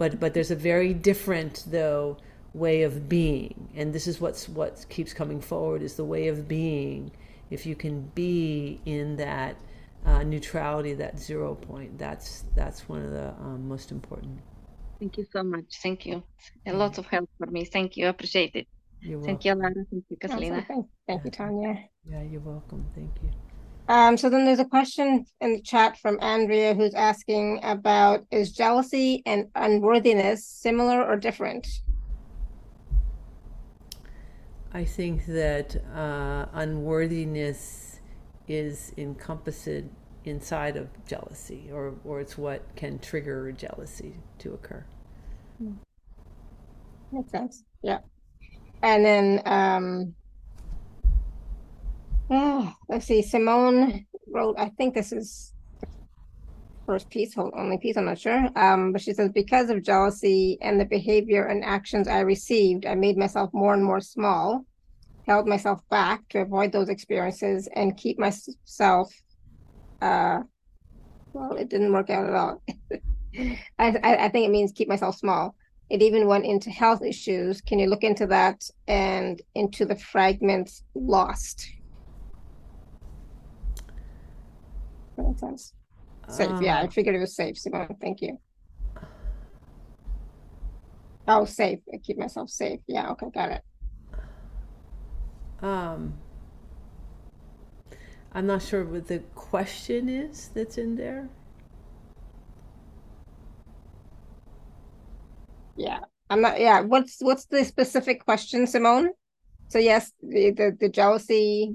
but 0.00 0.18
but 0.18 0.32
there's 0.32 0.50
a 0.50 0.56
very 0.72 0.92
different 0.94 1.64
though 1.66 2.16
way 2.54 2.82
of 2.88 3.08
being. 3.08 3.68
And 3.76 3.92
this 3.92 4.06
is 4.06 4.18
what's 4.18 4.48
what 4.48 4.86
keeps 4.88 5.12
coming 5.12 5.40
forward 5.42 5.82
is 5.82 5.94
the 5.94 6.08
way 6.14 6.28
of 6.28 6.48
being. 6.48 7.12
If 7.50 7.66
you 7.66 7.76
can 7.76 7.96
be 8.14 8.80
in 8.86 9.16
that 9.16 9.56
uh, 10.06 10.22
neutrality 10.22 10.94
that 10.94 11.18
zero 11.18 11.54
point 11.54 11.98
that's 11.98 12.44
that's 12.54 12.88
one 12.88 13.02
of 13.04 13.10
the 13.10 13.28
um, 13.44 13.68
most 13.68 13.92
important. 13.92 14.38
Thank 14.98 15.18
you 15.18 15.26
so 15.34 15.42
much. 15.42 15.68
Thank 15.82 16.06
you. 16.06 16.22
A 16.66 16.72
lot 16.72 16.96
of 16.96 17.06
help 17.06 17.28
for 17.36 17.48
me. 17.56 17.66
Thank 17.66 17.98
you. 17.98 18.08
Appreciate 18.08 18.54
it. 18.54 18.66
You're 19.02 19.22
thank 19.22 19.44
you 19.44 19.54
welcome. 19.54 19.74
Alara. 19.74 19.90
thank 19.90 20.04
you 20.10 20.16
Kaslina. 20.16 20.58
Awesome. 20.58 20.66
Thank, 20.68 20.86
thank 21.08 21.24
you, 21.26 21.30
Tanya. 21.30 21.72
yeah 22.10 22.22
you're 22.22 22.46
welcome. 22.54 22.82
Thank 22.94 23.12
you 23.22 23.49
Um, 23.90 24.16
so 24.16 24.30
then 24.30 24.44
there's 24.44 24.60
a 24.60 24.64
question 24.64 25.26
in 25.40 25.54
the 25.54 25.60
chat 25.62 25.98
from 25.98 26.16
Andrea 26.22 26.74
who's 26.74 26.94
asking 26.94 27.58
about 27.64 28.24
is 28.30 28.52
jealousy 28.52 29.20
and 29.26 29.48
unworthiness 29.56 30.46
similar 30.46 31.04
or 31.04 31.16
different? 31.16 31.66
I 34.72 34.84
think 34.84 35.26
that 35.26 35.74
uh, 35.92 36.46
unworthiness 36.52 37.98
is 38.46 38.92
encompassed 38.96 39.86
inside 40.24 40.76
of 40.76 40.86
jealousy, 41.04 41.68
or, 41.72 41.94
or 42.04 42.20
it's 42.20 42.38
what 42.38 42.62
can 42.76 43.00
trigger 43.00 43.50
jealousy 43.50 44.14
to 44.38 44.52
occur. 44.52 44.84
Makes 47.10 47.32
sense. 47.32 47.64
Yeah. 47.82 47.98
And 48.84 49.04
then 49.04 49.42
um 49.46 50.14
ah, 52.30 52.76
let's 52.88 53.06
see, 53.06 53.22
Simone 53.22 54.06
wrote, 54.28 54.56
I 54.58 54.68
think 54.70 54.94
this 54.94 55.12
is 55.12 55.52
first 56.86 57.10
piece, 57.10 57.36
only 57.36 57.78
piece, 57.78 57.96
I'm 57.96 58.06
not 58.06 58.18
sure. 58.18 58.48
Um, 58.56 58.92
but 58.92 59.00
she 59.00 59.12
says, 59.12 59.30
because 59.32 59.70
of 59.70 59.82
jealousy 59.82 60.58
and 60.60 60.80
the 60.80 60.84
behavior 60.84 61.46
and 61.46 61.64
actions 61.64 62.08
I 62.08 62.20
received, 62.20 62.86
I 62.86 62.94
made 62.94 63.16
myself 63.16 63.50
more 63.52 63.74
and 63.74 63.84
more 63.84 64.00
small, 64.00 64.64
held 65.26 65.46
myself 65.46 65.80
back 65.90 66.28
to 66.30 66.40
avoid 66.40 66.72
those 66.72 66.88
experiences 66.88 67.68
and 67.76 67.96
keep 67.96 68.18
myself 68.18 69.12
uh 70.02 70.40
well, 71.32 71.52
it 71.52 71.68
didn't 71.68 71.92
work 71.92 72.10
out 72.10 72.26
at 72.26 72.34
all. 72.34 72.62
I, 73.78 73.96
I 74.02 74.28
think 74.30 74.46
it 74.46 74.50
means 74.50 74.72
keep 74.72 74.88
myself 74.88 75.16
small. 75.16 75.54
It 75.88 76.02
even 76.02 76.26
went 76.26 76.44
into 76.44 76.70
health 76.70 77.02
issues. 77.02 77.60
Can 77.60 77.78
you 77.78 77.88
look 77.88 78.02
into 78.02 78.26
that 78.28 78.62
and 78.88 79.40
into 79.54 79.84
the 79.84 79.96
fragments 79.96 80.82
lost? 80.94 81.68
That 85.30 85.38
sense. 85.38 85.72
Safe. 86.28 86.60
yeah, 86.60 86.78
I 86.78 86.82
um, 86.82 86.90
figured 86.90 87.14
it 87.14 87.20
was 87.20 87.34
safe, 87.34 87.58
Simone. 87.58 87.96
Thank 88.00 88.20
you. 88.22 88.38
Oh, 91.26 91.44
safe. 91.44 91.80
I 91.92 91.98
keep 91.98 92.18
myself 92.18 92.50
safe. 92.50 92.80
Yeah. 92.86 93.10
Okay. 93.10 93.26
Got 93.32 93.52
it. 93.52 93.62
Um, 95.62 96.14
I'm 98.32 98.46
not 98.46 98.62
sure 98.62 98.84
what 98.84 99.06
the 99.08 99.20
question 99.34 100.08
is 100.08 100.48
that's 100.48 100.78
in 100.78 100.96
there. 100.96 101.28
Yeah, 105.76 106.00
I'm 106.28 106.40
not. 106.40 106.60
Yeah, 106.60 106.80
what's 106.80 107.18
what's 107.20 107.46
the 107.46 107.64
specific 107.64 108.24
question, 108.24 108.66
Simone? 108.66 109.10
So 109.68 109.78
yes, 109.78 110.12
the 110.22 110.50
the, 110.50 110.76
the 110.78 110.88
jealousy 110.88 111.74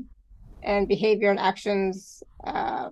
and 0.61 0.87
behavior 0.87 1.29
and 1.29 1.39
actions 1.39 2.23
uh, 2.43 2.89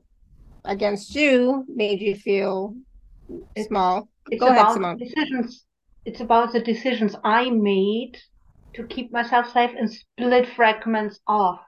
against 0.65 1.15
you 1.15 1.65
made 1.67 2.01
you 2.01 2.15
feel 2.15 2.75
small. 3.67 4.07
It's 4.29 4.39
Go 4.39 4.47
ahead, 4.47 4.71
Simone. 4.71 4.97
Decisions. 4.97 5.65
It's 6.05 6.19
about 6.19 6.51
the 6.51 6.59
decisions 6.59 7.15
I 7.23 7.49
made 7.49 8.17
to 8.75 8.85
keep 8.87 9.11
myself 9.11 9.51
safe 9.51 9.71
and 9.77 9.91
split 9.91 10.47
fragments 10.55 11.19
off. 11.27 11.59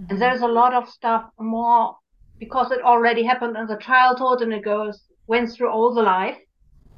Mm-hmm. 0.00 0.10
And 0.10 0.22
there's 0.22 0.42
a 0.42 0.46
lot 0.46 0.74
of 0.74 0.88
stuff 0.88 1.24
more 1.38 1.96
because 2.38 2.70
it 2.70 2.82
already 2.82 3.22
happened 3.22 3.56
in 3.56 3.66
the 3.66 3.76
childhood 3.76 4.42
and 4.42 4.52
it 4.52 4.64
goes 4.64 5.02
went 5.26 5.50
through 5.52 5.70
all 5.70 5.94
the 5.94 6.02
life, 6.02 6.36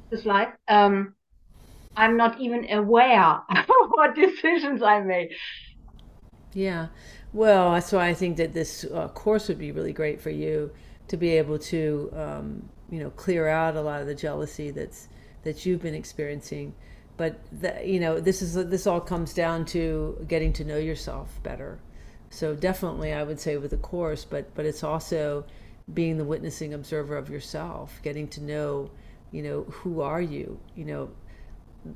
this 0.09 0.25
life. 0.25 0.49
Um, 0.67 1.13
I'm 1.95 2.17
not 2.17 2.39
even 2.39 2.69
aware 2.71 3.39
of 3.49 3.89
what 3.89 4.15
decisions 4.15 4.81
I 4.81 4.99
made. 5.01 5.29
Yeah. 6.53 6.87
Well, 7.33 7.73
that's 7.73 7.91
why 7.91 8.07
I 8.07 8.13
think 8.13 8.37
that 8.37 8.53
this 8.53 8.85
uh, 8.85 9.09
course 9.09 9.47
would 9.47 9.59
be 9.59 9.71
really 9.71 9.93
great 9.93 10.21
for 10.21 10.29
you 10.29 10.71
to 11.07 11.17
be 11.17 11.31
able 11.31 11.59
to, 11.59 12.11
um, 12.15 12.69
you 12.89 12.99
know, 12.99 13.09
clear 13.11 13.47
out 13.47 13.75
a 13.75 13.81
lot 13.81 14.01
of 14.01 14.07
the 14.07 14.15
jealousy 14.15 14.71
that's 14.71 15.07
that 15.43 15.65
you've 15.65 15.81
been 15.81 15.93
experiencing. 15.93 16.73
But 17.15 17.39
the, 17.51 17.81
you 17.85 17.99
know, 17.99 18.19
this 18.19 18.41
is 18.41 18.53
this 18.53 18.87
all 18.87 19.01
comes 19.01 19.33
down 19.33 19.65
to 19.67 20.25
getting 20.27 20.53
to 20.53 20.63
know 20.63 20.77
yourself 20.77 21.39
better. 21.43 21.79
So 22.29 22.55
definitely, 22.55 23.13
I 23.13 23.23
would 23.23 23.39
say 23.39 23.57
with 23.57 23.71
the 23.71 23.77
course, 23.77 24.25
but 24.25 24.53
but 24.55 24.65
it's 24.65 24.83
also 24.83 25.45
being 25.93 26.17
the 26.17 26.25
witnessing 26.25 26.73
observer 26.73 27.17
of 27.17 27.29
yourself, 27.29 27.99
getting 28.03 28.27
to 28.29 28.43
know, 28.43 28.91
you 29.31 29.41
know, 29.41 29.63
who 29.63 30.01
are 30.01 30.21
you? 30.21 30.59
You 30.75 30.85
know, 30.85 31.09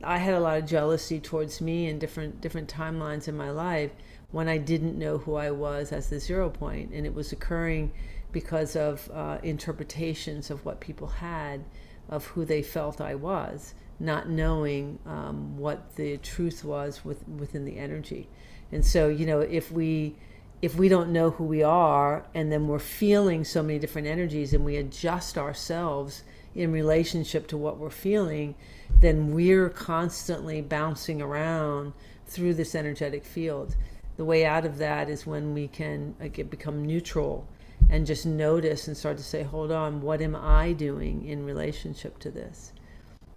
I 0.03 0.17
had 0.17 0.33
a 0.33 0.39
lot 0.39 0.57
of 0.57 0.65
jealousy 0.65 1.19
towards 1.19 1.61
me 1.61 1.87
in 1.87 1.99
different 1.99 2.41
different 2.41 2.73
timelines 2.73 3.27
in 3.27 3.35
my 3.35 3.49
life 3.49 3.91
when 4.31 4.47
I 4.47 4.57
didn't 4.57 4.97
know 4.97 5.17
who 5.17 5.35
I 5.35 5.51
was 5.51 5.91
as 5.91 6.09
the 6.09 6.19
zero 6.19 6.49
point, 6.49 6.91
and 6.91 7.05
it 7.05 7.13
was 7.13 7.31
occurring 7.31 7.91
because 8.31 8.75
of 8.75 9.09
uh, 9.13 9.39
interpretations 9.43 10.49
of 10.49 10.65
what 10.65 10.79
people 10.79 11.07
had 11.07 11.63
of 12.09 12.25
who 12.27 12.45
they 12.45 12.61
felt 12.61 13.01
I 13.01 13.15
was, 13.15 13.73
not 13.99 14.29
knowing 14.29 14.99
um, 15.05 15.57
what 15.57 15.95
the 15.95 16.17
truth 16.17 16.63
was 16.63 17.05
with, 17.05 17.27
within 17.27 17.65
the 17.65 17.77
energy. 17.77 18.27
And 18.71 18.85
so, 18.85 19.07
you 19.07 19.25
know, 19.25 19.39
if 19.39 19.71
we 19.71 20.15
if 20.61 20.75
we 20.75 20.87
don't 20.87 21.11
know 21.11 21.31
who 21.31 21.43
we 21.43 21.63
are 21.63 22.23
and 22.35 22.51
then 22.51 22.67
we're 22.67 22.77
feeling 22.77 23.43
so 23.43 23.63
many 23.63 23.79
different 23.79 24.07
energies 24.07 24.53
and 24.53 24.63
we 24.63 24.75
adjust 24.75 25.35
ourselves 25.35 26.23
in 26.53 26.71
relationship 26.71 27.47
to 27.47 27.57
what 27.57 27.77
we're 27.79 27.89
feeling, 27.89 28.53
then 28.99 29.33
we're 29.33 29.69
constantly 29.69 30.61
bouncing 30.61 31.19
around 31.19 31.93
through 32.27 32.53
this 32.53 32.75
energetic 32.75 33.25
field. 33.25 33.75
The 34.21 34.25
way 34.25 34.45
out 34.45 34.67
of 34.67 34.77
that 34.77 35.09
is 35.09 35.25
when 35.25 35.55
we 35.55 35.67
can 35.67 36.13
get, 36.31 36.51
become 36.51 36.85
neutral 36.85 37.47
and 37.89 38.05
just 38.05 38.23
notice 38.23 38.87
and 38.87 38.95
start 38.95 39.17
to 39.17 39.23
say, 39.23 39.41
hold 39.41 39.71
on, 39.71 39.99
what 39.99 40.21
am 40.21 40.35
I 40.35 40.73
doing 40.73 41.25
in 41.25 41.43
relationship 41.43 42.19
to 42.19 42.29
this? 42.29 42.71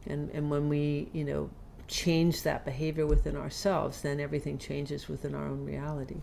And, 0.06 0.28
and 0.32 0.50
when 0.50 0.68
we, 0.68 1.08
you 1.14 1.24
know, 1.24 1.48
change 1.88 2.42
that 2.42 2.66
behavior 2.66 3.06
within 3.06 3.34
ourselves, 3.34 4.02
then 4.02 4.20
everything 4.20 4.58
changes 4.58 5.08
within 5.08 5.34
our 5.34 5.46
own 5.46 5.64
reality. 5.64 6.20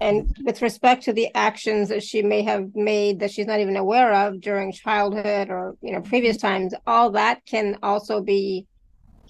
And 0.00 0.34
with 0.42 0.62
respect 0.62 1.02
to 1.02 1.12
the 1.12 1.28
actions 1.34 1.90
that 1.90 2.02
she 2.02 2.22
may 2.22 2.40
have 2.44 2.74
made 2.74 3.20
that 3.20 3.30
she's 3.30 3.46
not 3.46 3.60
even 3.60 3.76
aware 3.76 4.14
of 4.14 4.40
during 4.40 4.72
childhood 4.72 5.50
or 5.50 5.76
you 5.82 5.92
know 5.92 6.00
previous 6.00 6.38
times, 6.38 6.72
all 6.86 7.10
that 7.10 7.44
can 7.44 7.76
also 7.82 8.22
be 8.22 8.66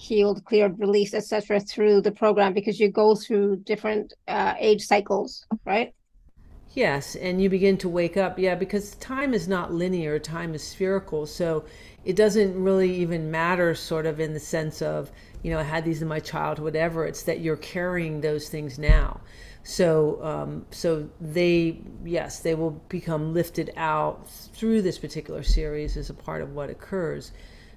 healed, 0.00 0.44
cleared, 0.44 0.78
released, 0.80 1.14
etc., 1.14 1.60
through 1.60 2.00
the 2.00 2.10
program 2.10 2.54
because 2.54 2.80
you 2.80 2.90
go 2.90 3.14
through 3.14 3.56
different 3.56 4.14
uh, 4.28 4.54
age 4.58 4.82
cycles, 4.82 5.44
right? 5.66 5.92
Yes, 6.72 7.16
and 7.16 7.42
you 7.42 7.50
begin 7.50 7.76
to 7.78 7.88
wake 7.88 8.16
up. 8.16 8.38
Yeah, 8.38 8.54
because 8.54 8.94
time 8.96 9.34
is 9.34 9.46
not 9.46 9.72
linear, 9.72 10.18
time 10.18 10.54
is 10.54 10.62
spherical. 10.62 11.26
So 11.26 11.64
it 12.04 12.16
doesn't 12.16 12.54
really 12.62 12.94
even 12.96 13.30
matter, 13.30 13.74
sort 13.74 14.06
of, 14.06 14.20
in 14.20 14.32
the 14.32 14.40
sense 14.40 14.80
of, 14.80 15.10
you 15.42 15.50
know, 15.50 15.58
I 15.58 15.64
had 15.64 15.84
these 15.84 16.00
in 16.00 16.08
my 16.08 16.20
childhood, 16.20 16.64
whatever. 16.64 17.04
It's 17.04 17.24
that 17.24 17.40
you're 17.40 17.56
carrying 17.56 18.20
those 18.20 18.48
things 18.48 18.78
now. 18.78 19.20
So, 19.64 20.24
um, 20.24 20.64
so 20.70 21.10
they, 21.20 21.80
yes, 22.04 22.40
they 22.40 22.54
will 22.54 22.70
become 22.88 23.34
lifted 23.34 23.72
out 23.76 24.28
through 24.30 24.82
this 24.82 24.96
particular 24.96 25.42
series 25.42 25.96
as 25.96 26.08
a 26.08 26.14
part 26.14 26.40
of 26.40 26.54
what 26.54 26.70
occurs. 26.70 27.32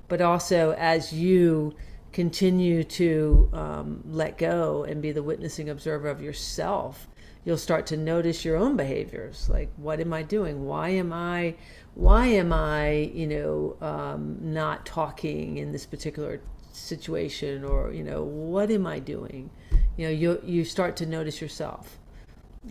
But 0.07 0.21
also, 0.21 0.73
as 0.77 1.11
you 1.11 1.73
continue 2.13 2.83
to 2.83 3.49
um, 3.53 4.03
let 4.07 4.37
go 4.37 4.83
and 4.83 5.01
be 5.01 5.11
the 5.11 5.23
witnessing 5.23 5.69
observer 5.69 6.07
of 6.07 6.21
yourself, 6.21 7.07
you'll 7.43 7.57
start 7.57 7.87
to 7.87 7.97
notice 7.97 8.45
your 8.45 8.55
own 8.55 8.77
behaviors. 8.77 9.49
Like 9.49 9.69
what 9.75 9.99
am 9.99 10.13
i 10.13 10.21
doing? 10.21 10.65
Why 10.65 10.89
am 10.89 11.11
i 11.11 11.55
why 11.95 12.27
am 12.27 12.53
i 12.53 13.11
you 13.13 13.27
know 13.27 13.77
um, 13.81 14.37
not 14.41 14.85
talking 14.85 15.57
in 15.57 15.71
this 15.71 15.85
particular 15.85 16.39
situation? 16.71 17.63
Or 17.65 17.91
you 17.91 18.03
know 18.03 18.23
what 18.23 18.69
am 18.69 18.85
i 18.87 18.99
doing? 18.99 19.49
You 19.97 20.05
know 20.05 20.13
you 20.13 20.41
you 20.45 20.63
start 20.63 20.95
to 20.97 21.05
notice 21.05 21.41
yourself. 21.41 21.97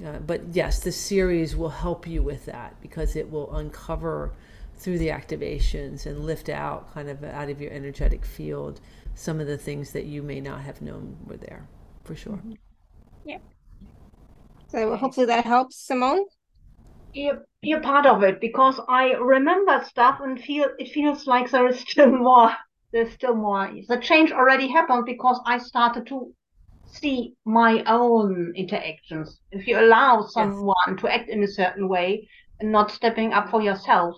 Uh, 0.06 0.18
but 0.20 0.40
yes 0.52 0.80
this 0.80 0.96
series 0.96 1.54
will 1.54 1.68
help 1.68 2.06
you 2.06 2.22
with 2.22 2.46
that 2.46 2.80
because 2.80 3.14
it 3.14 3.30
will 3.30 3.54
uncover 3.54 4.32
through 4.78 4.98
the 4.98 5.08
activations 5.08 6.06
and 6.06 6.24
lift 6.24 6.48
out 6.48 6.92
kind 6.94 7.10
of 7.10 7.22
out 7.22 7.50
of 7.50 7.60
your 7.60 7.70
energetic 7.72 8.24
field 8.24 8.80
some 9.14 9.40
of 9.40 9.46
the 9.46 9.58
things 9.58 9.92
that 9.92 10.04
you 10.04 10.22
may 10.22 10.40
not 10.40 10.60
have 10.60 10.80
known 10.80 11.16
were 11.26 11.36
there 11.36 11.66
for 12.04 12.14
sure 12.14 12.36
mm-hmm. 12.36 12.52
yeah 13.24 13.38
so 14.72 14.96
hopefully 14.96 15.26
that 15.26 15.44
helps, 15.44 15.76
Simone. 15.76 16.24
You're, 17.12 17.44
you're 17.60 17.82
part 17.82 18.06
of 18.06 18.22
it 18.22 18.40
because 18.40 18.80
I 18.88 19.12
remember 19.12 19.84
stuff 19.84 20.20
and 20.22 20.40
feel 20.40 20.66
it 20.78 20.90
feels 20.92 21.26
like 21.26 21.50
there 21.50 21.66
is 21.66 21.80
still 21.80 22.10
more. 22.28 22.56
There's 22.90 23.12
still 23.12 23.34
more. 23.34 23.70
The 23.86 23.98
change 23.98 24.32
already 24.32 24.68
happened 24.68 25.04
because 25.04 25.38
I 25.44 25.58
started 25.58 26.06
to 26.06 26.32
see 26.86 27.34
my 27.44 27.84
own 27.84 28.54
interactions. 28.56 29.40
If 29.50 29.66
you 29.66 29.78
allow 29.78 30.22
someone 30.22 30.74
yes. 30.88 31.00
to 31.00 31.08
act 31.08 31.28
in 31.28 31.42
a 31.42 31.48
certain 31.48 31.86
way 31.86 32.26
and 32.58 32.72
not 32.72 32.90
stepping 32.90 33.34
up 33.34 33.50
for 33.50 33.60
yourself, 33.60 34.16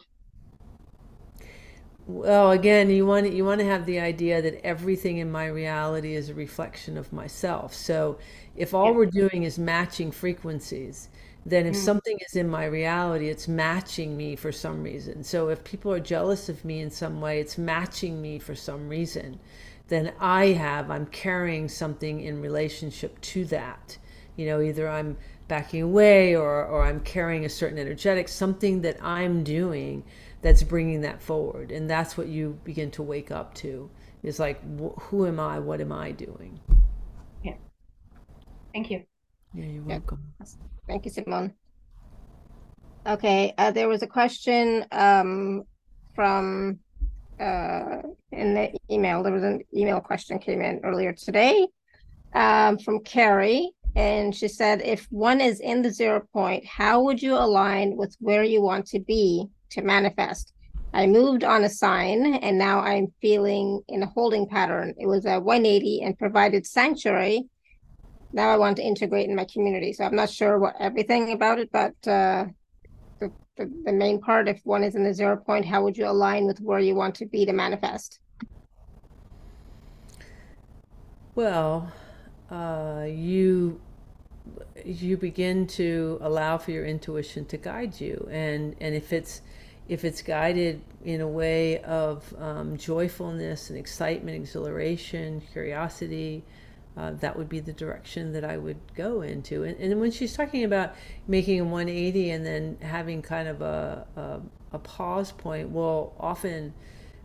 well 2.06 2.50
again 2.50 2.90
you 2.90 3.06
want 3.06 3.32
you 3.32 3.44
want 3.44 3.58
to 3.58 3.66
have 3.66 3.86
the 3.86 3.98
idea 3.98 4.42
that 4.42 4.64
everything 4.64 5.18
in 5.18 5.30
my 5.30 5.46
reality 5.46 6.14
is 6.14 6.28
a 6.28 6.34
reflection 6.34 6.98
of 6.98 7.10
myself 7.12 7.72
so 7.72 8.18
if 8.56 8.74
all 8.74 8.86
yeah. 8.86 8.96
we're 8.96 9.06
doing 9.06 9.44
is 9.44 9.58
matching 9.58 10.10
frequencies 10.10 11.08
then 11.46 11.66
if 11.66 11.74
mm. 11.74 11.78
something 11.78 12.18
is 12.28 12.36
in 12.36 12.48
my 12.48 12.66
reality 12.66 13.28
it's 13.28 13.48
matching 13.48 14.16
me 14.16 14.36
for 14.36 14.52
some 14.52 14.82
reason 14.82 15.24
so 15.24 15.48
if 15.48 15.64
people 15.64 15.90
are 15.90 16.00
jealous 16.00 16.50
of 16.50 16.62
me 16.62 16.80
in 16.80 16.90
some 16.90 17.22
way 17.22 17.40
it's 17.40 17.56
matching 17.56 18.20
me 18.20 18.38
for 18.38 18.54
some 18.54 18.86
reason 18.86 19.40
then 19.88 20.12
i 20.20 20.46
have 20.48 20.90
i'm 20.90 21.06
carrying 21.06 21.68
something 21.68 22.20
in 22.20 22.40
relationship 22.40 23.18
to 23.22 23.46
that 23.46 23.96
you 24.36 24.44
know 24.44 24.60
either 24.60 24.88
i'm 24.90 25.16
backing 25.48 25.82
away 25.82 26.36
or 26.36 26.64
or 26.66 26.84
i'm 26.84 27.00
carrying 27.00 27.46
a 27.46 27.48
certain 27.48 27.78
energetic 27.78 28.28
something 28.28 28.82
that 28.82 29.02
i'm 29.02 29.42
doing 29.42 30.02
that's 30.44 30.62
bringing 30.62 31.00
that 31.00 31.22
forward. 31.22 31.72
And 31.72 31.88
that's 31.88 32.18
what 32.18 32.28
you 32.28 32.60
begin 32.64 32.90
to 32.92 33.02
wake 33.02 33.30
up 33.30 33.54
to. 33.54 33.90
Is 34.22 34.38
like 34.38 34.60
wh- 34.78 34.96
who 35.04 35.26
am 35.26 35.40
i? 35.40 35.58
What 35.58 35.80
am 35.80 35.90
i 35.90 36.12
doing? 36.12 36.60
Yeah. 37.42 37.54
Thank 38.74 38.90
you. 38.90 39.02
Yeah 39.54 39.64
you're 39.64 39.82
welcome. 39.82 40.34
Thank 40.86 41.06
you 41.06 41.10
simone. 41.10 41.54
Okay 43.06 43.54
uh, 43.56 43.70
there 43.70 43.88
was 43.88 44.02
a 44.02 44.06
question 44.06 44.84
um, 44.92 45.62
from 46.14 46.78
uh, 47.40 48.02
in 48.30 48.54
the 48.54 48.70
email. 48.90 49.22
There 49.22 49.32
was 49.32 49.44
an 49.44 49.62
email 49.74 50.00
question 50.00 50.38
came 50.38 50.60
in 50.60 50.80
earlier 50.84 51.14
today 51.14 51.66
um, 52.34 52.78
from 52.78 53.00
carrie. 53.00 53.70
And 53.96 54.34
she 54.34 54.48
said 54.48 54.82
if 54.82 55.06
one 55.10 55.40
is 55.40 55.60
in 55.60 55.80
the 55.80 55.90
zero 55.90 56.20
point 56.34 56.66
how 56.66 57.02
would 57.02 57.22
you 57.22 57.34
align 57.34 57.96
with 57.96 58.14
where 58.20 58.44
you 58.44 58.60
want 58.60 58.86
to 58.88 58.98
be 58.98 59.48
to 59.70 59.82
manifest. 59.82 60.52
I 60.94 61.06
moved 61.06 61.42
on 61.42 61.64
a 61.64 61.68
sign 61.68 62.34
and 62.36 62.56
now 62.56 62.78
I'm 62.80 63.12
feeling 63.20 63.82
in 63.88 64.02
a 64.04 64.06
holding 64.06 64.46
pattern. 64.46 64.94
It 64.96 65.06
was 65.06 65.26
a 65.26 65.40
180 65.40 66.02
and 66.02 66.16
provided 66.16 66.64
sanctuary. 66.66 67.46
Now 68.32 68.50
I 68.50 68.56
want 68.56 68.76
to 68.76 68.82
integrate 68.82 69.28
in 69.28 69.34
my 69.34 69.46
community. 69.52 69.92
So 69.92 70.04
I'm 70.04 70.14
not 70.14 70.30
sure 70.30 70.58
what 70.58 70.76
everything 70.78 71.32
about 71.32 71.58
it, 71.58 71.70
but 71.72 71.94
uh, 72.06 72.46
the, 73.18 73.32
the, 73.56 73.72
the 73.84 73.92
main 73.92 74.20
part, 74.20 74.48
if 74.48 74.60
one 74.62 74.84
is 74.84 74.94
in 74.94 75.02
the 75.02 75.12
zero 75.12 75.36
point, 75.36 75.66
how 75.66 75.82
would 75.82 75.96
you 75.96 76.06
align 76.06 76.46
with 76.46 76.60
where 76.60 76.78
you 76.78 76.94
want 76.94 77.16
to 77.16 77.26
be 77.26 77.44
to 77.44 77.52
manifest? 77.52 78.20
Well, 81.34 81.92
uh, 82.50 83.06
you 83.08 83.80
you 84.84 85.16
begin 85.16 85.66
to 85.66 86.18
allow 86.20 86.58
for 86.58 86.70
your 86.70 86.84
intuition 86.84 87.44
to 87.46 87.56
guide 87.56 88.00
you, 88.00 88.28
and 88.30 88.76
and 88.80 88.94
if 88.94 89.12
it's 89.12 89.40
if 89.88 90.04
it's 90.04 90.22
guided 90.22 90.80
in 91.04 91.20
a 91.20 91.28
way 91.28 91.80
of 91.82 92.34
um, 92.38 92.76
joyfulness 92.76 93.68
and 93.68 93.78
excitement, 93.78 94.36
exhilaration, 94.36 95.42
curiosity, 95.52 96.42
uh, 96.96 97.10
that 97.20 97.36
would 97.36 97.48
be 97.48 97.60
the 97.60 97.72
direction 97.72 98.32
that 98.32 98.44
I 98.44 98.56
would 98.56 98.78
go 98.94 99.22
into. 99.22 99.64
And, 99.64 99.78
and 99.78 100.00
when 100.00 100.10
she's 100.10 100.34
talking 100.34 100.64
about 100.64 100.94
making 101.26 101.60
a 101.60 101.64
180 101.64 102.30
and 102.30 102.46
then 102.46 102.78
having 102.80 103.20
kind 103.20 103.48
of 103.48 103.60
a, 103.60 104.06
a, 104.16 104.40
a 104.72 104.78
pause 104.78 105.32
point, 105.32 105.70
well, 105.70 106.14
often 106.18 106.72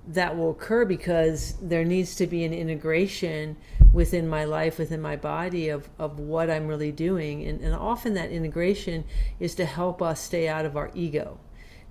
that 0.08 0.36
will 0.36 0.52
occur 0.52 0.86
because 0.86 1.54
there 1.62 1.86
needs 1.86 2.16
to 2.16 2.26
be 2.26 2.44
an 2.44 2.54
integration 2.54 3.56
within 3.94 4.28
my 4.28 4.44
life, 4.44 4.80
within 4.80 5.02
my 5.02 5.16
body 5.16 5.70
of, 5.70 5.88
of 6.00 6.20
what 6.20 6.50
I'm 6.50 6.68
really 6.68 6.92
doing. 6.92 7.46
And, 7.46 7.62
and 7.62 7.76
often 7.76 8.16
that 8.16 8.32
integration 8.32 9.06
is 9.40 9.54
to 9.56 9.66
help 9.66 10.02
us 10.02 10.20
stay 10.20 10.48
out 10.48 10.66
of 10.66 10.76
our 10.76 10.90
ego 10.96 11.40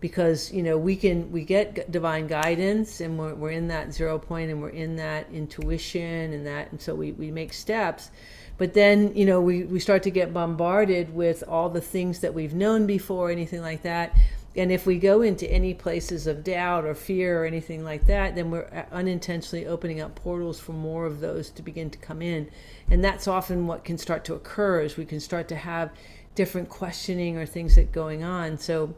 because 0.00 0.52
you 0.52 0.62
know 0.62 0.78
we 0.78 0.94
can 0.94 1.30
we 1.32 1.44
get 1.44 1.90
divine 1.90 2.26
guidance 2.26 3.00
and 3.00 3.18
we're, 3.18 3.34
we're 3.34 3.50
in 3.50 3.68
that 3.68 3.92
zero 3.92 4.18
point 4.18 4.50
and 4.50 4.60
we're 4.60 4.68
in 4.68 4.96
that 4.96 5.26
intuition 5.32 6.32
and 6.32 6.46
that 6.46 6.70
and 6.70 6.80
so 6.80 6.94
we, 6.94 7.12
we 7.12 7.30
make 7.30 7.52
steps 7.52 8.10
but 8.58 8.74
then 8.74 9.14
you 9.14 9.24
know 9.24 9.40
we, 9.40 9.64
we 9.64 9.80
start 9.80 10.02
to 10.02 10.10
get 10.10 10.32
bombarded 10.32 11.12
with 11.14 11.42
all 11.48 11.68
the 11.68 11.80
things 11.80 12.20
that 12.20 12.32
we've 12.32 12.54
known 12.54 12.86
before 12.86 13.30
anything 13.30 13.60
like 13.60 13.82
that 13.82 14.14
and 14.58 14.72
if 14.72 14.86
we 14.86 14.98
go 14.98 15.22
into 15.22 15.48
any 15.50 15.72
places 15.72 16.26
of 16.26 16.42
doubt 16.42 16.84
or 16.84 16.94
fear 16.94 17.42
or 17.42 17.46
anything 17.46 17.84
like 17.84 18.06
that, 18.06 18.34
then 18.34 18.50
we're 18.50 18.66
uh, 18.66 18.92
unintentionally 18.92 19.66
opening 19.66 20.00
up 20.00 20.16
portals 20.16 20.58
for 20.58 20.72
more 20.72 21.06
of 21.06 21.20
those 21.20 21.50
to 21.50 21.62
begin 21.62 21.90
to 21.90 21.98
come 21.98 22.20
in. 22.22 22.50
And 22.90 23.04
that's 23.04 23.28
often 23.28 23.68
what 23.68 23.84
can 23.84 23.98
start 23.98 24.24
to 24.24 24.34
occur 24.34 24.80
is 24.80 24.96
we 24.96 25.04
can 25.04 25.20
start 25.20 25.46
to 25.48 25.56
have 25.56 25.92
different 26.34 26.68
questioning 26.68 27.36
or 27.36 27.46
things 27.46 27.76
that 27.76 27.92
going 27.92 28.24
on. 28.24 28.58
So 28.58 28.94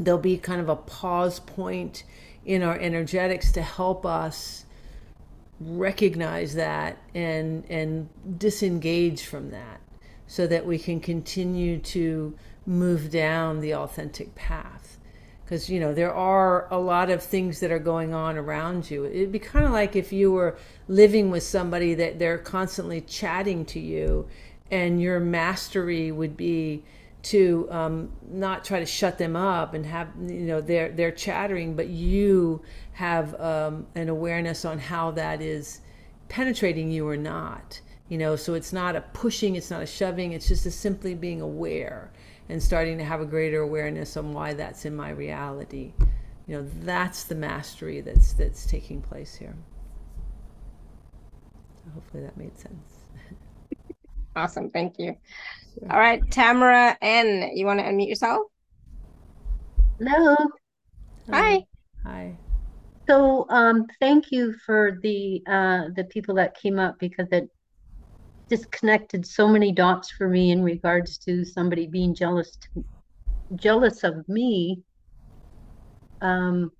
there'll 0.00 0.20
be 0.20 0.38
kind 0.38 0.60
of 0.60 0.68
a 0.68 0.76
pause 0.76 1.40
point 1.40 2.04
in 2.44 2.62
our 2.62 2.78
energetics 2.78 3.52
to 3.52 3.62
help 3.62 4.06
us 4.06 4.64
recognize 5.60 6.54
that 6.54 6.96
and 7.14 7.64
and 7.68 8.08
disengage 8.38 9.24
from 9.24 9.50
that 9.50 9.80
so 10.26 10.46
that 10.46 10.64
we 10.64 10.78
can 10.78 11.00
continue 11.00 11.78
to 11.78 12.34
move 12.66 13.10
down 13.10 13.60
the 13.60 13.74
authentic 13.74 14.34
path. 14.34 14.98
Because 15.44 15.68
you 15.68 15.80
know 15.80 15.92
there 15.92 16.14
are 16.14 16.66
a 16.70 16.78
lot 16.78 17.10
of 17.10 17.22
things 17.22 17.60
that 17.60 17.70
are 17.70 17.78
going 17.78 18.14
on 18.14 18.38
around 18.38 18.90
you. 18.90 19.04
It'd 19.04 19.32
be 19.32 19.38
kind 19.38 19.66
of 19.66 19.72
like 19.72 19.96
if 19.96 20.12
you 20.12 20.32
were 20.32 20.56
living 20.88 21.30
with 21.30 21.42
somebody 21.42 21.94
that 21.94 22.18
they're 22.18 22.38
constantly 22.38 23.02
chatting 23.02 23.64
to 23.66 23.80
you 23.80 24.26
and 24.70 25.02
your 25.02 25.20
mastery 25.20 26.12
would 26.12 26.36
be 26.36 26.84
to 27.22 27.68
um, 27.70 28.10
not 28.30 28.64
try 28.64 28.80
to 28.80 28.86
shut 28.86 29.18
them 29.18 29.36
up 29.36 29.74
and 29.74 29.84
have 29.84 30.08
you 30.20 30.40
know 30.40 30.60
they're 30.60 30.90
they're 30.90 31.12
chattering 31.12 31.76
but 31.76 31.88
you 31.88 32.62
have 32.92 33.38
um, 33.40 33.86
an 33.94 34.08
awareness 34.08 34.64
on 34.64 34.78
how 34.78 35.10
that 35.10 35.40
is 35.42 35.80
penetrating 36.28 36.90
you 36.90 37.06
or 37.06 37.16
not 37.16 37.80
you 38.08 38.16
know 38.16 38.36
so 38.36 38.54
it's 38.54 38.72
not 38.72 38.96
a 38.96 39.00
pushing 39.12 39.56
it's 39.56 39.70
not 39.70 39.82
a 39.82 39.86
shoving 39.86 40.32
it's 40.32 40.48
just 40.48 40.64
a 40.64 40.70
simply 40.70 41.14
being 41.14 41.40
aware 41.40 42.10
and 42.50 42.62
starting 42.62 42.98
to 42.98 43.04
have 43.04 43.20
a 43.20 43.24
greater 43.24 43.60
awareness 43.60 44.16
on 44.16 44.32
why 44.32 44.52
that's 44.52 44.84
in 44.84 44.94
my 44.94 45.10
reality. 45.10 45.92
You 46.46 46.56
know, 46.56 46.68
that's 46.80 47.24
the 47.24 47.36
mastery 47.36 48.00
that's 48.00 48.32
that's 48.32 48.66
taking 48.66 49.00
place 49.00 49.36
here. 49.36 49.54
So 51.84 51.90
hopefully 51.94 52.24
that 52.24 52.36
made 52.36 52.58
sense. 52.58 53.04
awesome, 54.36 54.68
thank 54.68 54.98
you. 54.98 55.16
Sure. 55.78 55.92
All 55.92 55.98
right, 55.98 56.22
Tamara 56.30 56.96
N, 57.00 57.50
you 57.54 57.66
want 57.66 57.80
to 57.80 57.84
unmute 57.84 58.08
yourself? 58.08 58.46
Hello. 60.00 60.36
Hi. 61.30 61.64
Hi. 62.04 62.36
So, 63.08 63.46
um, 63.50 63.86
thank 64.00 64.30
you 64.30 64.54
for 64.64 64.98
the 65.02 65.42
uh, 65.46 65.84
the 65.94 66.04
people 66.04 66.34
that 66.36 66.56
came 66.56 66.78
up 66.78 66.98
because 66.98 67.28
it 67.32 67.48
disconnected 68.48 69.24
so 69.24 69.46
many 69.46 69.72
dots 69.72 70.10
for 70.10 70.28
me 70.28 70.50
in 70.50 70.62
regards 70.62 71.18
to 71.18 71.44
somebody 71.44 71.86
being 71.86 72.14
jealous 72.14 72.56
to, 72.56 72.84
jealous 73.54 74.02
of 74.04 74.28
me 74.28 74.82
um 76.20 76.70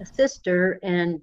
a 0.00 0.06
sister 0.06 0.78
and 0.82 1.20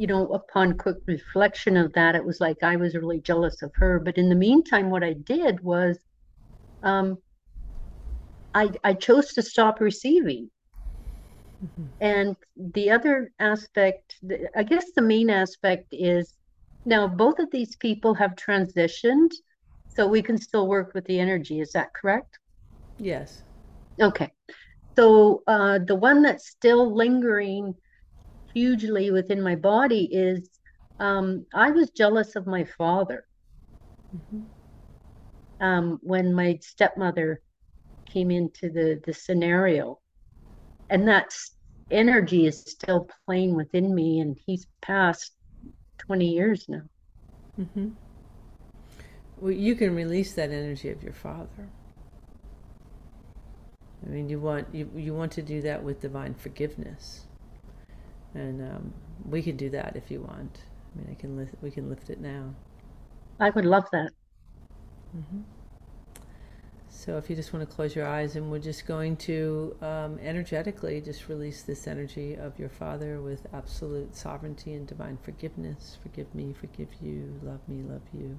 you 0.00 0.06
know 0.06 0.26
upon 0.28 0.76
quick 0.78 0.96
reflection 1.06 1.76
of 1.76 1.92
that 1.92 2.14
it 2.14 2.24
was 2.24 2.40
like 2.40 2.62
i 2.62 2.76
was 2.76 2.94
really 2.94 3.20
jealous 3.20 3.62
of 3.62 3.70
her 3.74 3.98
but 3.98 4.16
in 4.16 4.28
the 4.28 4.34
meantime 4.34 4.90
what 4.90 5.04
i 5.04 5.12
did 5.12 5.60
was 5.60 5.98
um 6.82 7.18
i 8.54 8.70
i 8.82 8.94
chose 8.94 9.32
to 9.34 9.42
stop 9.42 9.80
receiving 9.80 10.50
mm-hmm. 11.64 11.84
and 12.00 12.36
the 12.74 12.90
other 12.90 13.30
aspect 13.38 14.16
i 14.56 14.62
guess 14.62 14.92
the 14.92 15.02
main 15.02 15.28
aspect 15.28 15.88
is 15.92 16.34
now, 16.84 17.06
both 17.06 17.38
of 17.38 17.50
these 17.50 17.76
people 17.76 18.14
have 18.14 18.34
transitioned, 18.34 19.32
so 19.88 20.06
we 20.06 20.22
can 20.22 20.38
still 20.38 20.66
work 20.66 20.94
with 20.94 21.04
the 21.04 21.20
energy. 21.20 21.60
Is 21.60 21.72
that 21.72 21.92
correct? 21.92 22.38
Yes. 22.98 23.42
Okay. 24.00 24.30
So 24.96 25.42
uh, 25.46 25.78
the 25.78 25.94
one 25.94 26.22
that's 26.22 26.48
still 26.48 26.94
lingering 26.94 27.74
hugely 28.54 29.10
within 29.10 29.42
my 29.42 29.54
body 29.54 30.08
is 30.12 30.48
um, 30.98 31.46
I 31.54 31.70
was 31.70 31.90
jealous 31.90 32.36
of 32.36 32.46
my 32.46 32.64
father. 32.64 33.24
Mm-hmm. 34.14 34.42
Um, 35.62 35.98
when 36.02 36.32
my 36.32 36.58
stepmother 36.62 37.42
came 38.12 38.30
into 38.30 38.70
the, 38.70 39.00
the 39.04 39.12
scenario. 39.12 39.98
And 40.88 41.06
that 41.08 41.34
energy 41.90 42.46
is 42.46 42.60
still 42.60 43.08
playing 43.26 43.54
within 43.54 43.94
me, 43.94 44.20
and 44.20 44.36
he's 44.46 44.66
passed 44.80 45.32
20 45.98 46.26
years 46.26 46.66
now. 46.68 46.82
Mm-hmm. 47.60 47.88
Well, 49.40 49.52
you 49.52 49.74
can 49.74 49.94
release 49.94 50.34
that 50.34 50.50
energy 50.50 50.90
of 50.90 51.02
your 51.02 51.12
father. 51.12 51.68
I 54.04 54.08
mean, 54.08 54.28
you 54.28 54.40
want 54.40 54.66
you, 54.72 54.90
you 54.96 55.14
want 55.14 55.32
to 55.32 55.42
do 55.42 55.60
that 55.62 55.82
with 55.82 56.00
divine 56.00 56.34
forgiveness, 56.34 57.26
and 58.34 58.60
um, 58.60 58.94
we 59.28 59.42
can 59.42 59.56
do 59.56 59.70
that 59.70 59.96
if 59.96 60.10
you 60.10 60.20
want. 60.20 60.58
I 60.94 60.98
mean, 60.98 61.08
I 61.10 61.20
can 61.20 61.36
lift, 61.36 61.54
we 61.62 61.70
can 61.70 61.88
lift 61.88 62.10
it 62.10 62.20
now. 62.20 62.54
I 63.38 63.50
would 63.50 63.64
love 63.64 63.84
that. 63.92 64.10
Mm-hmm. 65.16 65.40
So 66.88 67.16
if 67.16 67.30
you 67.30 67.36
just 67.36 67.52
want 67.54 67.68
to 67.68 67.74
close 67.74 67.96
your 67.96 68.06
eyes 68.06 68.36
and 68.36 68.50
we're 68.50 68.58
just 68.58 68.86
going 68.86 69.16
to 69.18 69.74
um, 69.80 70.18
energetically 70.20 71.00
just 71.00 71.28
release 71.28 71.62
this 71.62 71.86
energy 71.86 72.34
of 72.34 72.58
your 72.58 72.68
Father 72.68 73.22
with 73.22 73.46
absolute 73.54 74.14
sovereignty 74.14 74.74
and 74.74 74.86
divine 74.86 75.16
forgiveness. 75.22 75.96
Forgive 76.02 76.34
me, 76.34 76.52
forgive 76.52 76.88
you, 77.00 77.40
love 77.42 77.60
me, 77.68 77.82
love 77.88 78.02
you. 78.12 78.38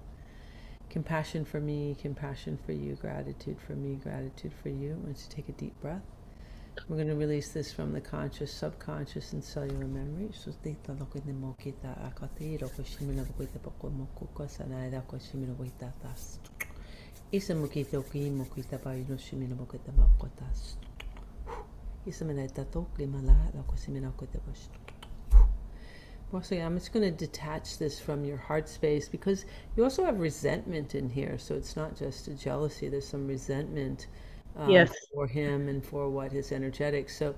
Compassion 0.91 1.43
for 1.43 1.59
me, 1.59 1.95
compassion 1.99 2.59
for 2.63 2.73
you, 2.73 2.95
gratitude 2.95 3.57
for 3.65 3.73
me, 3.73 3.95
gratitude 3.95 4.51
for 4.61 4.69
you. 4.69 4.99
Want 5.03 5.17
you 5.17 5.35
take 5.35 5.49
a 5.49 5.53
deep 5.53 5.73
breath, 5.81 6.03
we're 6.87 6.95
going 6.95 7.07
to 7.07 7.15
release 7.15 7.49
this 7.49 7.71
from 7.71 7.91
the 7.93 8.01
conscious, 8.01 8.51
subconscious, 8.51 9.33
and 9.33 9.43
cellular 9.43 9.87
memory. 9.87 10.29
Isa 17.33 17.53
mokita 17.53 18.03
ki 18.11 18.29
mokita 18.29 18.81
pa 18.81 18.91
ino 18.91 19.15
shimina 19.15 19.55
mokita 19.55 19.91
makotas. 19.93 20.75
Isa 22.05 22.25
meneta 22.25 22.69
to 22.69 22.85
klimala 22.93 23.53
la 23.53 23.63
kosimina 23.63 24.11
kotebash. 24.11 24.67
Also, 26.33 26.55
I'm 26.57 26.77
just 26.77 26.91
going 26.91 27.09
to 27.09 27.11
detach 27.11 27.77
this 27.77 27.99
from 27.99 28.25
your 28.25 28.37
heart 28.37 28.67
space 28.67 29.07
because 29.07 29.45
you 29.75 29.83
also 29.83 30.03
have 30.03 30.19
resentment 30.19 30.95
in 30.95 31.09
here. 31.09 31.37
So 31.37 31.55
it's 31.55 31.75
not 31.75 31.95
just 31.95 32.27
a 32.27 32.33
jealousy, 32.33 32.89
there's 32.89 33.07
some 33.07 33.27
resentment 33.27 34.07
um, 34.57 34.69
yes. 34.69 34.93
for 35.13 35.27
him 35.27 35.67
and 35.67 35.83
for 35.83 36.09
what 36.09 36.31
his 36.31 36.51
energetic. 36.51 37.09
So 37.09 37.35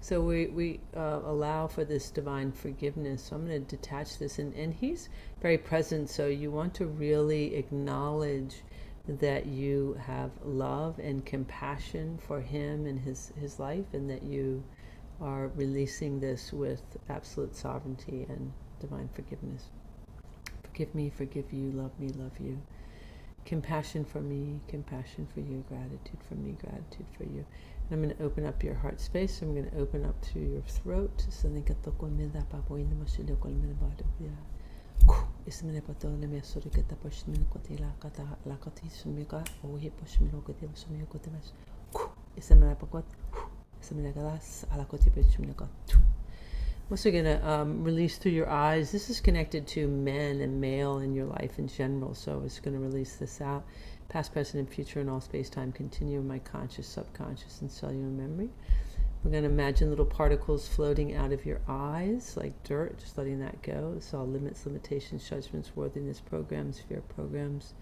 so 0.00 0.20
we, 0.20 0.46
we 0.46 0.80
uh, 0.96 1.20
allow 1.24 1.66
for 1.66 1.84
this 1.84 2.10
divine 2.10 2.52
forgiveness. 2.52 3.24
So 3.24 3.36
I'm 3.36 3.46
going 3.46 3.64
to 3.64 3.76
detach 3.76 4.18
this. 4.18 4.38
And, 4.38 4.54
and 4.54 4.72
he's 4.72 5.08
very 5.40 5.58
present. 5.58 6.10
So 6.10 6.26
you 6.28 6.50
want 6.50 6.74
to 6.74 6.86
really 6.86 7.54
acknowledge 7.56 8.62
that 9.08 9.46
you 9.46 9.98
have 10.06 10.30
love 10.44 10.98
and 10.98 11.24
compassion 11.24 12.18
for 12.18 12.40
him 12.40 12.86
and 12.86 13.00
his, 13.00 13.32
his 13.40 13.58
life, 13.58 13.86
and 13.94 14.10
that 14.10 14.22
you 14.22 14.62
are 15.20 15.48
releasing 15.56 16.20
this 16.20 16.52
with 16.52 16.82
absolute 17.08 17.56
sovereignty 17.56 18.26
and 18.28 18.52
divine 18.80 19.08
forgiveness. 19.14 19.64
Forgive 20.62 20.94
me, 20.94 21.10
forgive 21.10 21.52
you, 21.52 21.70
love 21.70 21.98
me, 21.98 22.08
love 22.10 22.38
you 22.38 22.60
compassion 23.46 24.04
for 24.04 24.20
me, 24.20 24.60
compassion 24.66 25.26
for 25.32 25.40
you, 25.40 25.64
gratitude 25.68 26.18
for 26.28 26.34
me, 26.34 26.56
gratitude 26.60 27.06
for 27.16 27.22
you. 27.24 27.46
And 27.88 27.92
I'm 27.92 28.02
going 28.02 28.14
to 28.16 28.22
open 28.22 28.44
up 28.44 28.62
your 28.62 28.74
heart 28.74 29.00
space. 29.00 29.40
I'm 29.40 29.54
going 29.54 29.70
to 29.70 29.78
open 29.78 30.04
up 30.04 30.20
through 30.20 30.42
your 30.42 30.62
throat. 30.62 31.16
Isamilapagot, 42.36 43.04
Isamilagas, 43.80 44.66
Alakoti 44.72 45.10
Pichumnagot, 45.10 45.68
I'm 46.86 46.92
also 46.92 47.10
going 47.10 47.24
to 47.24 47.44
um, 47.44 47.82
release 47.82 48.16
through 48.16 48.30
your 48.30 48.48
eyes. 48.48 48.92
This 48.92 49.10
is 49.10 49.20
connected 49.20 49.66
to 49.68 49.88
men 49.88 50.40
and 50.40 50.60
male 50.60 50.98
in 50.98 51.14
your 51.14 51.26
life 51.26 51.58
in 51.58 51.66
general. 51.66 52.14
So 52.14 52.42
it's 52.44 52.60
going 52.60 52.74
to 52.74 52.80
release 52.80 53.16
this 53.16 53.40
out. 53.40 53.64
Past, 54.08 54.32
present, 54.32 54.60
and 54.60 54.72
future 54.72 55.00
in 55.00 55.08
all 55.08 55.20
space 55.20 55.50
time 55.50 55.72
continue 55.72 56.20
in 56.20 56.28
my 56.28 56.38
conscious, 56.38 56.86
subconscious, 56.86 57.60
and 57.60 57.72
cellular 57.72 58.06
memory. 58.06 58.50
We're 59.24 59.32
going 59.32 59.42
to 59.42 59.50
imagine 59.50 59.90
little 59.90 60.04
particles 60.04 60.68
floating 60.68 61.16
out 61.16 61.32
of 61.32 61.44
your 61.44 61.60
eyes 61.66 62.36
like 62.36 62.62
dirt, 62.62 63.00
just 63.00 63.18
letting 63.18 63.40
that 63.40 63.62
go. 63.62 63.94
It's 63.96 64.14
all 64.14 64.24
limits, 64.24 64.64
limitations, 64.64 65.28
judgments, 65.28 65.72
worthiness 65.74 66.20
programs, 66.20 66.78
fear 66.78 67.02
programs. 67.16 67.74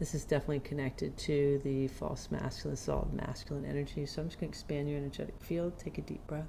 This 0.00 0.16
is 0.16 0.24
definitely 0.24 0.60
connected 0.60 1.16
to 1.18 1.60
the 1.62 1.86
false 1.86 2.28
masculine, 2.32 2.76
all 2.88 3.08
masculine 3.12 3.66
energy. 3.66 4.04
So 4.04 4.20
I'm 4.20 4.28
just 4.28 4.40
going 4.40 4.50
to 4.50 4.56
expand 4.56 4.88
your 4.88 4.98
energetic 4.98 5.40
field. 5.40 5.78
Take 5.78 5.98
a 5.98 6.02
deep 6.02 6.26
breath. 6.26 6.48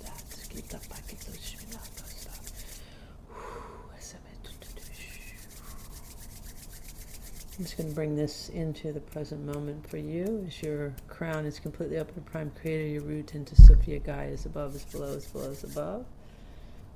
I'm 7.61 7.65
just 7.65 7.77
going 7.77 7.89
to 7.89 7.95
bring 7.95 8.15
this 8.15 8.49
into 8.49 8.91
the 8.91 8.99
present 8.99 9.45
moment 9.45 9.87
for 9.87 9.97
you 9.97 10.45
as 10.47 10.63
your 10.63 10.95
crown 11.07 11.45
is 11.45 11.59
completely 11.59 11.99
up 11.99 12.11
to 12.15 12.21
Prime 12.21 12.51
Creator, 12.59 12.87
your 12.87 13.03
root 13.03 13.35
into 13.35 13.55
Sophia 13.55 13.99
Gaia 13.99 14.29
is 14.29 14.47
above, 14.47 14.75
is 14.75 14.83
below, 14.85 15.09
is 15.09 15.27
below, 15.27 15.51
is 15.51 15.63
above. 15.63 16.05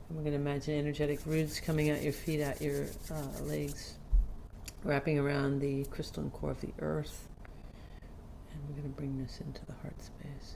And 0.10 0.18
we're 0.18 0.24
going 0.24 0.34
to 0.34 0.40
imagine 0.40 0.80
energetic 0.80 1.20
roots 1.28 1.60
coming 1.60 1.92
out 1.92 2.02
your 2.02 2.14
feet, 2.14 2.42
out 2.42 2.60
your 2.62 2.88
uh, 3.12 3.44
legs, 3.44 3.94
wrapping 4.84 5.20
around 5.20 5.60
the 5.60 5.84
crystalline 5.86 6.32
core 6.32 6.50
of 6.50 6.62
the 6.62 6.74
earth. 6.80 7.30
And 8.52 8.60
we're 8.68 8.82
going 8.82 8.92
to 8.92 8.98
bring 8.98 9.22
this 9.22 9.42
into 9.42 9.64
the 9.68 9.74
heart 9.74 10.02
space. 10.02 10.56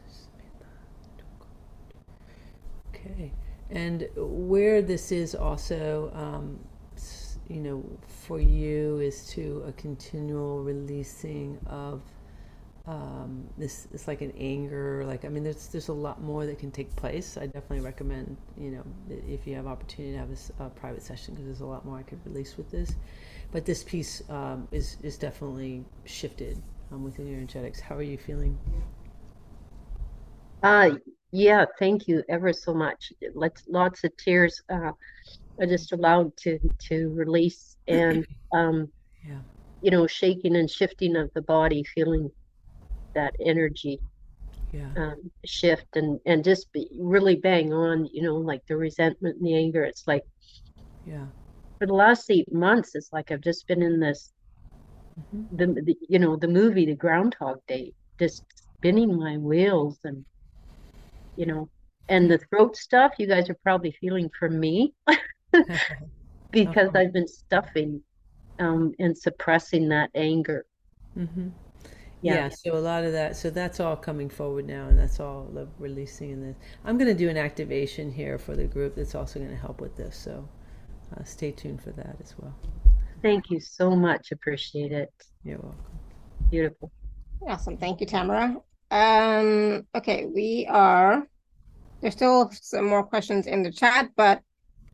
Okay. 2.89 3.31
And 3.69 4.09
where 4.15 4.81
this 4.81 5.11
is 5.11 5.35
also 5.35 6.11
um, 6.13 6.59
you 7.49 7.59
know, 7.59 7.83
for 8.07 8.39
you 8.39 8.99
is 8.99 9.27
to 9.29 9.63
a 9.67 9.71
continual 9.73 10.63
releasing 10.63 11.57
of 11.65 12.01
um, 12.85 13.47
this. 13.57 13.87
It's 13.91 14.07
like 14.07 14.21
an 14.21 14.31
anger. 14.37 15.03
Like 15.05 15.25
I 15.25 15.29
mean, 15.29 15.43
there's 15.43 15.67
there's 15.67 15.87
a 15.89 15.93
lot 15.93 16.21
more 16.21 16.45
that 16.45 16.59
can 16.59 16.71
take 16.71 16.95
place. 16.95 17.37
I 17.37 17.47
definitely 17.47 17.81
recommend 17.81 18.37
you 18.57 18.71
know 18.71 18.83
if 19.27 19.47
you 19.47 19.55
have 19.55 19.65
opportunity 19.67 20.13
to 20.13 20.19
have 20.19 20.29
a, 20.59 20.65
a 20.65 20.69
private 20.69 21.01
session 21.01 21.33
because 21.33 21.45
there's 21.47 21.61
a 21.61 21.65
lot 21.65 21.85
more 21.85 21.97
I 21.97 22.03
could 22.03 22.23
release 22.25 22.55
with 22.55 22.69
this. 22.69 22.95
But 23.51 23.65
this 23.65 23.83
piece 23.83 24.21
um, 24.29 24.67
is 24.71 24.97
is 25.01 25.17
definitely 25.17 25.85
shifted 26.05 26.61
um, 26.91 27.03
within 27.03 27.27
your 27.27 27.37
energetics. 27.37 27.79
How 27.79 27.95
are 27.95 28.03
you 28.03 28.17
feeling? 28.17 28.57
Uh, 30.61 30.91
yeah, 31.31 31.65
thank 31.79 32.07
you 32.07 32.23
ever 32.29 32.53
so 32.53 32.73
much. 32.73 33.11
Let's 33.33 33.63
lots 33.67 34.03
of 34.03 34.11
tears. 34.17 34.61
Uh, 34.71 34.91
I 35.61 35.65
just 35.65 35.91
allowed 35.93 36.35
to 36.43 36.59
to 36.89 37.09
release 37.13 37.75
and 37.87 38.25
um, 38.53 38.91
Yeah. 39.23 39.41
you 39.81 39.91
know 39.91 40.07
shaking 40.07 40.55
and 40.55 40.69
shifting 40.69 41.15
of 41.15 41.29
the 41.35 41.41
body, 41.41 41.83
feeling 41.83 42.31
that 43.15 43.33
energy 43.45 43.99
Yeah. 44.71 44.93
um, 44.97 45.31
shift 45.45 45.87
and 45.95 46.19
and 46.25 46.43
just 46.43 46.71
be 46.73 46.87
really 46.99 47.35
bang 47.35 47.73
on. 47.73 48.05
You 48.11 48.23
know, 48.23 48.35
like 48.35 48.61
the 48.67 48.77
resentment 48.77 49.37
and 49.37 49.45
the 49.47 49.55
anger. 49.55 49.83
It's 49.83 50.07
like 50.07 50.23
Yeah. 51.03 51.27
for 51.79 51.87
the 51.87 51.93
last 51.93 52.29
eight 52.29 52.51
months, 52.53 52.95
it's 52.95 53.11
like 53.11 53.31
I've 53.31 53.41
just 53.41 53.67
been 53.67 53.81
in 53.81 53.99
this 53.99 54.31
hmm 55.17 55.47
the, 55.51 55.67
the 55.67 55.95
you 56.09 56.19
know 56.19 56.35
the 56.35 56.47
movie 56.47 56.85
The 56.85 56.95
Groundhog 56.95 57.59
Day, 57.67 57.93
just 58.19 58.43
spinning 58.55 59.17
my 59.17 59.37
wheels 59.37 59.99
and 60.03 60.25
you 61.39 61.47
know. 61.47 61.71
And 62.09 62.31
the 62.31 62.39
throat 62.39 62.77
stuff, 62.77 63.13
you 63.19 63.27
guys 63.27 63.49
are 63.51 63.57
probably 63.63 63.93
feeling 64.01 64.31
for 64.39 64.49
me. 64.49 64.93
because 66.51 66.91
Uh-huh. 66.91 66.99
I've 66.99 67.13
been 67.13 67.27
stuffing 67.27 68.03
um, 68.59 68.93
and 68.99 69.17
suppressing 69.17 69.89
that 69.89 70.11
anger. 70.15 70.65
Mm-hmm. 71.17 71.49
Yeah. 72.21 72.43
Yeah, 72.45 72.49
so 72.49 72.77
a 72.77 72.79
lot 72.79 73.03
of 73.05 73.13
that, 73.13 73.35
so 73.37 73.49
that's 73.49 73.79
all 73.79 73.95
coming 73.95 74.29
forward 74.29 74.67
now, 74.67 74.87
and 74.87 74.99
that's 74.99 75.19
all 75.19 75.45
the 75.53 75.67
releasing 75.79 76.31
in 76.31 76.41
this. 76.41 76.57
I'm 76.85 76.97
going 76.97 77.07
to 77.09 77.17
do 77.17 77.29
an 77.29 77.37
activation 77.37 78.11
here 78.11 78.37
for 78.37 78.55
the 78.55 78.65
group 78.65 78.95
that's 78.95 79.15
also 79.15 79.39
going 79.39 79.51
to 79.51 79.57
help 79.57 79.81
with 79.81 79.95
this, 79.97 80.17
so 80.17 80.47
uh, 81.15 81.23
stay 81.23 81.51
tuned 81.51 81.81
for 81.81 81.91
that 81.91 82.17
as 82.21 82.35
well. 82.39 82.55
Thank 83.21 83.49
you 83.49 83.59
so 83.61 83.95
much. 83.95 84.31
Appreciate 84.31 84.91
it. 84.91 85.13
You're 85.43 85.59
welcome. 85.59 85.99
Beautiful. 86.51 86.91
Awesome. 87.47 87.77
Thank 87.77 88.01
you, 88.01 88.05
Tamara. 88.07 88.61
Um, 88.91 89.85
okay, 89.95 90.25
we 90.25 90.65
are, 90.69 91.27
there's 92.01 92.13
still 92.13 92.49
some 92.51 92.85
more 92.85 93.03
questions 93.03 93.45
in 93.45 93.61
the 93.61 93.71
chat, 93.71 94.09
but 94.15 94.41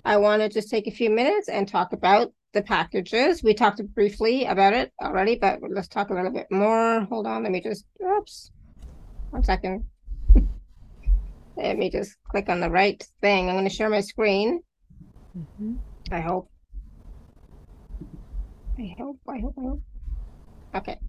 I 0.03 0.17
want 0.17 0.41
to 0.41 0.49
just 0.49 0.69
take 0.69 0.87
a 0.87 0.91
few 0.91 1.09
minutes 1.09 1.47
and 1.47 1.67
talk 1.67 1.93
about 1.93 2.33
the 2.53 2.61
packages. 2.61 3.41
We 3.43 3.53
talked 3.53 3.81
briefly 3.93 4.45
about 4.45 4.73
it 4.73 4.91
already, 5.01 5.35
but 5.35 5.59
let's 5.69 5.87
talk 5.87 6.09
a 6.09 6.13
little 6.13 6.31
bit 6.31 6.47
more. 6.51 7.01
Hold 7.05 7.27
on, 7.27 7.43
let 7.43 7.51
me 7.51 7.61
just, 7.61 7.85
oops, 8.03 8.51
one 9.29 9.43
second. 9.43 9.85
Let 11.57 11.77
me 11.77 11.89
just 11.89 12.17
click 12.29 12.49
on 12.49 12.59
the 12.59 12.69
right 12.69 13.01
thing. 13.21 13.47
I'm 13.47 13.55
going 13.55 13.63
to 13.63 13.73
share 13.73 13.89
my 13.89 14.01
screen. 14.01 14.61
hmm 15.57 15.75
I 16.11 16.19
hope. 16.19 16.49
I 18.77 18.93
hope, 18.97 19.19
I 19.29 19.39
hope, 19.39 19.53
I 19.57 19.61
hope. 19.61 19.81
Okay. 20.75 20.99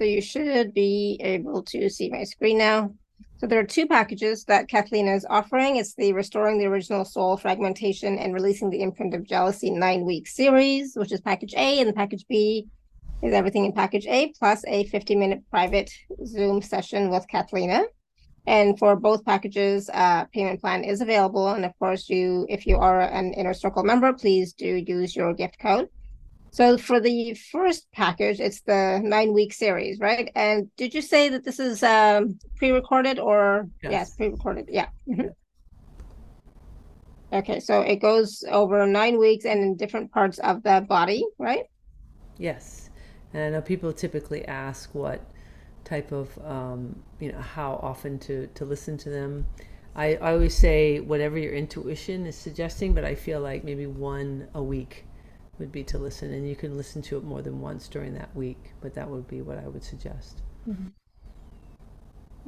So 0.00 0.06
you 0.06 0.22
should 0.22 0.72
be 0.72 1.20
able 1.20 1.62
to 1.64 1.90
see 1.90 2.08
my 2.08 2.24
screen 2.24 2.56
now. 2.56 2.94
So 3.36 3.46
there 3.46 3.60
are 3.60 3.64
two 3.64 3.86
packages 3.86 4.44
that 4.44 4.66
Cathleena 4.66 5.14
is 5.14 5.26
offering. 5.28 5.76
It's 5.76 5.94
the 5.94 6.14
Restoring 6.14 6.58
the 6.58 6.64
Original 6.64 7.04
Soul 7.04 7.36
Fragmentation 7.36 8.16
and 8.16 8.32
Releasing 8.32 8.70
the 8.70 8.80
Imprint 8.80 9.12
of 9.12 9.28
Jealousy 9.28 9.68
nine 9.68 10.06
week 10.06 10.26
series, 10.26 10.96
which 10.96 11.12
is 11.12 11.20
package 11.20 11.52
A, 11.54 11.80
and 11.82 11.94
package 11.94 12.24
B 12.30 12.66
is 13.22 13.34
everything 13.34 13.66
in 13.66 13.72
package 13.72 14.06
A, 14.06 14.32
plus 14.38 14.64
a 14.66 14.84
50 14.84 15.16
minute 15.16 15.42
private 15.50 15.90
Zoom 16.24 16.62
session 16.62 17.10
with 17.10 17.26
Cathleena. 17.28 17.84
And 18.46 18.78
for 18.78 18.96
both 18.96 19.22
packages, 19.26 19.90
uh, 19.92 20.24
payment 20.32 20.62
plan 20.62 20.82
is 20.82 21.02
available. 21.02 21.48
And 21.48 21.66
of 21.66 21.78
course, 21.78 22.08
you, 22.08 22.46
if 22.48 22.66
you 22.66 22.78
are 22.78 23.02
an 23.02 23.34
Inner 23.34 23.52
Circle 23.52 23.84
member, 23.84 24.14
please 24.14 24.54
do 24.54 24.76
use 24.76 25.14
your 25.14 25.34
gift 25.34 25.58
code. 25.58 25.90
So 26.52 26.76
for 26.78 27.00
the 27.00 27.34
first 27.34 27.86
package, 27.92 28.40
it's 28.40 28.60
the 28.62 29.00
nine 29.02 29.32
week 29.32 29.52
series, 29.52 30.00
right? 30.00 30.30
And 30.34 30.68
did 30.76 30.94
you 30.94 31.02
say 31.02 31.28
that 31.30 31.44
this 31.44 31.60
is 31.60 31.82
um, 31.82 32.38
pre-recorded 32.56 33.18
or 33.18 33.68
yes, 33.82 34.10
Yes. 34.10 34.16
pre-recorded? 34.16 34.66
Yeah. 34.68 34.88
mhm. 35.08 35.30
Okay, 37.32 37.60
so 37.60 37.80
it 37.82 37.96
goes 37.96 38.42
over 38.50 38.86
nine 38.86 39.16
weeks 39.18 39.44
and 39.44 39.60
in 39.62 39.76
different 39.76 40.10
parts 40.10 40.38
of 40.40 40.62
the 40.64 40.84
body, 40.88 41.24
right? 41.38 41.64
Yes, 42.38 42.90
and 43.32 43.42
I 43.42 43.50
know 43.50 43.60
people 43.60 43.92
typically 43.92 44.44
ask 44.46 44.94
what 44.94 45.20
type 45.84 46.12
of, 46.12 46.36
um, 46.44 47.02
you 47.20 47.32
know, 47.32 47.40
how 47.40 47.74
often 47.82 48.18
to, 48.20 48.46
to 48.54 48.64
listen 48.64 48.96
to 48.98 49.10
them. 49.10 49.46
I, 49.94 50.16
I 50.16 50.32
always 50.32 50.56
say 50.56 51.00
whatever 51.00 51.38
your 51.38 51.52
intuition 51.52 52.26
is 52.26 52.36
suggesting, 52.36 52.94
but 52.94 53.04
I 53.04 53.14
feel 53.14 53.40
like 53.40 53.64
maybe 53.64 53.86
one 53.86 54.48
a 54.54 54.62
week 54.62 55.04
would 55.60 55.70
be 55.70 55.84
to 55.84 55.98
listen, 55.98 56.32
and 56.32 56.48
you 56.48 56.56
can 56.56 56.76
listen 56.76 57.02
to 57.02 57.16
it 57.18 57.24
more 57.24 57.42
than 57.42 57.60
once 57.60 57.86
during 57.86 58.14
that 58.14 58.34
week, 58.34 58.72
but 58.80 58.94
that 58.94 59.08
would 59.08 59.28
be 59.28 59.42
what 59.42 59.58
I 59.58 59.68
would 59.68 59.84
suggest. 59.84 60.42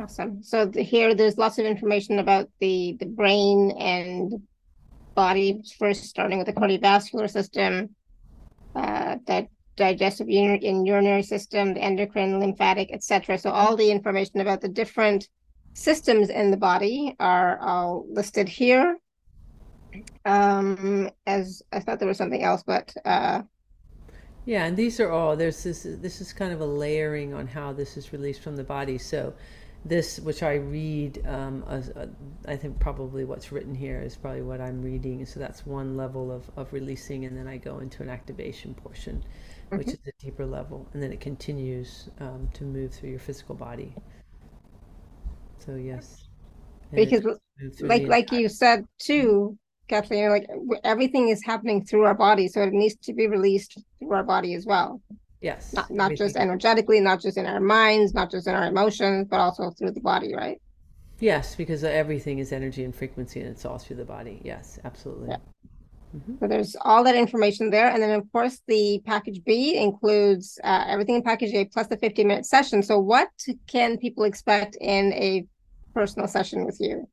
Awesome. 0.00 0.42
So 0.42 0.64
the, 0.64 0.82
here, 0.82 1.14
there's 1.14 1.38
lots 1.38 1.58
of 1.58 1.66
information 1.66 2.18
about 2.18 2.48
the 2.60 2.96
the 2.98 3.06
brain 3.06 3.72
and 3.78 4.42
body. 5.14 5.62
First, 5.78 6.04
starting 6.04 6.38
with 6.38 6.46
the 6.46 6.54
cardiovascular 6.54 7.30
system, 7.30 7.94
uh, 8.74 9.16
that 9.26 9.48
digestive 9.76 10.28
ur- 10.28 10.58
and 10.62 10.86
urinary 10.86 11.22
system, 11.22 11.74
the 11.74 11.80
endocrine, 11.80 12.40
lymphatic, 12.40 12.90
etc. 12.92 13.38
So 13.38 13.50
all 13.50 13.76
the 13.76 13.90
information 13.90 14.40
about 14.40 14.62
the 14.62 14.68
different 14.68 15.28
systems 15.74 16.30
in 16.30 16.50
the 16.50 16.56
body 16.56 17.14
are 17.20 17.58
all 17.60 18.06
listed 18.08 18.48
here. 18.48 18.96
Um, 20.24 21.10
as 21.26 21.62
I 21.72 21.80
thought 21.80 21.98
there 21.98 22.08
was 22.08 22.18
something 22.18 22.42
else, 22.42 22.62
but 22.66 22.94
uh, 23.04 23.42
Yeah, 24.44 24.64
and 24.64 24.76
these 24.76 24.98
are 25.00 25.10
all 25.10 25.36
there's 25.36 25.62
this 25.62 25.84
this 25.84 26.20
is 26.20 26.32
kind 26.32 26.52
of 26.52 26.60
a 26.60 26.66
layering 26.66 27.32
on 27.34 27.46
how 27.46 27.72
this 27.72 27.96
is 27.96 28.12
released 28.12 28.40
from 28.42 28.56
the 28.56 28.64
body. 28.64 28.98
So 28.98 29.34
this, 29.84 30.18
which 30.20 30.42
I 30.44 30.54
read, 30.54 31.24
um, 31.26 31.64
as, 31.68 31.90
uh, 31.90 32.06
I 32.46 32.56
think 32.56 32.78
probably 32.80 33.24
what's 33.24 33.52
written 33.52 33.74
here 33.74 34.00
is 34.00 34.16
probably 34.16 34.42
what 34.42 34.60
I'm 34.60 34.82
reading. 34.82 35.24
So 35.26 35.40
that's 35.40 35.66
one 35.66 35.96
level 35.96 36.30
of, 36.32 36.50
of 36.56 36.72
releasing, 36.72 37.24
and 37.24 37.36
then 37.36 37.48
I 37.48 37.56
go 37.56 37.78
into 37.80 38.02
an 38.02 38.08
activation 38.08 38.74
portion, 38.74 39.24
which 39.74 39.94
is 39.94 40.00
a 40.06 40.12
deeper 40.24 40.46
level, 40.46 40.88
and 40.92 41.02
then 41.02 41.12
it 41.12 41.20
continues 41.20 42.08
um, 42.20 42.48
to 42.54 42.64
move 42.64 42.92
through 42.94 43.10
your 43.10 43.18
physical 43.20 43.54
body. 43.56 43.94
So 45.58 45.76
yes, 45.76 46.28
and 46.92 47.02
because 47.02 47.22
does 47.24 47.38
move 47.60 47.76
through 47.76 47.90
like 47.90 48.08
like 48.08 48.32
you 48.32 48.48
said 48.48 48.86
too, 48.98 49.58
Cathleena, 49.88 50.30
like 50.30 50.46
everything 50.84 51.28
is 51.28 51.42
happening 51.44 51.84
through 51.84 52.04
our 52.04 52.14
body, 52.14 52.48
so 52.48 52.62
it 52.62 52.72
needs 52.72 52.96
to 53.02 53.12
be 53.12 53.26
released 53.26 53.78
through 53.98 54.12
our 54.12 54.22
body 54.22 54.54
as 54.54 54.66
well. 54.66 55.00
yes, 55.40 55.72
Not 55.72 55.90
not 55.90 56.14
just 56.14 56.36
energetically, 56.36 57.00
not 57.00 57.20
just 57.20 57.36
in 57.36 57.46
our 57.46 57.60
minds, 57.60 58.14
not 58.14 58.30
just 58.30 58.46
in 58.46 58.54
our 58.54 58.66
emotions, 58.66 59.26
but 59.28 59.40
also 59.40 59.70
through 59.70 59.92
the 59.92 60.00
body, 60.00 60.34
right? 60.34 60.60
Yes, 61.20 61.54
because 61.54 61.84
everything 61.84 62.38
is 62.38 62.52
energy 62.52 62.84
and 62.84 62.94
frequency, 62.94 63.40
and 63.40 63.48
it's 63.48 63.64
all 63.64 63.78
through 63.78 63.96
the 63.96 64.04
body. 64.04 64.40
Yes, 64.44 64.78
absolutely. 64.84 65.28
Yeah. 65.28 65.36
So 66.40 66.46
there's 66.46 66.76
all 66.82 67.04
that 67.04 67.14
information 67.14 67.70
there, 67.70 67.88
and 67.88 68.02
then 68.02 68.10
of 68.10 68.30
course 68.32 68.60
the 68.66 69.00
package 69.06 69.42
B 69.44 69.76
includes 69.76 70.58
uh, 70.62 70.84
everything 70.86 71.16
in 71.16 71.22
package 71.22 71.54
A 71.54 71.64
plus 71.64 71.86
the 71.86 71.96
50 71.96 72.24
minute 72.24 72.44
session. 72.44 72.82
So 72.82 72.98
what 72.98 73.30
can 73.66 73.96
people 73.98 74.24
expect 74.24 74.76
in 74.80 75.12
a 75.14 75.46
personal 75.94 76.28
session 76.28 76.64
with 76.66 76.76
you? 76.80 77.08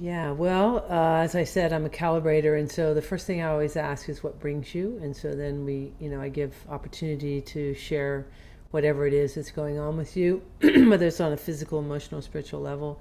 Yeah, 0.00 0.30
well, 0.30 0.86
uh, 0.88 1.22
as 1.24 1.34
I 1.34 1.42
said, 1.42 1.72
I'm 1.72 1.84
a 1.84 1.88
calibrator, 1.88 2.56
and 2.56 2.70
so 2.70 2.94
the 2.94 3.02
first 3.02 3.26
thing 3.26 3.42
I 3.42 3.48
always 3.48 3.74
ask 3.74 4.08
is 4.08 4.22
what 4.22 4.38
brings 4.38 4.72
you, 4.72 4.96
and 5.02 5.16
so 5.16 5.34
then 5.34 5.64
we, 5.64 5.92
you 5.98 6.08
know, 6.08 6.20
I 6.20 6.28
give 6.28 6.54
opportunity 6.68 7.40
to 7.40 7.74
share 7.74 8.24
whatever 8.70 9.08
it 9.08 9.12
is 9.12 9.34
that's 9.34 9.50
going 9.50 9.76
on 9.80 9.96
with 9.96 10.16
you, 10.16 10.40
whether 10.60 11.08
it's 11.08 11.20
on 11.20 11.32
a 11.32 11.36
physical, 11.36 11.80
emotional, 11.80 12.22
spiritual 12.22 12.60
level. 12.60 13.00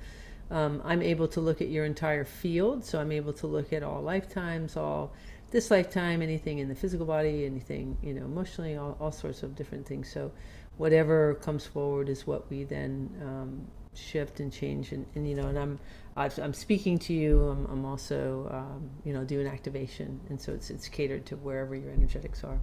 Um, 0.50 0.82
I'm 0.84 1.04
able 1.04 1.28
to 1.30 1.42
look 1.42 1.62
at 1.62 1.68
your 1.70 1.86
entire 1.86 2.26
field, 2.26 2.84
so 2.84 3.00
I'm 3.00 3.12
able 3.12 3.34
to 3.34 3.46
look 3.48 3.74
at 3.74 3.84
all 3.84 4.02
lifetimes, 4.02 4.76
all 4.76 5.14
this 5.52 5.70
lifetime, 5.70 6.24
anything 6.24 6.58
in 6.58 6.68
the 6.68 6.76
physical 6.76 7.06
body, 7.06 7.46
anything, 7.46 7.96
you 8.02 8.16
know, 8.16 8.26
emotionally, 8.26 8.76
all, 8.76 8.98
all 9.00 9.12
sorts 9.12 9.44
of 9.44 9.56
different 9.56 9.86
things. 9.86 10.12
So 10.12 10.32
whatever 10.78 11.36
comes 11.36 11.64
forward 11.64 12.10
is 12.10 12.26
what 12.26 12.50
we 12.50 12.64
then 12.64 13.12
um, 13.22 13.68
shift 13.98 14.40
and 14.40 14.54
change 14.54 14.92
and, 14.92 15.06
and 15.16 15.28
you 15.28 15.36
know 15.36 15.48
and 15.48 15.58
i'm 15.58 15.80
I've, 16.18 16.38
i'm 16.40 16.54
speaking 16.54 16.98
to 17.00 17.14
you 17.14 17.42
i'm, 17.50 17.66
I'm 17.68 17.86
also 17.86 18.50
um, 18.52 18.90
you 19.06 19.14
know 19.14 19.24
doing 19.24 19.48
activation 19.48 20.20
and 20.30 20.42
so 20.42 20.52
it's 20.52 20.70
it's 20.70 20.90
catered 20.90 21.26
to 21.28 21.36
wherever 21.38 21.76
your 21.76 21.92
energetics 21.92 22.44
are 22.44 22.60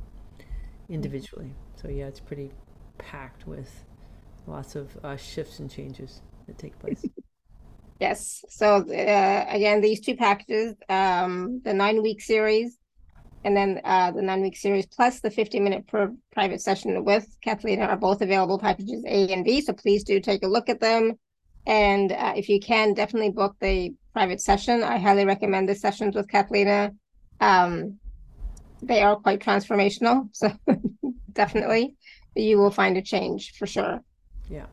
individually 0.89 1.55
so 1.77 1.89
yeah 1.89 2.07
it's 2.07 2.21
pretty 2.21 2.51
packed 2.99 3.47
with 3.47 3.85
lots 4.47 4.77
of 4.77 4.97
uh, 5.05 5.17
shifts 5.17 5.61
and 5.61 5.71
changes 5.71 6.21
that 6.47 6.59
take 6.59 6.79
place 6.79 7.07
Yes. 8.01 8.45
So 8.49 8.77
uh, 8.77 9.47
again, 9.49 9.81
these 9.81 10.01
two 10.01 10.17
packages, 10.17 10.75
um, 10.89 11.61
the 11.65 11.73
nine 11.73 12.03
week 12.03 12.21
series, 12.21 12.77
and 13.45 13.57
then 13.57 13.81
uh, 13.85 14.11
the 14.11 14.23
nine 14.23 14.43
week 14.43 14.57
series 14.57 14.87
plus 14.87 15.21
the 15.21 15.31
50 15.31 15.61
minute 15.61 15.87
per 15.87 16.13
private 16.33 16.61
session 16.61 17.05
with 17.05 17.27
Cathleena 17.45 17.89
are 17.89 17.97
both 17.97 18.21
available 18.21 18.59
packages 18.59 19.05
A 19.07 19.33
and 19.33 19.45
B. 19.45 19.61
So 19.61 19.73
please 19.73 20.03
do 20.03 20.19
take 20.19 20.43
a 20.43 20.49
look 20.49 20.69
at 20.69 20.81
them. 20.81 21.19
And 21.67 22.13
uh, 22.13 22.35
if 22.37 22.49
you 22.49 22.61
can, 22.61 22.95
definitely 22.95 23.31
book 23.31 23.57
the 23.61 23.95
private 24.13 24.41
session. 24.41 24.83
I 24.83 24.99
highly 24.99 25.25
recommend 25.25 25.69
the 25.69 25.75
sessions 25.75 26.15
with 26.15 26.29
Cathleena. 26.29 26.95
Um, 27.41 27.99
they 28.83 29.03
are 29.03 29.17
quite 29.17 29.41
transformational. 29.41 30.29
So 30.35 30.53
definitely 31.33 31.97
you 32.37 32.59
will 32.59 32.71
find 32.71 32.97
a 32.97 33.03
change 33.03 33.53
for 33.59 33.67
sure. 33.67 34.03
yeah 34.49 34.67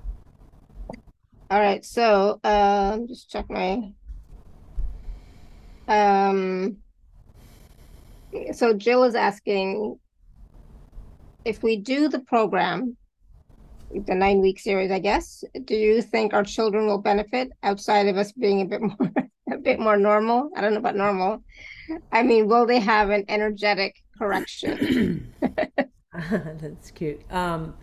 All 1.50 1.60
right, 1.60 1.84
so 1.84 2.40
um 2.44 3.08
just 3.08 3.30
check 3.30 3.50
my 3.50 3.92
um 5.88 6.78
so 8.54 8.74
Jill 8.74 9.04
is 9.04 9.16
asking 9.16 10.00
if 11.44 11.64
we 11.64 11.76
do 11.78 12.08
the 12.08 12.20
program, 12.20 12.96
the 14.06 14.16
nine 14.16 14.42
week 14.42 14.60
series, 14.60 14.92
I 14.92 15.00
guess, 15.00 15.44
do 15.66 15.76
you 15.76 16.02
think 16.02 16.34
our 16.34 16.44
children 16.44 16.86
will 16.86 16.98
benefit 16.98 17.52
outside 17.64 18.08
of 18.08 18.18
us 18.18 18.32
being 18.32 18.62
a 18.62 18.66
bit 18.66 18.82
more 18.90 19.14
a 19.52 19.58
bit 19.58 19.80
more 19.80 19.98
normal? 19.98 20.50
I 20.56 20.62
don't 20.62 20.74
know 20.74 20.80
about 20.80 20.96
normal. 20.96 21.44
I 22.12 22.24
mean, 22.24 22.48
will 22.48 22.66
they 22.66 22.80
have 22.80 23.10
an 23.10 23.26
energetic 23.28 23.96
correction? 24.18 25.34
That's 26.32 26.92
cute. 26.92 27.22
Um, 27.32 27.74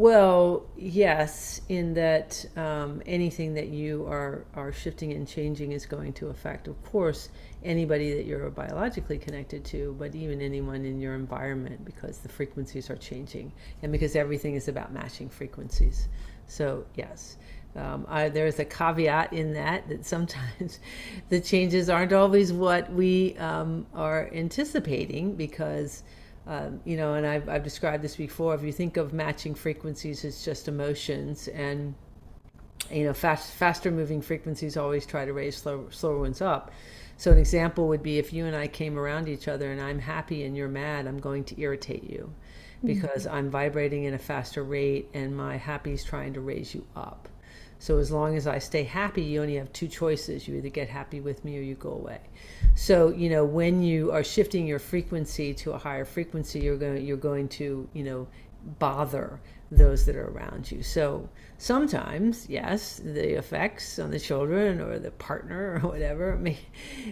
well, 0.00 0.64
yes, 0.78 1.60
in 1.68 1.92
that 1.92 2.46
um, 2.56 3.02
anything 3.04 3.52
that 3.52 3.68
you 3.68 4.06
are 4.06 4.46
are 4.54 4.72
shifting 4.72 5.12
and 5.12 5.28
changing 5.28 5.72
is 5.72 5.84
going 5.84 6.14
to 6.14 6.28
affect, 6.28 6.68
of 6.68 6.82
course, 6.84 7.28
anybody 7.62 8.14
that 8.14 8.24
you're 8.24 8.48
biologically 8.48 9.18
connected 9.18 9.62
to, 9.66 9.94
but 9.98 10.14
even 10.14 10.40
anyone 10.40 10.86
in 10.86 11.02
your 11.02 11.14
environment 11.14 11.84
because 11.84 12.16
the 12.20 12.30
frequencies 12.30 12.88
are 12.88 12.96
changing 12.96 13.52
and 13.82 13.92
because 13.92 14.16
everything 14.16 14.54
is 14.54 14.68
about 14.68 14.90
matching 14.90 15.28
frequencies. 15.28 16.08
So 16.46 16.86
yes. 16.94 17.36
Um, 17.76 18.06
I, 18.08 18.30
there's 18.30 18.58
a 18.58 18.64
caveat 18.64 19.34
in 19.34 19.52
that 19.52 19.86
that 19.90 20.06
sometimes 20.06 20.80
the 21.28 21.42
changes 21.42 21.90
aren't 21.90 22.14
always 22.14 22.54
what 22.54 22.90
we 22.90 23.36
um, 23.36 23.86
are 23.94 24.30
anticipating 24.32 25.36
because 25.36 26.04
um, 26.50 26.80
you 26.84 26.96
know, 26.96 27.14
and 27.14 27.24
I've, 27.24 27.48
I've 27.48 27.62
described 27.62 28.02
this 28.02 28.16
before. 28.16 28.56
If 28.56 28.64
you 28.64 28.72
think 28.72 28.96
of 28.96 29.12
matching 29.12 29.54
frequencies 29.54 30.24
as 30.24 30.44
just 30.44 30.66
emotions, 30.66 31.46
and 31.46 31.94
you 32.90 33.04
know, 33.04 33.12
fast, 33.12 33.52
faster 33.52 33.92
moving 33.92 34.20
frequencies 34.20 34.76
always 34.76 35.06
try 35.06 35.24
to 35.24 35.32
raise 35.32 35.56
slow, 35.56 35.86
slower 35.90 36.18
ones 36.18 36.42
up. 36.42 36.72
So 37.18 37.30
an 37.30 37.38
example 37.38 37.86
would 37.86 38.02
be 38.02 38.18
if 38.18 38.32
you 38.32 38.46
and 38.46 38.56
I 38.56 38.66
came 38.66 38.98
around 38.98 39.28
each 39.28 39.46
other, 39.46 39.70
and 39.70 39.80
I'm 39.80 40.00
happy 40.00 40.42
and 40.42 40.56
you're 40.56 40.66
mad, 40.66 41.06
I'm 41.06 41.20
going 41.20 41.44
to 41.44 41.60
irritate 41.60 42.02
you 42.02 42.34
because 42.84 43.28
I'm 43.28 43.48
vibrating 43.48 44.04
in 44.04 44.14
a 44.14 44.18
faster 44.18 44.64
rate, 44.64 45.08
and 45.14 45.36
my 45.36 45.56
happy 45.56 45.92
is 45.92 46.02
trying 46.02 46.32
to 46.34 46.40
raise 46.40 46.74
you 46.74 46.84
up. 46.96 47.28
So 47.80 47.96
as 47.96 48.10
long 48.12 48.36
as 48.36 48.46
I 48.46 48.58
stay 48.58 48.84
happy, 48.84 49.22
you 49.22 49.40
only 49.40 49.56
have 49.56 49.72
two 49.72 49.88
choices. 49.88 50.46
You 50.46 50.56
either 50.56 50.68
get 50.68 50.90
happy 50.90 51.20
with 51.20 51.46
me 51.46 51.58
or 51.58 51.62
you 51.62 51.74
go 51.76 51.92
away. 51.92 52.20
So, 52.74 53.08
you 53.08 53.30
know, 53.30 53.42
when 53.42 53.82
you 53.82 54.12
are 54.12 54.22
shifting 54.22 54.66
your 54.66 54.78
frequency 54.78 55.54
to 55.54 55.72
a 55.72 55.78
higher 55.78 56.04
frequency, 56.04 56.60
you're 56.60 56.76
going 56.76 57.02
you're 57.04 57.16
going 57.16 57.48
to, 57.48 57.88
you 57.94 58.02
know, 58.04 58.28
bother 58.78 59.40
those 59.70 60.04
that 60.04 60.14
are 60.14 60.28
around 60.28 60.70
you. 60.70 60.82
So 60.82 61.26
sometimes, 61.56 62.46
yes, 62.50 63.00
the 63.02 63.38
effects 63.38 63.98
on 63.98 64.10
the 64.10 64.20
children 64.20 64.78
or 64.78 64.98
the 64.98 65.12
partner 65.12 65.80
or 65.82 65.88
whatever 65.88 66.36
may, 66.40 66.58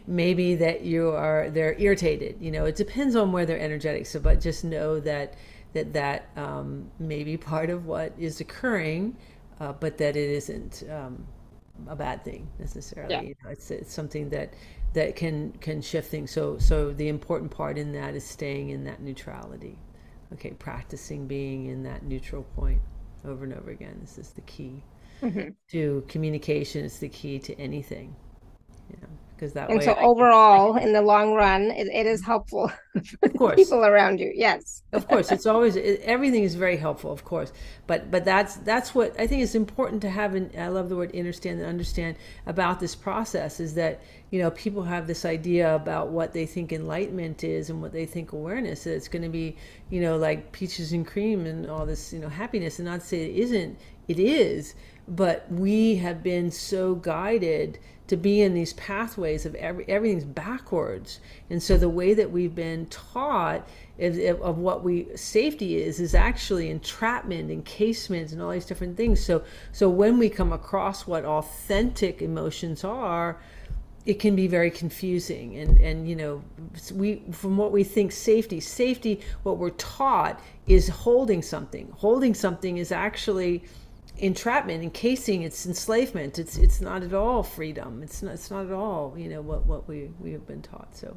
maybe 0.06 0.54
that 0.56 0.82
you 0.82 1.08
are 1.12 1.48
they're 1.48 1.76
irritated. 1.78 2.36
You 2.42 2.50
know, 2.50 2.66
it 2.66 2.76
depends 2.76 3.16
on 3.16 3.32
where 3.32 3.46
they're 3.46 3.58
energetic. 3.58 4.04
So, 4.04 4.20
but 4.20 4.38
just 4.42 4.64
know 4.64 5.00
that 5.00 5.32
that 5.72 5.94
that 5.94 6.28
um, 6.36 6.90
may 6.98 7.24
be 7.24 7.38
part 7.38 7.70
of 7.70 7.86
what 7.86 8.12
is 8.18 8.42
occurring 8.42 9.16
uh, 9.60 9.72
but 9.72 9.98
that 9.98 10.16
it 10.16 10.30
isn't 10.30 10.84
um, 10.90 11.26
a 11.88 11.96
bad 11.96 12.24
thing 12.24 12.48
necessarily. 12.58 13.14
Yeah. 13.14 13.22
You 13.28 13.34
know, 13.44 13.50
it's 13.50 13.70
it's 13.70 13.92
something 13.92 14.30
that 14.30 14.54
that 14.94 15.16
can 15.16 15.52
can 15.60 15.82
shift 15.82 16.10
things. 16.10 16.30
So 16.30 16.58
so 16.58 16.92
the 16.92 17.08
important 17.08 17.50
part 17.50 17.78
in 17.78 17.92
that 17.92 18.14
is 18.14 18.24
staying 18.24 18.70
in 18.70 18.84
that 18.84 19.02
neutrality. 19.02 19.78
Okay, 20.34 20.50
practicing 20.52 21.26
being 21.26 21.66
in 21.66 21.82
that 21.84 22.02
neutral 22.04 22.42
point 22.56 22.80
over 23.24 23.44
and 23.44 23.54
over 23.54 23.70
again. 23.70 23.98
This 24.00 24.18
is 24.18 24.30
the 24.32 24.42
key 24.42 24.82
Mhm. 25.22 25.54
to 25.70 26.04
communication. 26.08 26.84
It's 26.84 26.98
the 26.98 27.08
key 27.08 27.38
to 27.40 27.54
anything. 27.60 28.14
You 28.90 28.96
know, 29.02 29.08
because 29.38 29.52
that 29.52 29.70
And 29.70 29.78
way 29.78 29.84
so 29.84 29.92
I 29.92 30.02
overall, 30.02 30.76
in 30.84 30.92
the 30.92 31.02
long 31.02 31.34
run, 31.34 31.70
it, 31.70 31.86
it 31.88 32.06
is 32.06 32.24
helpful 32.24 32.72
of 33.22 33.34
course 33.34 33.56
people 33.56 33.84
around 33.84 34.18
you. 34.20 34.32
Yes. 34.34 34.82
of 34.92 35.06
course 35.08 35.30
it's 35.30 35.46
always 35.46 35.76
it, 35.76 36.00
everything 36.02 36.42
is 36.42 36.54
very 36.54 36.76
helpful 36.76 37.12
of 37.12 37.24
course 37.24 37.52
but 37.86 38.10
but 38.10 38.24
that's 38.24 38.56
that's 38.56 38.94
what 38.94 39.18
i 39.20 39.26
think 39.26 39.42
is 39.42 39.54
important 39.54 40.02
to 40.02 40.10
have 40.10 40.34
and 40.34 40.50
i 40.58 40.68
love 40.68 40.88
the 40.88 40.96
word 40.96 41.14
understand 41.14 41.60
and 41.60 41.68
understand 41.68 42.16
about 42.46 42.80
this 42.80 42.94
process 42.94 43.60
is 43.60 43.74
that 43.74 44.00
you 44.30 44.40
know 44.40 44.50
people 44.52 44.82
have 44.82 45.06
this 45.06 45.24
idea 45.24 45.74
about 45.74 46.08
what 46.08 46.32
they 46.32 46.46
think 46.46 46.72
enlightenment 46.72 47.44
is 47.44 47.70
and 47.70 47.80
what 47.80 47.92
they 47.92 48.06
think 48.06 48.32
awareness 48.32 48.86
is 48.86 48.96
it's 48.96 49.08
going 49.08 49.22
to 49.22 49.28
be 49.28 49.56
you 49.90 50.00
know 50.00 50.16
like 50.16 50.50
peaches 50.52 50.92
and 50.92 51.06
cream 51.06 51.46
and 51.46 51.70
all 51.70 51.86
this 51.86 52.12
you 52.12 52.18
know 52.18 52.28
happiness 52.28 52.78
and 52.78 52.86
not 52.86 53.00
to 53.00 53.06
say 53.06 53.24
it 53.24 53.36
isn't 53.36 53.78
it 54.08 54.18
is 54.18 54.74
but 55.08 55.50
we 55.50 55.96
have 55.96 56.22
been 56.22 56.50
so 56.50 56.94
guided 56.94 57.78
to 58.08 58.16
be 58.16 58.40
in 58.40 58.54
these 58.54 58.72
pathways 58.74 59.44
of 59.46 59.54
every, 59.56 59.86
everything's 59.88 60.24
backwards. 60.24 61.20
And 61.50 61.62
so 61.62 61.76
the 61.76 61.88
way 61.88 62.14
that 62.14 62.30
we've 62.30 62.54
been 62.54 62.86
taught 62.86 63.68
of, 63.98 64.18
of 64.40 64.58
what 64.58 64.82
we 64.82 65.08
safety 65.14 65.82
is 65.82 66.00
is 66.00 66.14
actually 66.14 66.70
entrapment 66.70 67.50
encasement 67.50 68.32
and 68.32 68.40
all 68.40 68.50
these 68.50 68.64
different 68.64 68.96
things. 68.96 69.24
So 69.24 69.42
so 69.72 69.88
when 69.90 70.18
we 70.18 70.30
come 70.30 70.52
across 70.52 71.06
what 71.06 71.24
authentic 71.24 72.22
emotions 72.22 72.82
are 72.82 73.38
it 74.06 74.18
can 74.18 74.34
be 74.34 74.46
very 74.46 74.70
confusing. 74.70 75.58
And 75.58 75.78
and 75.78 76.08
you 76.08 76.16
know 76.16 76.42
we 76.94 77.22
from 77.30 77.58
what 77.58 77.72
we 77.72 77.84
think 77.84 78.12
safety 78.12 78.60
safety 78.60 79.20
what 79.42 79.58
we're 79.58 79.70
taught 79.70 80.40
is 80.66 80.88
holding 80.88 81.42
something. 81.42 81.92
Holding 81.96 82.32
something 82.32 82.78
is 82.78 82.90
actually 82.90 83.64
entrapment 84.18 84.82
encasing 84.82 85.42
it's 85.42 85.66
enslavement 85.66 86.38
it's 86.38 86.56
it's 86.56 86.80
not 86.80 87.02
at 87.02 87.14
all 87.14 87.42
freedom 87.42 88.02
it's 88.02 88.22
not 88.22 88.34
it's 88.34 88.50
not 88.50 88.66
at 88.66 88.72
all 88.72 89.14
you 89.16 89.28
know 89.28 89.40
what 89.40 89.64
what 89.66 89.88
we 89.88 90.10
we 90.20 90.32
have 90.32 90.46
been 90.46 90.62
taught 90.62 90.94
so 90.96 91.16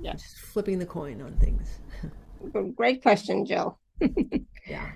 Yeah. 0.00 0.12
just 0.12 0.38
flipping 0.38 0.78
the 0.78 0.86
coin 0.86 1.22
on 1.22 1.36
things 1.38 1.78
Great 2.76 3.02
question, 3.02 3.44
Jill. 3.46 3.78
yeah 4.66 4.86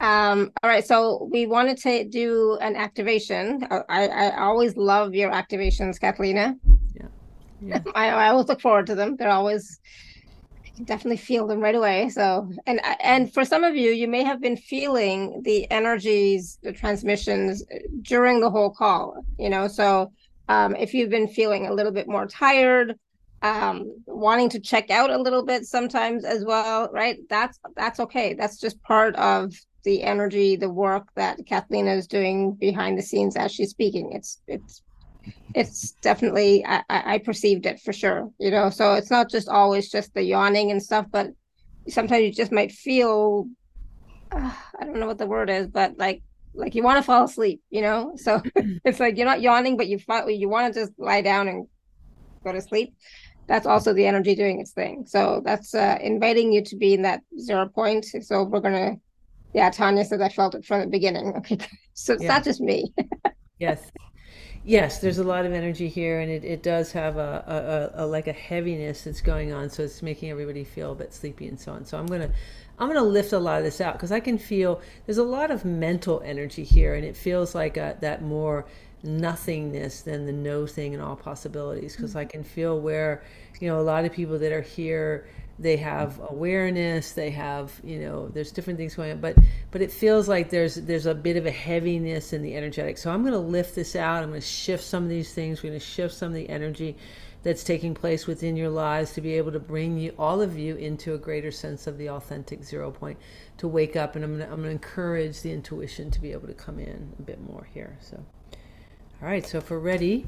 Um, 0.00 0.52
all 0.62 0.70
right, 0.70 0.86
so 0.86 1.28
we 1.30 1.46
wanted 1.46 1.76
to 1.78 2.04
do 2.08 2.56
an 2.60 2.76
activation. 2.76 3.66
I, 3.70 3.82
I, 3.88 4.06
I 4.28 4.44
always 4.44 4.76
love 4.76 5.12
your 5.14 5.30
activations, 5.32 5.98
Cathleena. 5.98 6.54
yeah 6.94 7.06
yeah. 7.60 7.80
I, 7.96 8.08
I 8.10 8.28
always 8.28 8.46
look 8.46 8.60
forward 8.60 8.86
to 8.86 8.94
them. 8.94 9.16
They're 9.16 9.30
always 9.30 9.80
definitely 10.84 11.16
feel 11.16 11.46
them 11.46 11.60
right 11.60 11.74
away. 11.74 12.08
So 12.08 12.50
and 12.66 12.80
and 13.00 13.32
for 13.32 13.44
some 13.44 13.64
of 13.64 13.76
you, 13.76 13.90
you 13.90 14.08
may 14.08 14.24
have 14.24 14.40
been 14.40 14.56
feeling 14.56 15.42
the 15.44 15.70
energies, 15.70 16.58
the 16.62 16.72
transmissions 16.72 17.62
uh, 17.62 17.78
during 18.02 18.40
the 18.40 18.50
whole 18.50 18.70
call. 18.70 19.24
You 19.38 19.50
know, 19.50 19.68
so 19.68 20.12
um, 20.48 20.74
if 20.76 20.94
you've 20.94 21.10
been 21.10 21.28
feeling 21.28 21.66
a 21.66 21.72
little 21.72 21.92
bit 21.92 22.08
more 22.08 22.26
tired, 22.26 22.94
um, 23.42 23.94
wanting 24.06 24.48
to 24.50 24.60
check 24.60 24.90
out 24.90 25.10
a 25.10 25.20
little 25.20 25.44
bit 25.44 25.64
sometimes 25.64 26.24
as 26.24 26.44
well, 26.44 26.88
right? 26.92 27.18
That's 27.28 27.58
that's 27.76 28.00
okay. 28.00 28.34
That's 28.34 28.58
just 28.58 28.82
part 28.82 29.14
of 29.16 29.54
the 29.84 30.02
energy, 30.02 30.56
the 30.56 30.70
work 30.70 31.08
that 31.14 31.38
Cathleena 31.46 31.96
is 31.96 32.06
doing 32.06 32.54
behind 32.54 32.98
the 32.98 33.02
scenes 33.02 33.36
as 33.36 33.52
she's 33.52 33.70
speaking. 33.70 34.12
It's 34.12 34.40
it's 34.46 34.82
it's 35.54 35.92
definitely 36.02 36.64
I, 36.66 36.82
I 36.88 37.18
perceived 37.18 37.66
it 37.66 37.80
for 37.80 37.92
sure 37.92 38.30
you 38.38 38.50
know 38.50 38.70
so 38.70 38.94
it's 38.94 39.10
not 39.10 39.30
just 39.30 39.48
always 39.48 39.90
just 39.90 40.14
the 40.14 40.22
yawning 40.22 40.70
and 40.70 40.82
stuff 40.82 41.06
but 41.10 41.30
sometimes 41.88 42.22
you 42.22 42.32
just 42.32 42.52
might 42.52 42.72
feel 42.72 43.46
uh, 44.32 44.52
i 44.78 44.84
don't 44.84 45.00
know 45.00 45.06
what 45.06 45.18
the 45.18 45.26
word 45.26 45.48
is 45.50 45.66
but 45.66 45.98
like 45.98 46.22
like 46.54 46.74
you 46.74 46.82
want 46.82 46.96
to 46.98 47.02
fall 47.02 47.24
asleep 47.24 47.60
you 47.70 47.80
know? 47.82 48.12
So 48.16 48.42
it's 48.84 49.00
like 49.00 49.16
you're 49.16 49.26
not 49.26 49.40
yawning 49.40 49.76
but 49.76 49.86
you 49.86 49.98
you 50.28 50.48
want 50.48 50.74
to 50.74 50.80
just 50.80 50.92
lie 50.98 51.22
down 51.22 51.48
and 51.48 51.66
go 52.44 52.52
to 52.52 52.60
sleep. 52.60 52.94
That's 53.46 53.66
also 53.66 53.94
the 53.94 54.06
energy 54.06 54.34
doing 54.34 54.60
its 54.60 54.72
thing. 54.72 55.04
So 55.06 55.40
that's 55.44 55.74
uh, 55.74 55.98
inviting 56.02 56.52
you 56.52 56.62
to 56.64 56.76
be 56.76 56.92
in 56.92 57.02
that 57.02 57.22
zero 57.38 57.66
point. 57.66 58.04
So 58.04 58.44
we're 58.44 58.60
gonna 58.60 58.96
yeah 59.54 59.70
tanya 59.70 60.04
said 60.04 60.20
i 60.20 60.28
felt 60.28 60.54
it 60.54 60.64
from 60.64 60.80
the 60.80 60.86
beginning. 60.86 61.34
Okay 61.38 61.58
so 61.94 62.14
it's 62.14 62.22
Yeah. 62.22 62.28
not 62.28 62.44
just 62.44 62.60
me. 62.60 62.92
Yes 63.58 63.90
yes 64.68 64.98
there's 64.98 65.18
a 65.18 65.24
lot 65.24 65.46
of 65.46 65.52
energy 65.52 65.88
here 65.88 66.20
and 66.20 66.30
it, 66.30 66.44
it 66.44 66.62
does 66.62 66.92
have 66.92 67.16
a, 67.16 67.90
a, 67.96 68.04
a, 68.04 68.06
like 68.06 68.26
a 68.26 68.32
heaviness 68.32 69.02
that's 69.04 69.22
going 69.22 69.50
on 69.50 69.70
so 69.70 69.82
it's 69.82 70.02
making 70.02 70.30
everybody 70.30 70.62
feel 70.62 70.92
a 70.92 70.94
bit 70.94 71.12
sleepy 71.12 71.48
and 71.48 71.58
so 71.58 71.72
on. 71.72 71.84
So 71.86 71.98
i'm 71.98 72.06
gonna 72.06 72.30
i'm 72.78 72.86
gonna 72.86 73.02
lift 73.02 73.32
a 73.32 73.38
lot 73.38 73.58
of 73.58 73.64
this 73.64 73.80
out 73.80 73.94
because 73.94 74.12
i 74.12 74.20
can 74.20 74.36
feel 74.36 74.80
there's 75.06 75.18
a 75.18 75.24
lot 75.24 75.50
of 75.50 75.64
mental 75.64 76.20
energy 76.22 76.64
here 76.64 76.94
and 76.94 77.04
it 77.04 77.16
feels 77.16 77.54
like 77.54 77.78
a, 77.78 77.96
that 78.00 78.22
more 78.22 78.66
nothingness 79.02 80.02
than 80.02 80.26
the 80.26 80.32
no 80.32 80.66
thing 80.66 80.92
and 80.92 81.02
all 81.02 81.16
possibilities 81.16 81.96
because 81.96 82.14
i 82.14 82.22
mm-hmm. 82.22 82.30
can 82.30 82.44
feel 82.44 82.78
where 82.78 83.22
you 83.60 83.68
know 83.68 83.80
a 83.80 83.82
lot 83.82 84.04
of 84.04 84.12
people 84.12 84.38
that 84.38 84.52
are 84.52 84.60
here 84.60 85.26
they 85.58 85.76
have 85.76 86.20
awareness 86.30 87.12
they 87.12 87.30
have 87.30 87.72
you 87.82 87.98
know 87.98 88.28
there's 88.28 88.52
different 88.52 88.78
things 88.78 88.94
going 88.94 89.10
on 89.10 89.20
but 89.20 89.36
but 89.70 89.82
it 89.82 89.90
feels 89.90 90.28
like 90.28 90.50
there's 90.50 90.76
there's 90.76 91.06
a 91.06 91.14
bit 91.14 91.36
of 91.36 91.46
a 91.46 91.50
heaviness 91.50 92.32
in 92.32 92.42
the 92.42 92.54
energetic. 92.54 92.96
So 92.98 93.10
i'm 93.10 93.22
going 93.22 93.32
to 93.32 93.38
lift 93.38 93.74
this 93.74 93.96
out 93.96 94.22
i'm 94.22 94.30
going 94.30 94.40
to 94.40 94.46
shift 94.46 94.84
some 94.84 95.02
of 95.02 95.08
these 95.08 95.32
things 95.34 95.62
we're 95.62 95.70
going 95.70 95.80
to 95.80 95.86
shift 95.86 96.14
some 96.14 96.28
of 96.28 96.34
the 96.34 96.48
energy 96.48 96.96
that's 97.42 97.62
taking 97.62 97.94
place 97.94 98.26
within 98.26 98.56
your 98.56 98.68
lives 98.68 99.12
to 99.12 99.20
be 99.20 99.34
able 99.34 99.52
to 99.52 99.60
bring 99.60 99.96
you 99.96 100.12
all 100.18 100.40
of 100.40 100.58
you 100.58 100.76
into 100.76 101.14
a 101.14 101.18
greater 101.18 101.50
sense 101.50 101.86
of 101.86 101.98
the 101.98 102.08
authentic 102.10 102.64
zero 102.64 102.90
point 102.90 103.18
to 103.56 103.66
wake 103.66 103.96
up 103.96 104.16
and 104.16 104.24
i'm 104.24 104.36
going 104.36 104.46
to, 104.46 104.52
I'm 104.52 104.62
going 104.62 104.68
to 104.68 104.70
encourage 104.70 105.40
the 105.42 105.52
intuition 105.52 106.10
to 106.12 106.20
be 106.20 106.32
able 106.32 106.46
to 106.46 106.54
come 106.54 106.78
in 106.78 107.12
a 107.18 107.22
bit 107.22 107.40
more 107.40 107.66
here 107.72 107.98
so. 108.00 108.24
All 109.20 109.28
right 109.28 109.44
so 109.46 109.58
if 109.58 109.70
we're 109.70 109.78
ready 109.78 110.26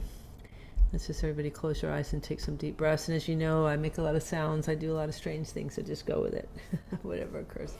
Let's 0.93 1.07
just 1.07 1.23
everybody 1.23 1.51
close 1.51 1.83
your 1.83 1.93
eyes 1.93 2.13
and 2.13 2.23
take 2.23 2.41
some 2.41 2.57
deep 2.57 2.77
breaths. 2.77 3.09
And 3.09 3.17
as 3.17 3.29
you 3.29 3.37
know, 3.37 3.67
I 3.67 3.77
make 3.77 3.99
a 3.99 4.03
lot 4.03 4.17
of 4.17 4.23
sounds. 4.25 4.69
I 4.69 4.75
do 4.75 4.91
a 4.91 4.97
lot 4.97 5.09
of 5.09 5.15
strange 5.15 5.49
things, 5.49 5.75
so 5.75 5.83
just 5.83 6.05
go 6.05 6.21
with 6.21 6.35
it, 6.35 6.49
whatever 7.03 7.39
occurs. 7.39 7.75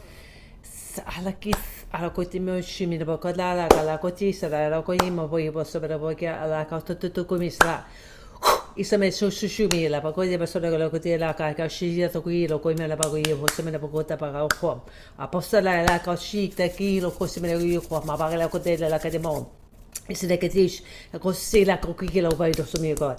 Te 20.07 20.07
la 20.07 20.09
ka 20.09 20.09
de 20.09 20.09
mo. 20.09 20.11
Isa 20.11 20.27
de 20.27 20.39
que 20.39 20.49
dish 20.49 20.83
la 21.13 21.19
ko 21.19 21.33
se 21.33 21.65
la 21.65 21.77
ko 21.81 21.95
ki 21.95 22.21
lo 22.21 22.31
ba 22.31 22.51
do 22.51 22.65
so 22.65 22.81
mi 22.81 22.95
ko. 22.95 23.17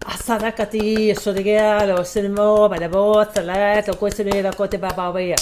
Asarakati, 0.00 1.14
Sorigea, 1.14 1.86
lo 1.86 2.04
Sinmo, 2.04 2.68
Badabo, 2.68 3.24
Salat, 3.32 3.88
o 3.88 3.92
Quesimira, 3.94 4.52
Cote 4.52 4.78
Babawaya. 4.78 5.36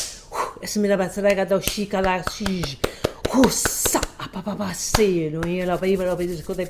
Esmina 0.60 0.96
Basaraga, 0.96 1.46
do 1.48 1.60
Shika, 1.60 2.02
la 2.02 2.22
Shij. 2.22 2.78
Hussa, 3.28 4.00
Papa, 4.32 4.74
see, 4.74 5.30
no, 5.30 5.44
you 5.46 5.64
know, 5.64 5.78
baby, 5.78 6.04
of 6.04 6.18
this 6.18 6.44
could 6.44 6.68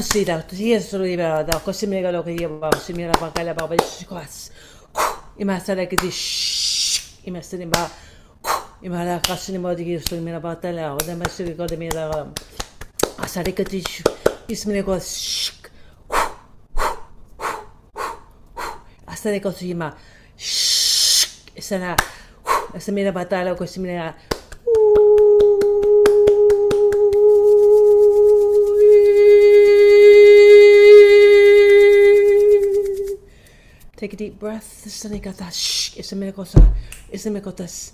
Vamos 0.00 0.14
a 0.14 0.18
ir 0.18 0.32
a 0.32 0.46
Jeesus 0.48 0.98
libera, 0.98 1.44
cosa 1.62 1.86
me 1.86 2.00
lo 2.00 2.24
que 2.24 2.34
lleva, 2.34 2.70
si 2.80 2.94
mira 2.94 3.12
para 3.12 3.26
acá 3.26 3.44
la 3.44 3.52
baba 3.52 3.76
de 3.76 3.84
chicas. 3.84 4.50
Y 5.36 5.44
más 5.44 5.68
allá 5.68 5.86
que 5.86 5.96
dish, 5.96 7.18
y 7.22 7.30
más 7.30 7.52
allá 7.52 7.66
va, 7.66 7.90
y 8.80 8.88
más 8.88 9.00
allá 9.00 9.20
casi 9.20 9.52
ni 9.52 9.58
modo 9.58 9.76
que 9.76 9.96
estoy 9.96 10.20
mira 10.20 10.40
para 10.40 10.58
tal, 10.58 10.78
o 10.78 10.96
de 10.96 11.16
más 11.16 11.34
que 11.36 11.44
de 11.44 11.76
mira, 11.76 12.32
hasta 13.18 13.44
que 13.44 13.64
dish, 13.64 14.02
y 14.48 14.56
se 14.56 14.68
me 14.70 14.82
cos, 14.82 15.52
hasta 19.06 19.28
de 19.28 19.40
cosima, 19.42 19.94
shh. 20.38 20.69
Sima. 21.60 21.60
Shik. 21.60 21.62
Sana. 21.62 21.96
Esa 22.74 22.92
mira 22.92 23.12
batala 23.12 23.56
ko 23.56 23.64
simira. 23.64 24.14
Take 33.96 34.14
a 34.14 34.16
deep 34.16 34.38
breath. 34.38 34.84
Sanigata. 34.86 35.50
Shh. 35.52 35.96
Isamikosa. 35.96 36.74
Isamikotas. 37.12 37.92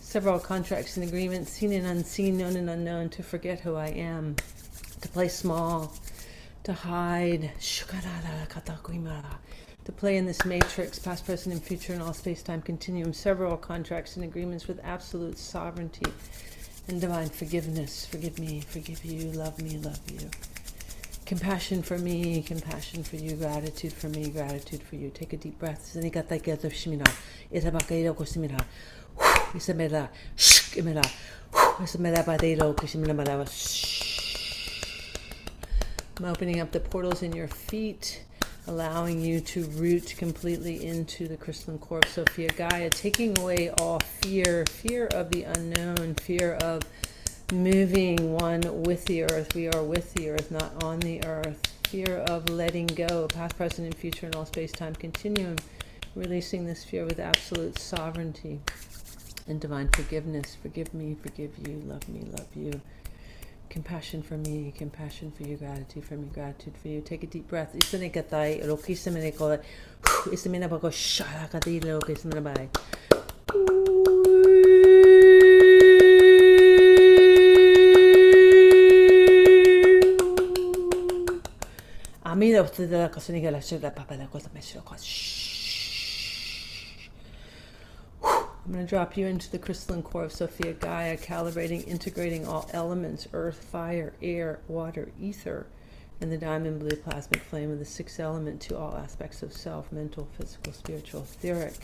Several 0.00 0.38
contracts 0.38 0.96
and 0.96 1.04
agreements, 1.08 1.50
seen 1.50 1.72
and 1.72 1.86
unseen, 1.88 2.38
known 2.38 2.54
and 2.54 2.70
unknown, 2.70 3.08
to 3.10 3.22
forget 3.24 3.58
who 3.58 3.74
I 3.74 3.88
am, 3.88 4.36
to 5.00 5.08
play 5.08 5.26
small, 5.26 5.92
to 6.62 6.72
hide, 6.72 7.50
to 9.84 9.92
play 9.92 10.16
in 10.16 10.26
this 10.26 10.44
matrix, 10.44 10.98
past, 10.98 11.26
present, 11.26 11.54
and 11.54 11.62
future, 11.62 11.92
and 11.92 12.02
all 12.02 12.12
space 12.12 12.42
time 12.42 12.62
continuum. 12.62 13.12
Several 13.12 13.56
contracts 13.56 14.16
and 14.16 14.24
agreements 14.24 14.66
with 14.66 14.80
absolute 14.82 15.38
sovereignty 15.38 16.06
and 16.88 17.00
divine 17.00 17.28
forgiveness. 17.28 18.06
Forgive 18.06 18.38
me, 18.38 18.60
forgive 18.60 19.04
you, 19.04 19.30
love 19.32 19.60
me, 19.60 19.78
love 19.78 20.00
you. 20.10 20.30
Compassion 21.26 21.82
for 21.82 21.98
me, 21.98 22.42
compassion 22.42 23.02
for 23.02 23.16
you, 23.16 23.34
gratitude 23.36 23.92
for 23.92 24.08
me, 24.08 24.28
gratitude 24.28 24.82
for 24.82 24.96
you. 24.96 25.10
Take 25.10 25.32
a 25.32 25.38
deep 25.38 25.58
breath. 25.58 25.86
I'm 36.18 36.26
opening 36.26 36.60
up 36.60 36.72
the 36.72 36.80
portals 36.80 37.22
in 37.22 37.32
your 37.32 37.48
feet, 37.48 38.22
allowing 38.66 39.20
you 39.20 39.40
to 39.40 39.64
root 39.66 40.14
completely 40.16 40.84
into 40.86 41.28
the 41.28 41.36
crystalline 41.36 41.78
core 41.78 42.00
of 42.02 42.08
Sophia 42.08 42.48
Gaia, 42.48 42.88
taking 42.90 43.38
away 43.38 43.70
all 43.70 43.98
fear, 44.00 44.64
fear 44.66 45.06
of 45.08 45.30
the 45.30 45.42
unknown, 45.42 46.14
fear 46.14 46.54
of 46.54 46.82
moving 47.52 48.32
one 48.32 48.82
with 48.82 49.04
the 49.04 49.24
earth. 49.24 49.54
We 49.54 49.68
are 49.68 49.82
with 49.82 50.14
the 50.14 50.30
earth, 50.30 50.50
not 50.50 50.82
on 50.82 51.00
the 51.00 51.24
earth. 51.24 51.60
Fear 51.88 52.18
of 52.28 52.48
letting 52.48 52.86
go, 52.86 53.28
past, 53.28 53.56
present, 53.56 53.86
and 53.86 53.94
future, 53.94 54.26
and 54.26 54.34
all 54.34 54.46
space 54.46 54.72
time 54.72 54.94
continuum. 54.94 55.56
Releasing 56.14 56.64
this 56.64 56.84
fear 56.84 57.04
with 57.04 57.20
absolute 57.20 57.78
sovereignty 57.78 58.60
and 59.46 59.60
divine 59.60 59.88
forgiveness. 59.88 60.56
Forgive 60.60 60.94
me, 60.94 61.16
forgive 61.20 61.52
you, 61.68 61.82
love 61.84 62.08
me, 62.08 62.22
love 62.30 62.48
you 62.54 62.80
compassion 63.74 64.22
for 64.22 64.36
me, 64.36 64.72
compassion 64.78 65.32
for 65.32 65.42
you, 65.42 65.56
gratitude 65.56 66.04
for 66.04 66.14
me, 66.14 66.28
gratitude 66.32 66.76
for 66.80 66.86
you. 66.86 67.00
Take 67.00 67.24
a 67.24 67.26
deep 67.26 67.48
breath. 67.48 67.74
Isane 67.74 68.08
katai, 68.16 68.64
roki 68.68 68.94
semene 68.94 69.36
ko, 69.36 69.58
isamina 70.36 70.70
ba 70.70 70.78
ko 70.78 70.90
shara 70.90 71.50
ke 71.50 72.14
semena 72.14 72.42
bai. 72.48 72.68
Amida 82.22 82.62
usted 82.62 82.92
la 82.92 83.08
cosa 83.08 83.32
ni 83.32 83.40
que 83.40 83.50
la 83.50 83.58
shara 83.58 83.92
papa 83.92 84.14
la 84.14 84.28
cosa 84.28 84.50
me 84.54 84.60
shara 84.60 84.96
shh. 85.02 85.42
I'm 88.63 88.63
going 88.74 88.84
to 88.84 88.90
drop 88.90 89.16
you 89.16 89.26
into 89.26 89.48
the 89.52 89.58
crystalline 89.58 90.02
core 90.02 90.24
of 90.24 90.32
Sophia 90.32 90.72
Gaia, 90.72 91.16
calibrating, 91.16 91.86
integrating 91.86 92.44
all 92.44 92.68
elements 92.72 93.28
earth, 93.32 93.62
fire, 93.62 94.14
air, 94.20 94.58
water, 94.66 95.12
ether, 95.20 95.66
and 96.20 96.32
the 96.32 96.36
diamond 96.36 96.80
blue 96.80 96.96
plasmic 96.96 97.40
flame 97.42 97.70
of 97.70 97.78
the 97.78 97.84
sixth 97.84 98.18
element 98.18 98.60
to 98.62 98.76
all 98.76 98.96
aspects 98.96 99.44
of 99.44 99.52
self 99.52 99.92
mental, 99.92 100.26
physical, 100.36 100.72
spiritual, 100.72 101.20
etheric. 101.20 101.74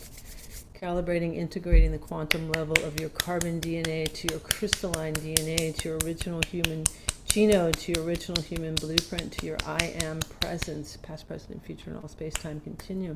Calibrating, 0.81 1.37
integrating 1.37 1.91
the 1.93 1.97
quantum 1.97 2.51
level 2.51 2.75
of 2.83 2.99
your 2.99 3.09
carbon 3.09 3.61
DNA 3.61 4.11
to 4.11 4.27
your 4.29 4.39
crystalline 4.39 5.13
DNA, 5.13 5.73
to 5.77 5.89
your 5.89 5.97
original 5.99 6.41
human 6.49 6.83
genome, 7.25 7.73
to 7.77 7.93
your 7.93 8.03
original 8.03 8.41
human 8.41 8.75
blueprint, 8.75 9.31
to 9.31 9.45
your 9.45 9.57
I 9.65 9.95
am 10.01 10.19
presence, 10.41 10.97
past, 10.97 11.27
present, 11.27 11.51
and 11.51 11.63
future, 11.63 11.91
and 11.91 11.99
all 11.99 12.09
space 12.09 12.33
time 12.33 12.59
continuum 12.59 13.15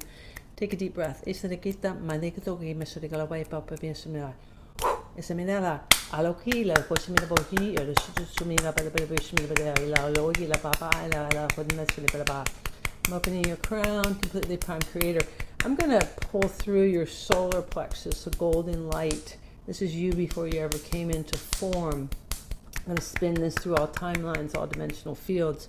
Take 0.56 0.72
a 0.72 0.78
deep 0.78 0.94
breath. 0.94 1.22
Ba. 12.24 12.46
I'm 13.08 13.14
opening 13.14 13.44
your 13.44 13.58
crown, 13.58 14.04
completely 14.04 14.56
prime 14.56 14.82
creator. 14.82 15.26
I'm 15.66 15.76
going 15.76 16.00
to 16.00 16.06
pull 16.06 16.48
through 16.48 16.86
your 16.86 17.06
solar 17.06 17.62
plexus, 17.62 18.24
the 18.24 18.30
golden 18.32 18.88
light. 18.88 19.36
This 19.68 19.82
is 19.82 19.94
you 19.94 20.14
before 20.14 20.48
you 20.48 20.62
ever 20.62 20.78
came 20.78 21.12
into 21.12 21.38
form. 21.38 22.10
I'm 22.78 22.86
going 22.86 22.96
to 22.96 23.04
spin 23.04 23.34
this 23.34 23.56
through 23.56 23.76
all 23.76 23.90
timelines, 23.90 24.56
all 24.56 24.68
dimensional 24.68 25.16
fields, 25.16 25.68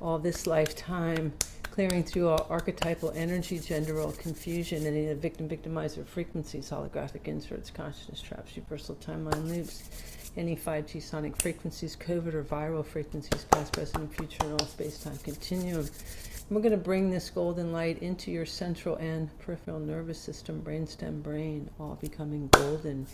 all 0.00 0.20
this 0.20 0.46
lifetime 0.46 1.32
clearing 1.80 2.04
through 2.04 2.28
all 2.28 2.46
archetypal 2.50 3.10
energy, 3.16 3.58
gender 3.58 3.94
role 3.94 4.12
confusion, 4.12 4.84
any 4.84 5.04
of 5.04 5.08
the 5.08 5.14
victim 5.14 5.48
victimizer 5.48 6.06
frequencies, 6.06 6.68
holographic 6.68 7.26
inserts, 7.26 7.70
consciousness 7.70 8.20
traps, 8.20 8.54
universal 8.54 8.94
timeline 8.96 9.48
loops, 9.48 9.88
any 10.36 10.54
5G 10.54 11.00
sonic 11.00 11.34
frequencies, 11.40 11.96
COVID 11.96 12.34
or 12.34 12.44
viral 12.44 12.84
frequencies, 12.84 13.46
past, 13.50 13.72
present, 13.72 14.02
and 14.02 14.14
future, 14.14 14.36
and 14.42 14.60
all 14.60 14.66
space 14.66 15.02
time 15.02 15.16
continuum. 15.24 15.80
And 15.80 16.50
we're 16.50 16.60
going 16.60 16.72
to 16.72 16.76
bring 16.76 17.08
this 17.08 17.30
golden 17.30 17.72
light 17.72 18.02
into 18.02 18.30
your 18.30 18.44
central 18.44 18.96
and 18.96 19.30
peripheral 19.38 19.80
nervous 19.80 20.20
system, 20.20 20.60
brainstem, 20.60 21.22
brain, 21.22 21.70
all 21.80 21.96
becoming 21.98 22.48
golden, 22.48 23.06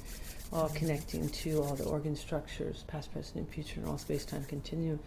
all 0.53 0.71
connecting 0.71 1.29
to 1.29 1.63
all 1.63 1.77
the 1.77 1.85
organ 1.85 2.17
structures, 2.17 2.83
past, 2.89 3.13
present, 3.13 3.37
and 3.37 3.49
future, 3.49 3.79
and 3.79 3.89
all 3.89 3.97
space 3.97 4.25
time 4.25 4.43
continuum 4.47 4.99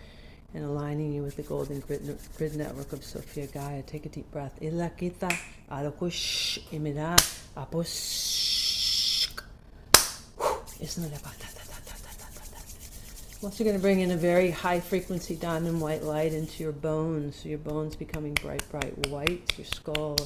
and 0.54 0.64
aligning 0.66 1.14
you 1.14 1.22
with 1.22 1.36
the 1.36 1.44
golden 1.44 1.80
grid, 1.80 2.18
grid 2.38 2.56
network 2.56 2.94
of 2.94 3.04
Sophia 3.04 3.48
Gaia. 3.48 3.82
Take 3.84 4.06
a 4.06 4.10
deep 4.10 4.30
breath. 4.32 4.60
Ilakita 4.62 5.32
alokush 5.72 6.60
imida 6.72 7.16
apos. 7.56 8.50
Also 13.42 13.64
going 13.64 13.76
to 13.76 13.82
bring 13.82 14.02
in 14.02 14.12
a 14.12 14.18
very 14.18 14.52
high 14.52 14.80
frequency 14.80 15.36
diamond 15.36 15.80
white 15.80 16.04
light 16.04 16.34
into 16.34 16.62
your 16.64 16.74
bones, 16.74 17.38
so 17.38 17.50
your 17.50 17.58
bones 17.58 17.96
becoming 17.96 18.34
bright, 18.34 18.64
bright 18.70 19.08
white, 19.08 19.58
your 19.58 19.66
skull, 19.66 20.18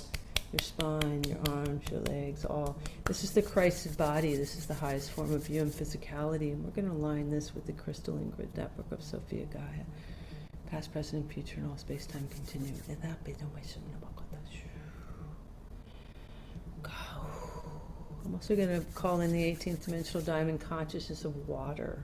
your 0.53 0.59
spine, 0.59 1.23
your 1.23 1.39
arms, 1.49 1.83
your 1.91 2.01
legs, 2.01 2.45
all. 2.45 2.77
This 3.05 3.23
is 3.23 3.31
the 3.31 3.41
Christ 3.41 3.97
body. 3.97 4.35
This 4.35 4.55
is 4.55 4.67
the 4.67 4.73
highest 4.73 5.11
form 5.11 5.33
of 5.33 5.49
you 5.49 5.61
and 5.61 5.71
physicality. 5.71 6.53
And 6.53 6.63
we're 6.63 6.71
going 6.71 6.87
to 6.87 6.95
align 6.95 7.31
this 7.31 7.53
with 7.55 7.65
the 7.65 7.73
crystalline 7.73 8.29
grid 8.29 8.55
network 8.55 8.91
of 8.91 9.03
Sophia 9.03 9.45
Gaia 9.45 9.83
past, 10.73 10.91
present, 10.91 11.21
and 11.21 11.31
future, 11.31 11.57
and 11.57 11.69
all 11.69 11.77
space 11.77 12.07
time 12.07 12.27
continue. 12.31 12.73
I'm 18.25 18.33
also 18.33 18.55
going 18.55 18.69
to 18.69 18.83
call 18.95 19.21
in 19.21 19.31
the 19.31 19.43
18th 19.43 19.85
dimensional 19.85 20.23
diamond 20.23 20.61
consciousness 20.61 21.25
of 21.25 21.47
water. 21.47 22.03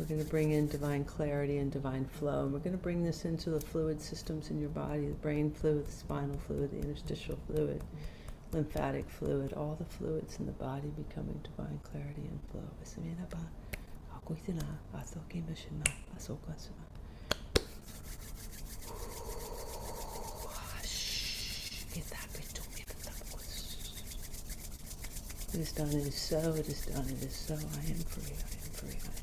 We're 0.00 0.06
going 0.06 0.24
to 0.24 0.30
bring 0.30 0.52
in 0.52 0.66
divine 0.66 1.04
clarity 1.04 1.58
and 1.58 1.70
divine 1.70 2.06
flow. 2.06 2.44
And 2.44 2.54
we're 2.54 2.60
going 2.60 2.76
to 2.76 2.82
bring 2.82 3.04
this 3.04 3.26
into 3.26 3.50
the 3.50 3.60
fluid 3.60 4.00
systems 4.00 4.48
in 4.48 4.58
your 4.58 4.70
body 4.70 5.08
the 5.08 5.14
brain 5.16 5.50
fluid, 5.50 5.86
the 5.86 5.92
spinal 5.92 6.38
fluid, 6.46 6.70
the 6.70 6.78
interstitial 6.78 7.38
fluid, 7.46 7.84
lymphatic 8.50 9.10
fluid, 9.10 9.52
all 9.52 9.76
the 9.78 9.84
fluids 9.84 10.38
in 10.38 10.46
the 10.46 10.52
body 10.52 10.88
becoming 10.96 11.38
divine 11.44 11.78
clarity 11.84 12.22
and 12.22 12.40
flow. 12.50 12.62
It 25.52 25.60
is 25.60 25.72
done, 25.72 25.88
it 25.88 26.06
is 26.06 26.14
so, 26.14 26.38
it 26.54 26.68
is 26.68 26.86
done, 26.86 27.06
it 27.06 27.22
is 27.22 27.36
so. 27.36 27.52
I 27.52 27.56
am 27.58 27.98
free, 27.98 28.32
I 28.32 28.40
am 28.40 28.70
free, 28.72 28.88
I 28.88 28.94
am 28.94 29.12
free. 29.12 29.19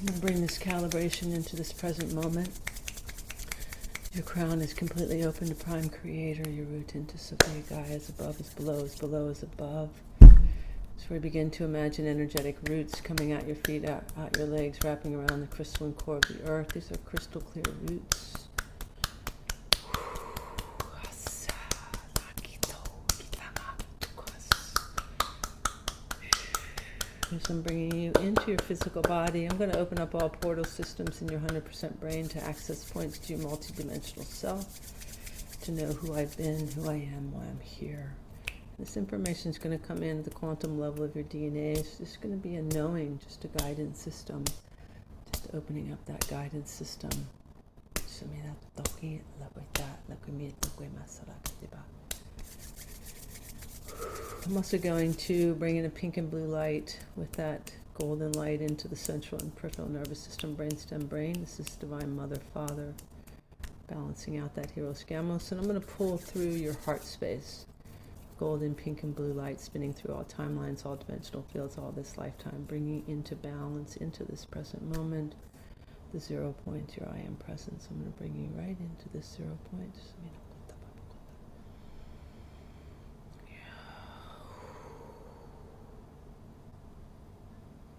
I'm 0.00 0.06
going 0.06 0.20
to 0.20 0.26
bring 0.26 0.40
this 0.40 0.60
calibration 0.60 1.34
into 1.34 1.56
this 1.56 1.72
present 1.72 2.14
moment. 2.14 2.48
Your 4.14 4.22
crown 4.22 4.60
is 4.60 4.72
completely 4.72 5.24
open 5.24 5.48
to 5.48 5.56
Prime 5.56 5.88
Creator. 5.88 6.48
Your 6.48 6.66
root 6.66 6.94
into 6.94 7.18
Sophia 7.18 7.62
Gaia 7.68 7.96
as 7.96 8.08
above 8.08 8.38
is 8.40 8.48
below, 8.50 8.84
as 8.84 8.94
below 8.94 9.26
is 9.26 9.42
above. 9.42 9.90
So 10.20 11.06
we 11.10 11.18
begin 11.18 11.50
to 11.50 11.64
imagine 11.64 12.06
energetic 12.06 12.58
roots 12.68 13.00
coming 13.00 13.32
out 13.32 13.44
your 13.48 13.56
feet, 13.56 13.88
out, 13.88 14.04
out 14.16 14.36
your 14.36 14.46
legs, 14.46 14.78
wrapping 14.84 15.16
around 15.16 15.40
the 15.40 15.48
crystalline 15.48 15.94
core 15.94 16.18
of 16.18 16.22
the 16.28 16.48
earth. 16.48 16.68
These 16.74 16.92
are 16.92 16.96
crystal 16.98 17.40
clear 17.40 17.64
roots. 17.88 18.47
I'm 27.46 27.62
bringing 27.62 27.98
you 27.98 28.12
into 28.20 28.48
your 28.48 28.58
physical 28.58 29.02
body, 29.02 29.46
I'm 29.46 29.56
going 29.56 29.70
to 29.70 29.78
open 29.78 29.98
up 29.98 30.14
all 30.14 30.28
portal 30.28 30.64
systems 30.64 31.22
in 31.22 31.28
your 31.28 31.40
100% 31.40 31.98
brain 32.00 32.28
to 32.28 32.44
access 32.44 32.84
points 32.84 33.18
to 33.18 33.34
your 33.34 33.42
multidimensional 33.48 34.24
self, 34.24 34.80
to 35.62 35.72
know 35.72 35.86
who 35.86 36.14
I've 36.14 36.36
been, 36.36 36.68
who 36.72 36.90
I 36.90 36.94
am, 36.94 37.32
why 37.32 37.44
I'm 37.44 37.60
here. 37.60 38.14
This 38.78 38.96
information 38.96 39.50
is 39.50 39.58
going 39.58 39.78
to 39.78 39.86
come 39.86 40.02
in 40.02 40.18
at 40.18 40.24
the 40.24 40.30
quantum 40.30 40.78
level 40.78 41.04
of 41.04 41.14
your 41.14 41.24
DNA. 41.24 41.78
It's 41.78 41.98
just 41.98 42.20
going 42.20 42.32
to 42.32 42.48
be 42.48 42.56
a 42.56 42.62
knowing, 42.62 43.18
just 43.24 43.44
a 43.44 43.48
guidance 43.48 44.00
system. 44.00 44.44
Just 45.32 45.48
opening 45.54 45.92
up 45.92 46.04
that 46.06 46.26
guidance 46.28 46.70
system. 46.70 47.10
I'm 54.46 54.56
also 54.56 54.78
going 54.78 55.14
to 55.14 55.54
bring 55.54 55.76
in 55.76 55.84
a 55.84 55.90
pink 55.90 56.16
and 56.16 56.30
blue 56.30 56.46
light 56.46 56.98
with 57.16 57.32
that 57.32 57.72
golden 57.94 58.32
light 58.32 58.60
into 58.60 58.88
the 58.88 58.96
central 58.96 59.40
and 59.40 59.54
peripheral 59.56 59.88
nervous 59.88 60.20
system, 60.20 60.56
brainstem, 60.56 61.08
brain. 61.08 61.34
This 61.40 61.60
is 61.60 61.66
Divine 61.76 62.14
Mother, 62.14 62.38
Father, 62.54 62.94
balancing 63.88 64.38
out 64.38 64.54
that 64.54 64.74
Hieros 64.74 65.04
Gamos. 65.04 65.50
And 65.50 65.60
I'm 65.60 65.66
going 65.66 65.80
to 65.80 65.86
pull 65.86 66.16
through 66.16 66.50
your 66.50 66.74
heart 66.84 67.04
space. 67.04 67.66
Golden, 68.38 68.74
pink, 68.74 69.02
and 69.02 69.14
blue 69.14 69.32
light 69.32 69.60
spinning 69.60 69.92
through 69.92 70.14
all 70.14 70.24
timelines, 70.24 70.86
all 70.86 70.96
dimensional 70.96 71.44
fields, 71.52 71.76
all 71.76 71.92
this 71.92 72.16
lifetime, 72.16 72.64
bringing 72.68 73.02
into 73.08 73.34
balance, 73.34 73.96
into 73.96 74.24
this 74.24 74.44
present 74.44 74.96
moment, 74.96 75.34
the 76.14 76.20
zero 76.20 76.54
point, 76.64 76.96
your 76.98 77.08
I 77.08 77.18
am 77.18 77.36
presence. 77.36 77.88
I'm 77.90 77.98
going 77.98 78.12
to 78.12 78.18
bring 78.18 78.34
you 78.36 78.62
right 78.62 78.76
into 78.78 79.08
this 79.12 79.36
zero 79.36 79.58
point. 79.72 79.94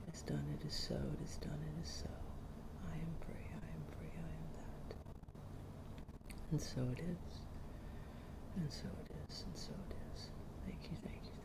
It 0.09 0.15
is 0.15 0.21
done, 0.23 0.45
it 0.59 0.65
is 0.65 0.73
so, 0.73 0.95
it 0.95 1.21
is 1.23 1.37
done, 1.37 1.59
it 1.61 1.83
is 1.85 2.01
so. 2.01 2.09
I 2.89 2.95
am 2.97 3.13
free, 3.21 3.45
I 3.53 3.67
am 3.77 3.83
free, 3.93 4.09
I 4.17 4.31
am 4.33 4.47
that. 4.57 4.95
And 6.49 6.59
so 6.59 6.81
it 6.97 7.03
is. 7.05 7.45
And 8.55 8.71
so 8.73 8.89
it 9.05 9.11
is, 9.29 9.43
and 9.45 9.55
so 9.55 9.69
it 9.69 9.95
is. 10.15 10.29
Thank 10.65 10.81
you, 10.89 10.97
thank 11.05 11.21
you, 11.29 11.38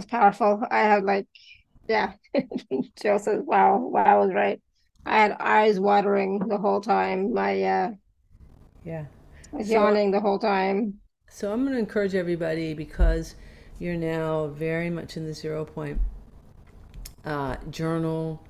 was 0.00 0.06
powerful. 0.06 0.62
I 0.70 0.78
had 0.80 1.04
like, 1.04 1.26
yeah, 1.88 2.12
Jill 3.02 3.18
says, 3.18 3.42
"Wow, 3.44 3.78
wow 3.78 4.20
was 4.24 4.32
right." 4.32 4.60
I 5.04 5.18
had 5.18 5.32
eyes 5.40 5.78
watering 5.80 6.38
the 6.48 6.58
whole 6.58 6.80
time. 6.80 7.32
My 7.34 7.62
uh, 7.62 7.90
Yeah. 8.84 9.04
I 9.52 9.56
was 9.56 9.68
So- 9.68 9.74
yawning 9.74 10.10
the 10.10 10.20
whole 10.20 10.38
time. 10.38 11.00
So 11.28 11.52
I'm 11.52 11.60
going 11.62 11.74
to 11.74 11.78
encourage 11.78 12.14
everybody 12.16 12.74
because 12.74 13.36
you're 13.78 13.96
now 13.96 14.48
very 14.48 14.90
much 14.90 15.16
in 15.16 15.26
the 15.26 15.32
zero 15.34 15.64
point. 15.64 16.00
Uh, 17.24 17.56
journal. 17.70 18.42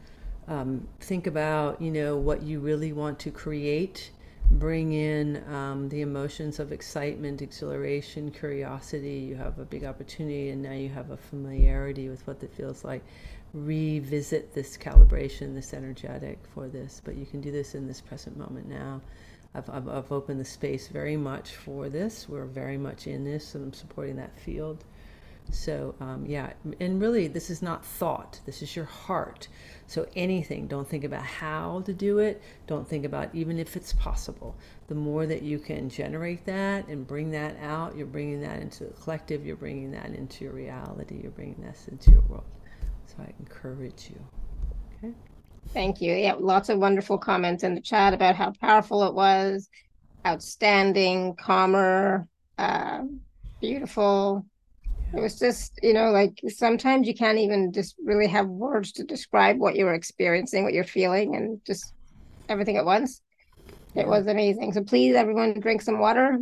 Um, 0.49 0.89
think 1.01 1.27
about 1.27 1.81
you 1.83 1.91
know 1.91 2.17
what 2.17 2.43
you 2.43 2.61
really 2.61 2.93
want 2.93 3.19
to 3.21 3.31
create. 3.31 4.11
Bring 4.51 4.93
in 4.93 5.45
um, 5.49 5.89
the 5.89 6.01
emotions 6.01 6.59
of 6.59 6.73
excitement, 6.73 7.41
exhilaration, 7.41 8.33
curiosity. 8.33 9.15
You 9.15 9.37
have 9.37 9.59
a 9.61 9.65
big 9.65 9.85
opportunity, 9.85 10.51
and 10.51 10.61
now 10.61 10.73
you 10.73 10.89
have 10.89 11.11
a 11.11 11.17
familiarity 11.17 12.09
with 12.09 12.27
what 12.27 12.43
it 12.43 12.53
feels 12.53 12.85
like. 12.85 13.03
Revisit 13.55 14.53
this 14.53 14.77
calibration, 14.77 15.55
this 15.55 15.73
energetic 15.73 16.39
for 16.53 16.67
this, 16.67 17.01
but 17.05 17.15
you 17.15 17.27
can 17.27 17.41
do 17.41 17.53
this 17.53 17.77
in 17.77 17.87
this 17.87 18.01
present 18.01 18.37
moment 18.37 18.69
now. 18.69 19.01
I've, 19.55 19.71
I've, 19.71 19.89
I've 19.89 20.13
opened 20.13 20.41
the 20.41 20.45
space 20.45 20.89
very 20.89 21.17
much 21.17 21.51
for 21.53 21.89
this. 21.89 22.29
We're 22.29 22.45
very 22.45 22.77
much 22.77 23.07
in 23.07 23.25
this, 23.25 23.55
and 23.55 23.65
I'm 23.65 23.73
supporting 23.73 24.17
that 24.17 24.37
field. 24.39 24.85
So, 25.51 25.95
um, 26.01 26.25
yeah, 26.27 26.53
and 26.79 27.01
really, 27.01 27.27
this 27.27 27.51
is 27.51 27.61
not 27.61 27.85
thought, 27.85 28.41
this 28.47 28.63
is 28.63 28.77
your 28.77 28.85
heart. 28.85 29.49
So, 29.87 30.07
anything, 30.15 30.69
don't 30.69 30.89
think 30.89 31.03
about 31.03 31.25
how 31.25 31.83
to 31.87 31.93
do 31.93 32.19
it, 32.19 32.41
don't 32.67 32.89
think 32.89 33.05
about 33.05 33.35
even 33.35 33.59
if 33.59 33.77
it's 33.77 33.93
possible. 33.93 34.57
The 34.87 34.95
more 34.95 35.27
that 35.27 35.43
you 35.43 35.59
can 35.59 35.89
generate 35.89 36.45
that 36.47 36.87
and 36.87 37.07
bring 37.07 37.33
that 37.33 37.57
out, 37.61 37.97
you're 37.97 38.07
bringing 38.07 38.41
that 38.43 38.61
into 38.61 38.85
the 38.85 38.93
collective, 38.93 39.45
you're 39.45 39.57
bringing 39.57 39.91
that 39.93 40.11
into 40.11 40.45
your 40.45 40.53
reality, 40.53 41.19
you're 41.23 41.33
bringing 41.33 41.61
this 41.61 41.89
into 41.89 42.13
your 42.13 42.23
world. 42.23 42.45
So, 43.07 43.17
I 43.19 43.33
encourage 43.41 44.11
you. 44.11 44.21
Okay? 44.99 45.15
Thank 45.73 46.01
you. 46.01 46.15
Yeah, 46.15 46.35
lots 46.39 46.69
of 46.69 46.79
wonderful 46.79 47.19
comments 47.19 47.65
in 47.65 47.75
the 47.75 47.81
chat 47.81 48.15
about 48.15 48.37
how 48.37 48.53
powerful 48.61 49.05
it 49.05 49.15
was, 49.15 49.69
outstanding, 50.25 51.35
calmer, 51.35 52.29
uh, 52.59 53.03
beautiful. 53.61 54.45
It 55.13 55.21
was 55.21 55.39
just, 55.39 55.79
you 55.83 55.93
know, 55.93 56.11
like 56.11 56.41
sometimes 56.49 57.07
you 57.07 57.15
can't 57.15 57.39
even 57.39 57.73
just 57.73 57.97
really 58.05 58.29
have 58.29 58.47
words 58.47 58.93
to 58.93 59.05
describe 59.05 59.59
what 59.59 59.75
you 59.75 59.85
were 59.85 59.95
experiencing, 59.95 60.63
what 60.63 60.73
you're 60.73 60.85
feeling, 60.85 61.35
and 61.35 61.61
just 61.67 61.93
everything 62.49 62.77
at 62.77 62.85
once. 62.85 63.21
It 63.95 64.07
was 64.07 64.29
amazing. 64.29 64.73
So 64.73 64.85
please, 64.85 65.17
everyone, 65.17 65.59
drink 65.59 65.83
some 65.83 65.99
water. 65.99 66.39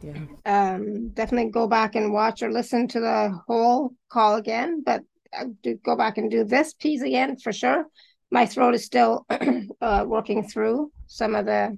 Yeah. 0.00 0.18
Um, 0.46 1.08
definitely 1.10 1.50
go 1.50 1.66
back 1.66 1.94
and 1.94 2.12
watch 2.12 2.42
or 2.42 2.52
listen 2.52 2.86
to 2.88 3.00
the 3.00 3.40
whole 3.46 3.92
call 4.08 4.36
again, 4.36 4.82
but 4.84 5.02
uh, 5.36 5.46
do 5.62 5.76
go 5.76 5.96
back 5.96 6.18
and 6.18 6.30
do 6.30 6.44
this 6.44 6.74
piece 6.74 7.02
again 7.02 7.36
for 7.36 7.52
sure. 7.52 7.86
My 8.30 8.46
throat 8.46 8.74
is 8.74 8.84
still 8.84 9.26
uh, 9.80 10.04
working 10.06 10.46
through 10.46 10.92
some 11.06 11.34
of 11.34 11.46
the 11.46 11.76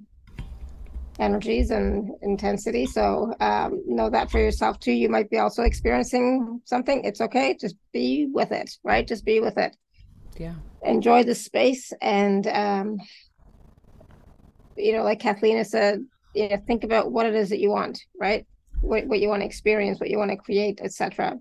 energies 1.19 1.70
and 1.70 2.11
intensity. 2.23 2.86
So 2.86 3.35
um, 3.41 3.82
know 3.86 4.11
that 4.11 4.31
for 4.31 4.39
yourself 4.39 4.81
too. 4.81 4.93
You 4.93 5.09
might 5.09 5.31
be 5.31 5.39
also 5.39 5.62
experiencing 5.62 6.61
something. 6.65 7.05
It's 7.05 7.20
okay. 7.20 7.57
Just 7.61 7.77
be 7.93 8.28
with 8.32 8.53
it, 8.53 8.70
right? 8.82 9.07
Just 9.07 9.24
be 9.24 9.41
with 9.41 9.57
it. 9.59 9.77
Yeah. 10.36 10.55
Enjoy 10.82 11.23
the 11.23 11.35
space 11.35 11.93
and 12.03 12.47
um, 12.49 12.99
you 14.77 14.93
know, 14.93 15.05
like 15.05 15.20
Cathleena 15.20 15.59
has 15.59 15.70
said, 15.70 16.05
you 16.35 16.49
know, 16.49 16.57
think 16.66 16.82
about 16.85 17.12
what 17.12 17.27
it 17.27 17.35
is 17.35 17.51
that 17.51 17.61
you 17.61 17.70
want, 17.70 18.01
right? 18.20 18.45
What 18.81 19.07
what 19.07 19.20
you 19.20 19.28
want 19.28 19.43
to 19.43 19.47
experience, 19.47 20.01
what 20.01 20.11
you 20.11 20.19
want 20.19 20.31
to 20.31 20.36
create, 20.36 20.81
etc. 20.82 21.39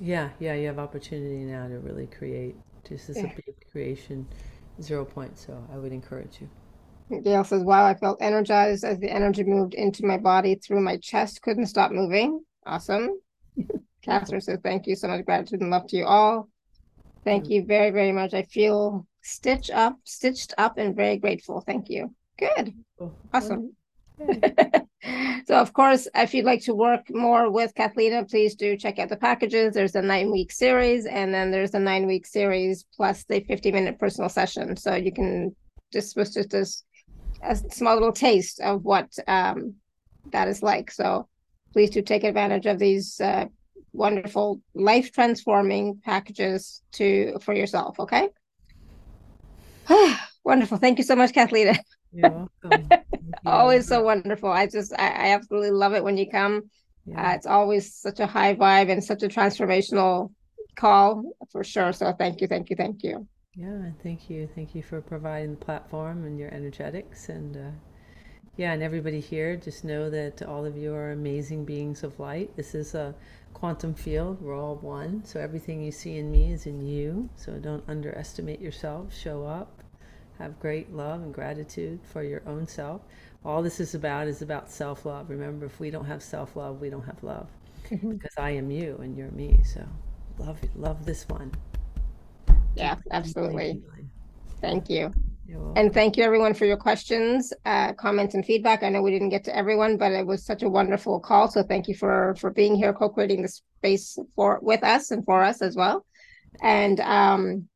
Yeah, 0.00 0.30
yeah, 0.40 0.54
you 0.54 0.66
have 0.66 0.78
opportunity 0.78 1.44
now 1.44 1.68
to 1.68 1.78
really 1.78 2.06
create. 2.06 2.56
This 2.88 3.08
is 3.08 3.18
Yeah. 3.18 3.26
a 3.26 3.36
big 3.36 3.54
creation, 3.70 4.26
zero 4.82 5.04
point. 5.04 5.38
So 5.38 5.62
I 5.72 5.78
would 5.78 5.92
encourage 5.92 6.40
you. 6.40 6.48
Gail 7.22 7.44
says, 7.44 7.62
Wow, 7.62 7.86
I 7.86 7.94
felt 7.94 8.22
energized 8.22 8.84
as 8.84 8.98
the 8.98 9.10
energy 9.10 9.44
moved 9.44 9.74
into 9.74 10.06
my 10.06 10.16
body 10.16 10.54
through 10.54 10.80
my 10.80 10.96
chest, 10.96 11.42
couldn't 11.42 11.66
stop 11.66 11.90
moving. 11.90 12.44
Awesome. 12.64 13.20
Catherine 14.02 14.40
says, 14.40 14.60
Thank 14.62 14.86
you 14.86 14.94
so 14.94 15.08
much. 15.08 15.24
Gratitude 15.24 15.60
and 15.60 15.70
love 15.70 15.86
to 15.88 15.96
you 15.96 16.06
all. 16.06 16.48
Thank 17.24 17.50
you 17.50 17.64
very, 17.64 17.90
very 17.90 18.12
much. 18.12 18.32
I 18.32 18.44
feel 18.44 19.06
stitched 19.22 19.70
up, 19.70 19.98
stitched 20.04 20.54
up, 20.56 20.78
and 20.78 20.96
very 20.96 21.18
grateful. 21.18 21.60
Thank 21.60 21.90
you. 21.90 22.14
Good. 22.38 22.74
Awesome. 23.34 23.74
so 25.46 25.54
of 25.54 25.72
course 25.72 26.06
if 26.14 26.34
you'd 26.34 26.44
like 26.44 26.62
to 26.62 26.74
work 26.74 27.02
more 27.10 27.50
with 27.50 27.74
Cathleena, 27.74 28.28
please 28.28 28.54
do 28.54 28.76
check 28.76 28.98
out 28.98 29.08
the 29.08 29.16
packages 29.16 29.72
there's 29.72 29.94
a 29.94 30.02
nine 30.02 30.30
week 30.30 30.52
series 30.52 31.06
and 31.06 31.32
then 31.32 31.50
there's 31.50 31.72
a 31.72 31.78
nine 31.78 32.06
week 32.06 32.26
series 32.26 32.84
plus 32.94 33.24
the 33.24 33.40
50 33.40 33.72
minute 33.72 33.98
personal 33.98 34.28
session 34.28 34.76
so 34.76 34.94
you 34.94 35.10
can 35.10 35.56
just 35.90 36.16
was 36.16 36.34
just 36.34 36.52
as 36.54 36.84
a 37.42 37.56
small 37.56 37.94
little 37.94 38.12
taste 38.12 38.60
of 38.60 38.82
what 38.84 39.08
um, 39.26 39.74
that 40.32 40.48
is 40.48 40.62
like 40.62 40.90
so 40.90 41.28
please 41.72 41.90
do 41.90 42.02
take 42.02 42.24
advantage 42.24 42.66
of 42.66 42.78
these 42.78 43.20
uh, 43.20 43.46
wonderful 43.92 44.60
life 44.74 45.12
transforming 45.12 46.00
packages 46.04 46.82
to 46.92 47.38
for 47.40 47.54
yourself 47.54 47.98
okay 47.98 48.28
wonderful 50.44 50.78
thank 50.78 50.98
you 50.98 51.04
so 51.04 51.16
much 51.16 51.32
Cathleena 51.32 51.78
You're 52.12 52.48
welcome. 52.62 52.90
You. 53.20 53.34
always 53.46 53.86
so 53.86 54.02
wonderful. 54.02 54.50
I 54.50 54.66
just 54.66 54.92
I, 54.92 55.08
I 55.08 55.34
absolutely 55.34 55.70
love 55.70 55.94
it 55.94 56.02
when 56.02 56.16
you 56.16 56.28
come. 56.28 56.70
Uh, 57.08 57.22
Yeah. 57.22 57.34
it's 57.34 57.46
always 57.46 57.94
such 57.94 58.20
a 58.20 58.26
high 58.26 58.54
vibe 58.54 58.90
and 58.90 59.02
such 59.02 59.22
a 59.22 59.28
transformational 59.28 60.32
call 60.76 61.24
for 61.52 61.62
sure. 61.64 61.92
So 61.92 62.12
thank 62.18 62.40
you, 62.40 62.48
thank 62.48 62.70
you, 62.70 62.76
thank 62.76 63.02
you. 63.02 63.28
Yeah, 63.54 63.66
and 63.68 64.00
thank 64.02 64.28
you. 64.28 64.48
Thank 64.54 64.74
you 64.74 64.82
for 64.82 65.00
providing 65.00 65.50
the 65.52 65.64
platform 65.64 66.24
and 66.24 66.38
your 66.38 66.52
energetics. 66.52 67.28
And 67.28 67.56
uh, 67.56 67.70
yeah, 68.56 68.72
and 68.72 68.82
everybody 68.82 69.20
here, 69.20 69.56
just 69.56 69.84
know 69.84 70.10
that 70.10 70.42
all 70.42 70.64
of 70.66 70.76
you 70.76 70.94
are 70.94 71.12
amazing 71.12 71.64
beings 71.64 72.02
of 72.04 72.18
light. 72.20 72.56
This 72.56 72.74
is 72.74 72.94
a 72.94 73.14
quantum 73.54 73.94
field. 73.94 74.40
We're 74.42 74.58
all 74.58 74.76
one. 74.76 75.24
So 75.24 75.40
everything 75.40 75.82
you 75.82 75.92
see 75.92 76.18
in 76.18 76.30
me 76.32 76.52
is 76.52 76.66
in 76.66 76.86
you. 76.86 77.28
So 77.36 77.52
don't 77.58 77.84
underestimate 77.88 78.60
yourself. 78.60 79.14
Show 79.14 79.44
up. 79.44 79.82
Have 80.38 80.58
great 80.60 80.92
love 80.92 81.22
and 81.22 81.34
gratitude 81.34 82.00
for 82.04 82.22
your 82.24 82.42
own 82.46 82.66
self. 82.66 83.02
All 83.44 83.62
this 83.62 83.80
is 83.80 83.94
about 83.94 84.28
is 84.28 84.42
about 84.42 84.70
self 84.70 85.06
love. 85.06 85.30
Remember, 85.30 85.66
if 85.66 85.80
we 85.80 85.90
don't 85.90 86.06
have 86.06 86.22
self 86.22 86.56
love, 86.56 86.80
we 86.80 86.90
don't 86.90 87.06
have 87.06 87.22
love. 87.22 87.48
Because 87.90 88.36
I 88.38 88.50
am 88.52 88.70
you 88.70 88.98
and 89.02 89.16
you're 89.16 89.30
me. 89.32 89.60
So 89.64 89.86
love 90.38 90.60
love 90.76 91.06
this 91.06 91.28
one. 91.28 91.52
Yeah, 92.76 92.96
absolutely. 93.10 93.82
Thank 94.60 94.88
you. 94.90 95.12
And 95.76 95.94
thank 95.94 96.16
you 96.16 96.24
everyone 96.24 96.54
for 96.54 96.64
your 96.64 96.76
questions, 96.76 97.52
uh, 97.64 97.92
comments 97.92 98.34
and 98.34 98.44
feedback. 98.44 98.82
I 98.82 98.88
know 98.88 99.02
we 99.02 99.12
didn't 99.12 99.28
get 99.28 99.44
to 99.44 99.56
everyone, 99.56 99.96
but 99.96 100.12
it 100.12 100.26
was 100.26 100.44
such 100.44 100.62
a 100.62 100.68
wonderful 100.68 101.20
call. 101.20 101.48
So 101.48 101.62
thank 101.62 101.86
you 101.86 101.94
for, 101.94 102.34
for 102.40 102.50
being 102.50 102.74
here, 102.74 102.92
co-creating 102.92 103.42
this 103.42 103.62
space 103.78 104.18
for, 104.34 104.58
with 104.62 104.82
us 104.82 105.10
and 105.12 105.24
for 105.24 105.42
us 105.42 105.62
as 105.62 105.76
well. 105.76 106.04
And, 106.60 106.98
um, 107.00 107.68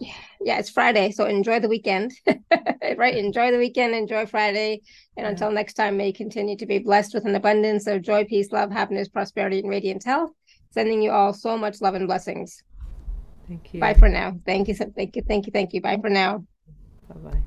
yeah, 0.00 0.14
yeah, 0.40 0.58
it's 0.58 0.70
Friday, 0.70 1.12
so 1.12 1.26
enjoy 1.26 1.60
the 1.60 1.68
weekend, 1.68 2.12
right? 2.96 3.16
Enjoy 3.16 3.52
the 3.52 3.58
weekend, 3.58 3.94
enjoy 3.94 4.26
Friday. 4.26 4.82
And 5.16 5.26
until 5.26 5.52
next 5.52 5.74
time, 5.74 5.96
may 5.96 6.08
you 6.08 6.12
continue 6.12 6.56
to 6.56 6.66
be 6.66 6.80
blessed 6.80 7.14
with 7.14 7.24
an 7.24 7.36
abundance 7.36 7.86
of 7.86 8.02
joy, 8.02 8.24
peace, 8.24 8.50
love, 8.50 8.72
happiness, 8.72 9.08
prosperity, 9.08 9.60
and 9.60 9.68
radiant 9.68 10.04
health. 10.04 10.32
Sending 10.72 11.00
you 11.00 11.12
all 11.12 11.32
so 11.32 11.56
much 11.56 11.80
love 11.80 11.94
and 11.94 12.08
blessings. 12.08 12.62
Thank 13.46 13.74
you. 13.74 13.80
Bye 13.80 13.94
for 13.94 14.08
now. 14.08 14.38
Thank 14.46 14.68
you. 14.68 14.74
Thank 14.74 15.16
you. 15.16 15.22
Thank 15.22 15.46
you. 15.46 15.52
Thank 15.52 15.74
you. 15.74 15.80
Bye 15.80 15.98
for 16.00 16.10
now. 16.10 16.44
Bye 17.08 17.30
bye. 17.30 17.42